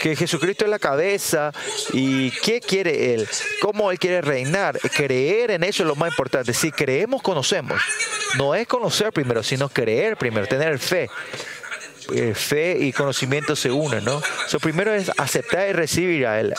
que 0.00 0.16
Jesucristo 0.16 0.64
es 0.64 0.70
la 0.70 0.78
cabeza 0.78 1.52
y 1.92 2.30
qué 2.30 2.60
quiere 2.60 3.14
Él, 3.14 3.28
cómo 3.60 3.90
Él 3.90 3.98
quiere 3.98 4.20
reinar. 4.20 4.78
Creer 4.78 5.50
en 5.52 5.64
eso 5.64 5.82
es 5.82 5.86
lo 5.86 5.96
más 5.96 6.10
importante. 6.10 6.54
Si 6.54 6.70
creemos, 6.70 7.22
conocemos. 7.22 7.80
No 8.36 8.54
es 8.54 8.66
conocer 8.66 9.12
primero, 9.12 9.42
sino 9.42 9.68
creer 9.68 10.16
primero, 10.16 10.46
tener 10.46 10.78
fe. 10.78 11.10
Eh, 12.14 12.34
fe 12.34 12.76
y 12.80 12.92
conocimiento 12.92 13.54
se 13.54 13.70
unen, 13.70 14.04
¿no? 14.04 14.22
Eso 14.46 14.58
primero 14.60 14.94
es 14.94 15.10
aceptar 15.18 15.68
y 15.68 15.72
recibir 15.72 16.26
a 16.26 16.40
Él. 16.40 16.54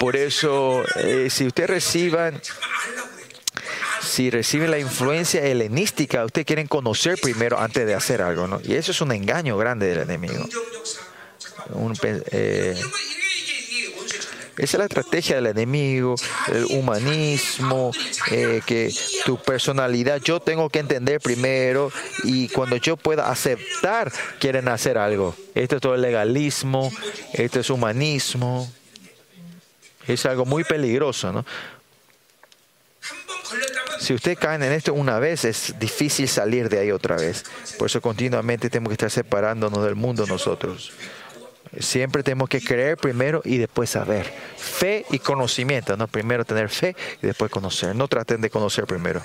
Por 0.00 0.16
eso, 0.16 0.84
eh, 0.96 1.28
si 1.30 1.46
ustedes 1.46 1.70
reciban 1.70 2.40
si 4.18 4.30
reciben 4.30 4.72
la 4.72 4.80
influencia 4.80 5.44
helenística, 5.44 6.24
ustedes 6.24 6.44
quieren 6.44 6.66
conocer 6.66 7.20
primero 7.22 7.56
antes 7.56 7.86
de 7.86 7.94
hacer 7.94 8.20
algo, 8.20 8.48
¿no? 8.48 8.60
Y 8.64 8.74
eso 8.74 8.90
es 8.90 9.00
un 9.00 9.12
engaño 9.12 9.56
grande 9.56 9.86
del 9.86 9.98
enemigo. 10.00 10.44
Eh, 12.32 12.74
esa 14.56 14.76
es 14.76 14.78
la 14.78 14.86
estrategia 14.86 15.36
del 15.36 15.46
enemigo, 15.46 16.16
el 16.48 16.64
humanismo, 16.64 17.92
eh, 18.32 18.60
que 18.66 18.92
tu 19.24 19.40
personalidad 19.40 20.20
yo 20.20 20.40
tengo 20.40 20.68
que 20.68 20.80
entender 20.80 21.20
primero 21.20 21.92
y 22.24 22.48
cuando 22.48 22.74
yo 22.74 22.96
pueda 22.96 23.30
aceptar 23.30 24.10
quieren 24.40 24.66
hacer 24.66 24.98
algo. 24.98 25.36
Esto 25.54 25.76
es 25.76 25.80
todo 25.80 25.94
el 25.94 26.02
legalismo, 26.02 26.90
esto 27.34 27.60
es 27.60 27.70
humanismo. 27.70 28.68
Es 30.08 30.24
algo 30.26 30.46
muy 30.46 30.64
peligroso, 30.64 31.30
¿no? 31.32 31.44
Si 33.98 34.14
ustedes 34.14 34.38
caen 34.38 34.62
en 34.62 34.72
esto 34.72 34.94
una 34.94 35.18
vez, 35.18 35.44
es 35.44 35.74
difícil 35.78 36.28
salir 36.28 36.68
de 36.68 36.78
ahí 36.78 36.92
otra 36.92 37.16
vez. 37.16 37.44
Por 37.78 37.86
eso 37.86 38.00
continuamente 38.00 38.70
tenemos 38.70 38.90
que 38.90 38.94
estar 38.94 39.10
separándonos 39.10 39.84
del 39.84 39.96
mundo 39.96 40.26
nosotros. 40.26 40.92
Siempre 41.78 42.22
tenemos 42.22 42.48
que 42.48 42.60
creer 42.60 42.96
primero 42.96 43.42
y 43.44 43.58
después 43.58 43.90
saber. 43.90 44.32
Fe 44.56 45.04
y 45.10 45.18
conocimiento, 45.18 45.96
¿no? 45.96 46.08
Primero 46.08 46.44
tener 46.44 46.70
fe 46.70 46.96
y 47.22 47.26
después 47.26 47.50
conocer. 47.50 47.94
No 47.94 48.08
traten 48.08 48.40
de 48.40 48.50
conocer 48.50 48.86
primero. 48.86 49.20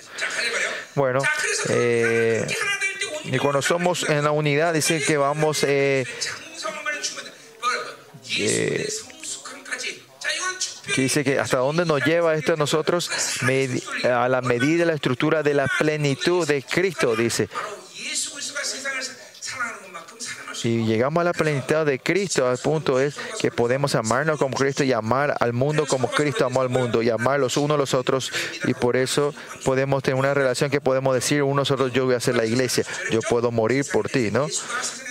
Bueno, 0.95 1.21
eh, 1.69 2.45
y 3.23 3.37
cuando 3.37 3.61
somos 3.61 4.07
en 4.09 4.23
la 4.23 4.31
unidad, 4.31 4.73
dice 4.73 5.01
que 5.01 5.17
vamos... 5.17 5.63
Eh, 5.63 6.05
eh, 8.37 8.89
que 10.95 11.01
dice 11.01 11.23
que 11.23 11.39
hasta 11.39 11.57
dónde 11.57 11.85
nos 11.85 12.03
lleva 12.03 12.35
esto 12.35 12.53
a 12.53 12.57
nosotros 12.57 13.09
a 14.03 14.27
la 14.27 14.41
medida 14.41 14.79
de 14.79 14.85
la 14.85 14.93
estructura 14.93 15.43
de 15.43 15.53
la 15.53 15.67
plenitud 15.79 16.47
de 16.47 16.61
Cristo, 16.61 17.15
dice. 17.15 17.49
Si 20.63 20.85
llegamos 20.85 21.19
a 21.19 21.25
la 21.25 21.33
plenitud 21.33 21.85
de 21.85 21.99
Cristo, 21.99 22.47
al 22.47 22.57
punto 22.57 22.97
es 22.97 23.17
que 23.37 23.51
podemos 23.51 23.95
amarnos 23.95 24.39
como 24.39 24.55
Cristo 24.55 24.85
y 24.85 24.93
amar 24.93 25.35
al 25.41 25.51
mundo 25.51 25.85
como 25.85 26.07
Cristo 26.07 26.45
amó 26.45 26.61
al 26.61 26.69
mundo 26.69 27.01
y 27.01 27.09
amar 27.09 27.37
los 27.41 27.57
unos 27.57 27.75
a 27.75 27.77
los 27.77 27.93
otros. 27.93 28.31
Y 28.65 28.73
por 28.73 28.95
eso 28.95 29.33
podemos 29.65 30.01
tener 30.03 30.17
una 30.17 30.33
relación 30.33 30.71
que 30.71 30.79
podemos 30.79 31.13
decir 31.15 31.43
unos 31.43 31.69
otros, 31.69 31.91
yo 31.91 32.05
voy 32.05 32.13
a 32.13 32.17
hacer 32.19 32.37
la 32.37 32.45
iglesia, 32.45 32.85
yo 33.11 33.19
puedo 33.29 33.51
morir 33.51 33.85
por 33.91 34.07
ti, 34.07 34.31
¿no? 34.31 34.47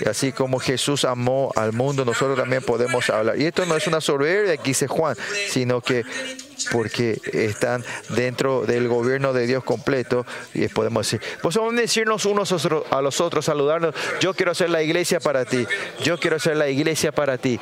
Y 0.01 0.09
así 0.09 0.33
como 0.33 0.59
Jesús 0.59 1.05
amó 1.05 1.53
al 1.55 1.75
mundo, 1.75 2.07
nosotros 2.07 2.39
también 2.39 2.63
podemos 2.63 3.11
hablar. 3.11 3.39
Y 3.39 3.45
esto 3.45 3.67
no 3.67 3.77
es 3.77 3.87
una 3.87 4.01
soberbia 4.01 4.57
dice 4.57 4.87
Juan, 4.89 5.19
sino 5.51 5.83
que 5.83 6.03
porque 6.71 7.21
están 7.33 7.85
dentro 8.11 8.65
del 8.67 8.89
gobierno 8.89 9.33
de 9.33 9.47
Dios 9.47 9.65
completo 9.65 10.27
y 10.55 10.69
podemos 10.69 11.07
decir, 11.07 11.21
pues 11.43 11.57
vamos 11.57 11.75
a 11.75 11.81
decirnos 11.81 12.25
unos 12.25 12.53
a 12.91 13.03
los 13.03 13.21
otros, 13.21 13.45
saludarnos, 13.45 13.95
yo 14.21 14.35
quiero 14.35 14.55
ser 14.55 14.71
la 14.71 14.83
iglesia 14.83 15.21
para 15.21 15.45
ti, 15.45 15.67
yo 16.03 16.19
quiero 16.19 16.39
ser 16.39 16.57
la 16.57 16.69
iglesia 16.69 17.13
para 17.13 17.39
ti. 17.39 17.59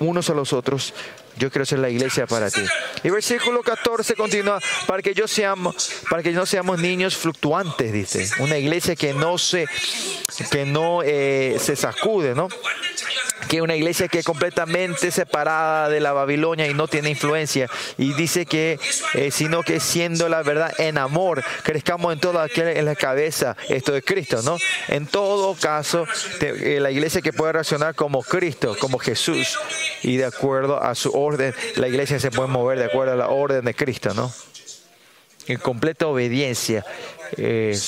unos 0.00 0.30
a 0.30 0.34
los 0.34 0.52
otros. 0.54 0.94
Yo 1.36 1.50
quiero 1.50 1.64
ser 1.64 1.78
la 1.78 1.88
iglesia 1.88 2.26
para 2.26 2.50
ti. 2.50 2.60
Y 3.02 3.08
versículo 3.08 3.62
14 3.62 4.14
continúa, 4.14 4.60
para 4.86 5.00
que 5.00 5.14
yo 5.14 5.26
seamos, 5.26 6.02
para 6.10 6.22
que 6.22 6.32
no 6.32 6.44
seamos 6.44 6.78
niños 6.78 7.16
fluctuantes, 7.16 7.92
dice. 7.92 8.28
Una 8.40 8.58
iglesia 8.58 8.94
que 8.94 9.14
no 9.14 9.38
se, 9.38 9.66
que 10.50 10.66
no 10.66 11.02
eh, 11.02 11.56
se 11.58 11.76
sacude, 11.76 12.34
¿no? 12.34 12.48
que 13.48 13.62
una 13.62 13.76
iglesia 13.76 14.08
que 14.08 14.20
es 14.20 14.24
completamente 14.24 15.10
separada 15.10 15.88
de 15.88 16.00
la 16.00 16.12
Babilonia 16.12 16.66
y 16.66 16.74
no 16.74 16.88
tiene 16.88 17.10
influencia. 17.10 17.68
Y 17.98 18.12
dice 18.14 18.46
que, 18.46 18.78
eh, 19.14 19.30
sino 19.30 19.62
que 19.62 19.80
siendo 19.80 20.28
la 20.28 20.42
verdad 20.42 20.72
en 20.78 20.98
amor, 20.98 21.42
crezcamos 21.62 22.12
en 22.12 22.20
todo 22.20 22.40
aquel, 22.40 22.76
en 22.76 22.84
la 22.84 22.94
cabeza, 22.94 23.56
esto 23.68 23.92
de 23.92 24.02
Cristo, 24.02 24.42
¿no? 24.42 24.56
En 24.88 25.06
todo 25.06 25.54
caso, 25.54 26.06
eh, 26.40 26.78
la 26.80 26.90
iglesia 26.90 27.20
que 27.20 27.32
puede 27.32 27.52
reaccionar 27.52 27.94
como 27.94 28.22
Cristo, 28.22 28.76
como 28.78 28.98
Jesús, 28.98 29.58
y 30.02 30.16
de 30.16 30.24
acuerdo 30.24 30.82
a 30.82 30.94
su 30.94 31.10
orden, 31.10 31.54
la 31.76 31.88
iglesia 31.88 32.20
se 32.20 32.30
puede 32.30 32.48
mover 32.48 32.78
de 32.78 32.84
acuerdo 32.86 33.12
a 33.12 33.16
la 33.16 33.28
orden 33.28 33.64
de 33.64 33.74
Cristo, 33.74 34.14
¿no? 34.14 34.32
En 35.46 35.58
completa 35.58 36.06
obediencia. 36.06 36.84
Eh, 37.36 37.78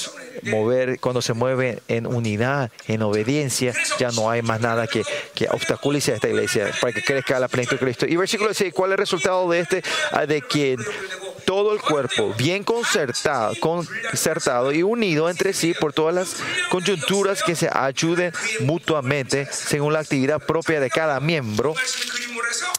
mover, 0.42 0.98
cuando 1.00 1.22
se 1.22 1.32
mueve 1.32 1.80
en 1.88 2.06
unidad, 2.06 2.70
en 2.86 3.02
obediencia, 3.02 3.74
ya 3.98 4.10
no 4.10 4.30
hay 4.30 4.42
más 4.42 4.60
nada 4.60 4.86
que, 4.86 5.02
que 5.34 5.48
obstaculice 5.50 6.12
a 6.12 6.14
esta 6.16 6.28
iglesia 6.28 6.70
para 6.80 6.92
que 6.92 7.02
crezca 7.02 7.38
la 7.38 7.48
plenitud 7.48 7.76
de 7.76 7.84
Cristo. 7.84 8.06
Y 8.08 8.16
versículo 8.16 8.52
6, 8.52 8.72
¿cuál 8.74 8.90
es 8.90 8.94
el 8.94 8.98
resultado 8.98 9.48
de 9.50 9.60
este? 9.60 9.82
Ah, 10.10 10.26
de 10.26 10.40
que 10.40 10.76
todo 11.44 11.74
el 11.74 11.80
cuerpo, 11.80 12.34
bien 12.38 12.64
concertado, 12.64 13.54
concertado 13.60 14.72
y 14.72 14.82
unido 14.82 15.28
entre 15.28 15.52
sí 15.52 15.74
por 15.78 15.92
todas 15.92 16.14
las 16.14 16.36
coyunturas 16.70 17.42
que 17.42 17.54
se 17.54 17.68
ayuden 17.72 18.32
mutuamente 18.60 19.46
según 19.50 19.92
la 19.92 20.00
actividad 20.00 20.40
propia 20.40 20.80
de 20.80 20.88
cada 20.90 21.20
miembro 21.20 21.74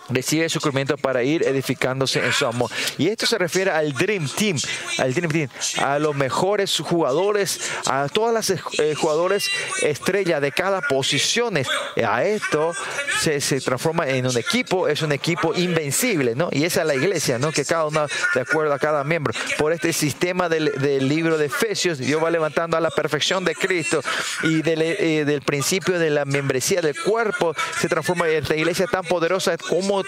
recibe 0.09 0.49
su 0.49 0.59
cumplimiento 0.59 0.97
para 0.97 1.23
ir 1.23 1.43
edificándose 1.43 2.23
en 2.23 2.31
su 2.31 2.45
amor. 2.45 2.69
Y 2.97 3.07
esto 3.07 3.25
se 3.25 3.37
refiere 3.37 3.71
al 3.71 3.93
Dream 3.93 4.27
Team, 4.27 4.57
al 4.97 5.13
Dream 5.13 5.31
Team, 5.31 5.49
a 5.79 5.99
los 5.99 6.15
mejores 6.15 6.79
jugadores 6.79 7.42
a 7.87 8.07
todas 8.09 8.33
las 8.33 8.49
eh, 8.49 8.95
jugadores 8.95 9.49
estrella 9.81 10.39
de 10.39 10.51
cada 10.51 10.81
posición. 10.81 11.57
A 12.05 12.23
esto 12.23 12.73
se, 13.19 13.41
se 13.41 13.61
transforma 13.61 14.07
en 14.07 14.25
un 14.27 14.37
equipo, 14.37 14.87
es 14.87 15.01
un 15.01 15.11
equipo 15.11 15.53
invencible, 15.55 16.35
¿no? 16.35 16.49
Y 16.51 16.63
esa 16.63 16.81
es 16.81 16.87
la 16.87 16.95
iglesia, 16.95 17.37
¿no? 17.37 17.51
Que 17.51 17.65
cada 17.65 17.85
uno 17.85 18.07
de 18.33 18.41
acuerdo 18.41 18.73
a 18.73 18.79
cada 18.79 19.03
miembro. 19.03 19.33
Por 19.57 19.73
este 19.73 19.93
sistema 19.93 20.49
del, 20.49 20.71
del 20.79 21.07
libro 21.07 21.37
de 21.37 21.45
Efesios, 21.45 21.97
Dios 21.97 22.23
va 22.23 22.29
levantando 22.29 22.77
a 22.77 22.81
la 22.81 22.89
perfección 22.89 23.43
de 23.43 23.55
Cristo 23.55 24.01
y 24.43 24.61
del, 24.61 24.81
eh, 24.81 25.25
del 25.25 25.41
principio 25.41 25.99
de 25.99 26.09
la 26.09 26.25
membresía 26.25 26.81
del 26.81 26.99
cuerpo 26.99 27.55
se 27.79 27.87
transforma 27.87 28.27
en 28.27 28.43
esta 28.43 28.55
iglesia 28.55 28.87
tan 28.87 29.03
poderosa 29.03 29.57
como 29.57 30.03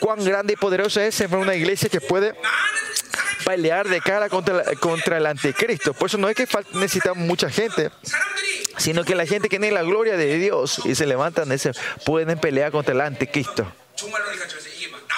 cuán 0.00 0.24
grande 0.24 0.54
y 0.54 0.56
poderosa 0.56 1.04
es 1.04 1.20
en 1.20 1.34
una 1.34 1.54
iglesia 1.54 1.88
que 1.88 2.00
puede 2.00 2.34
pelear 3.44 3.88
de 3.88 4.00
cara 4.00 4.28
contra, 4.28 4.62
contra 4.80 5.18
el 5.18 5.26
anticristo. 5.26 5.94
Por 5.94 6.08
eso 6.08 6.18
no 6.18 6.28
es 6.28 6.36
que 6.36 6.46
necesitamos 6.74 7.26
mucha 7.26 7.50
gente, 7.50 7.90
sino 8.76 9.04
que 9.04 9.14
la 9.14 9.26
gente 9.26 9.48
que 9.48 9.58
tiene 9.58 9.72
la 9.72 9.82
gloria 9.82 10.16
de 10.16 10.38
Dios 10.38 10.80
y 10.84 10.94
se 10.94 11.06
levantan, 11.06 11.50
ese, 11.52 11.72
pueden 12.04 12.38
pelear 12.38 12.72
contra 12.72 12.94
el 12.94 13.00
anticristo. 13.00 13.66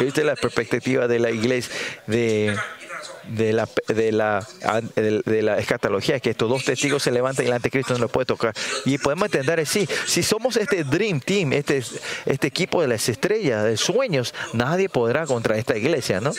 Esta 0.01 0.21
es 0.21 0.27
la 0.27 0.37
perspectiva 0.37 1.09
de 1.09 1.19
la 1.19 1.31
iglesia, 1.31 1.75
de, 2.07 2.55
de 3.29 3.53
la, 3.53 3.69
de 3.89 4.13
la, 4.13 4.47
de 4.95 5.43
la 5.43 5.59
escatología, 5.59 6.21
que 6.21 6.31
estos 6.31 6.51
dos 6.51 6.65
testigos 6.65 7.03
se 7.03 7.11
levantan 7.11 7.47
y 7.47 7.49
el 7.49 7.55
anticristo 7.55 7.95
no 7.95 8.01
lo 8.01 8.09
puede 8.09 8.27
tocar. 8.27 8.55
Y 8.85 8.99
podemos 8.99 9.27
entender 9.27 9.61
así, 9.61 9.89
si 10.07 10.23
somos 10.23 10.57
este 10.57 10.85
Dream 10.85 11.21
Team, 11.21 11.55
este, 11.55 11.83
este 12.27 12.47
equipo 12.47 12.83
de 12.83 12.89
las 12.89 13.09
estrellas, 13.09 13.65
de 13.65 13.77
sueños, 13.79 14.35
nadie 14.53 14.89
podrá 14.91 15.27
contra 15.27 15.57
esta 15.57 15.77
iglesia, 15.77 16.21
¿no? 16.21 16.33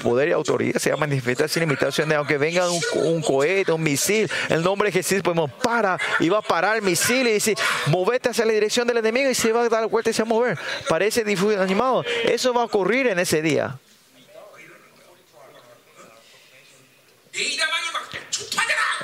poder 0.00 0.28
y 0.28 0.32
autoridad 0.32 0.80
se 0.80 0.90
va 0.90 0.96
a 0.96 1.00
manifestar 1.00 1.48
sin 1.48 1.60
limitaciones. 1.60 2.16
Aunque 2.16 2.38
venga 2.38 2.70
un, 2.70 2.80
un 2.94 3.22
cohete, 3.22 3.72
un 3.72 3.82
misil, 3.82 4.30
el 4.48 4.62
nombre 4.62 4.88
de 4.88 4.92
Jesús 4.92 5.22
pues, 5.22 5.34
podemos 5.34 5.50
para 5.62 5.98
y 6.18 6.28
va 6.28 6.38
a 6.38 6.42
parar 6.42 6.76
el 6.76 6.82
misil 6.82 7.26
y 7.28 7.32
dice, 7.32 7.54
movete 7.86 8.30
hacia 8.30 8.44
la 8.44 8.52
dirección 8.52 8.86
del 8.86 8.98
enemigo 8.98 9.30
y 9.30 9.34
se 9.34 9.52
va 9.52 9.62
a 9.62 9.68
dar 9.68 9.86
vuelta 9.86 10.10
y 10.10 10.12
se 10.12 10.22
va 10.22 10.26
a 10.26 10.28
mover. 10.28 10.58
Parece 10.88 11.24
difuso 11.24 11.60
animado. 11.60 12.04
Eso 12.24 12.52
va 12.52 12.62
a 12.62 12.64
ocurrir 12.64 13.06
en 13.06 13.18
ese 13.18 13.42
día. 13.42 13.78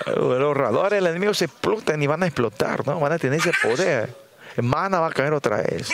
Los 0.06 0.40
ahorradores 0.40 0.98
del 0.98 1.06
enemigo 1.08 1.34
se 1.34 1.46
explotan 1.46 2.02
y 2.02 2.06
van 2.06 2.22
a 2.22 2.26
explotar, 2.26 2.86
¿no? 2.86 3.00
Van 3.00 3.12
a 3.12 3.18
tener 3.18 3.40
ese 3.40 3.52
poder. 3.62 4.14
Mana 4.56 5.00
va 5.00 5.08
a 5.08 5.12
caer 5.12 5.32
otra 5.32 5.58
vez. 5.58 5.88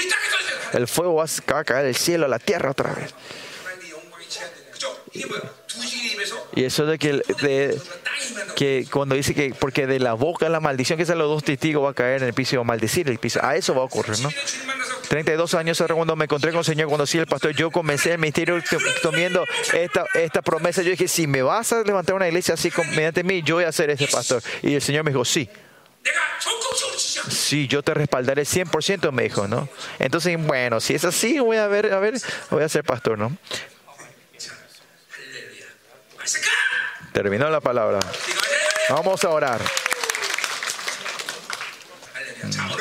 El 0.73 0.87
fuego 0.87 1.15
va 1.15 1.25
a 1.25 1.65
caer 1.65 1.87
del 1.87 1.97
cielo 1.97 2.27
a 2.27 2.29
la 2.29 2.39
tierra 2.39 2.71
otra 2.71 2.93
vez. 2.93 3.15
Y 6.55 6.65
eso 6.65 6.87
de 6.87 6.99
que, 6.99 7.13
de, 7.43 7.81
que 8.57 8.87
cuando 8.91 9.15
dice 9.15 9.35
que 9.35 9.55
porque 9.59 9.87
de 9.87 9.99
la 9.99 10.15
boca 10.15 10.49
la 10.49 10.61
maldición 10.61 10.99
que 10.99 11.05
salen 11.05 11.21
los 11.21 11.29
dos 11.29 11.45
testigos 11.45 11.85
va 11.85 11.91
a 11.91 11.95
caer 11.95 12.23
en 12.23 12.29
el 12.29 12.35
piso 12.35 12.55
y 12.55 12.57
va 12.57 12.63
a 12.63 12.67
maldecir 12.67 13.09
el 13.09 13.19
piso. 13.19 13.41
A 13.43 13.57
eso 13.57 13.75
va 13.75 13.83
a 13.83 13.85
ocurrir, 13.85 14.19
¿no? 14.21 14.31
32 15.09 15.55
años 15.55 15.81
era 15.81 15.95
cuando 15.95 16.17
me 16.17 16.25
encontré 16.25 16.51
con 16.53 16.61
el 16.61 16.65
Señor, 16.65 16.89
cuando 16.89 17.07
sí 17.07 17.19
el 17.19 17.27
pastor, 17.27 17.55
yo 17.55 17.71
comencé 17.71 18.13
el 18.13 18.19
ministerio 18.19 18.63
tomando 19.03 19.45
esta, 19.75 20.07
esta 20.15 20.41
promesa. 20.41 20.83
Yo 20.83 20.91
dije, 20.91 21.09
si 21.09 21.27
me 21.27 21.43
vas 21.43 21.73
a 21.73 21.83
levantar 21.83 22.15
una 22.15 22.29
iglesia 22.29 22.55
así 22.55 22.71
mediante 22.97 23.23
mí, 23.23 23.43
yo 23.43 23.57
voy 23.57 23.65
a 23.65 23.73
ser 23.73 23.91
ese 23.91 24.07
pastor. 24.07 24.43
Y 24.63 24.75
el 24.75 24.83
Señor 24.83 25.05
me 25.05 25.11
dijo, 25.11 25.25
sí. 25.25 25.49
Sí, 27.29 27.69
yo 27.69 27.83
te 27.83 27.95
respaldaré 27.95 28.43
100%, 28.43 29.13
me 29.13 29.25
dijo, 29.25 29.47
¿no? 29.47 29.69
Entonces, 29.99 30.37
bueno, 30.45 30.81
si 30.81 30.95
es 30.95 31.05
así, 31.05 31.39
voy 31.39 31.59
a 31.59 31.67
ver, 31.67 31.93
a 31.93 31.99
ver, 31.99 32.15
voy 32.51 32.63
a 32.63 32.69
ser 32.69 32.83
pastor, 32.83 33.19
¿no? 33.19 33.37
Terminó 37.13 37.51
la 37.51 37.61
palabra. 37.61 38.01
Vamos 38.89 39.25
a 39.25 39.29
orar. 39.31 39.61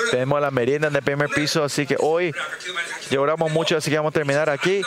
Tenemos 0.09 0.41
la 0.41 0.51
merienda 0.51 0.87
en 0.87 0.95
el 0.95 1.03
primer 1.03 1.29
piso, 1.29 1.63
así 1.63 1.85
que 1.85 1.95
hoy 1.99 2.33
lloramos 3.09 3.51
mucho, 3.51 3.77
así 3.77 3.89
que 3.89 3.97
vamos 3.97 4.11
a 4.11 4.13
terminar 4.13 4.49
aquí. 4.49 4.81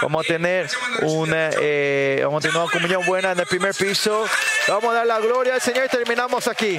Vamos 0.00 0.24
a 0.24 0.28
tener 0.28 0.68
una, 1.02 1.50
eh, 1.60 2.20
vamos 2.24 2.44
a 2.44 2.48
tener 2.48 2.60
una 2.60 2.70
comunión 2.70 3.06
buena 3.06 3.32
en 3.32 3.40
el 3.40 3.46
primer 3.46 3.74
piso. 3.74 4.24
Vamos 4.68 4.90
a 4.90 4.98
dar 4.98 5.06
la 5.06 5.20
gloria 5.20 5.54
al 5.54 5.60
Señor 5.60 5.86
y 5.86 5.88
terminamos 5.88 6.46
aquí. 6.48 6.78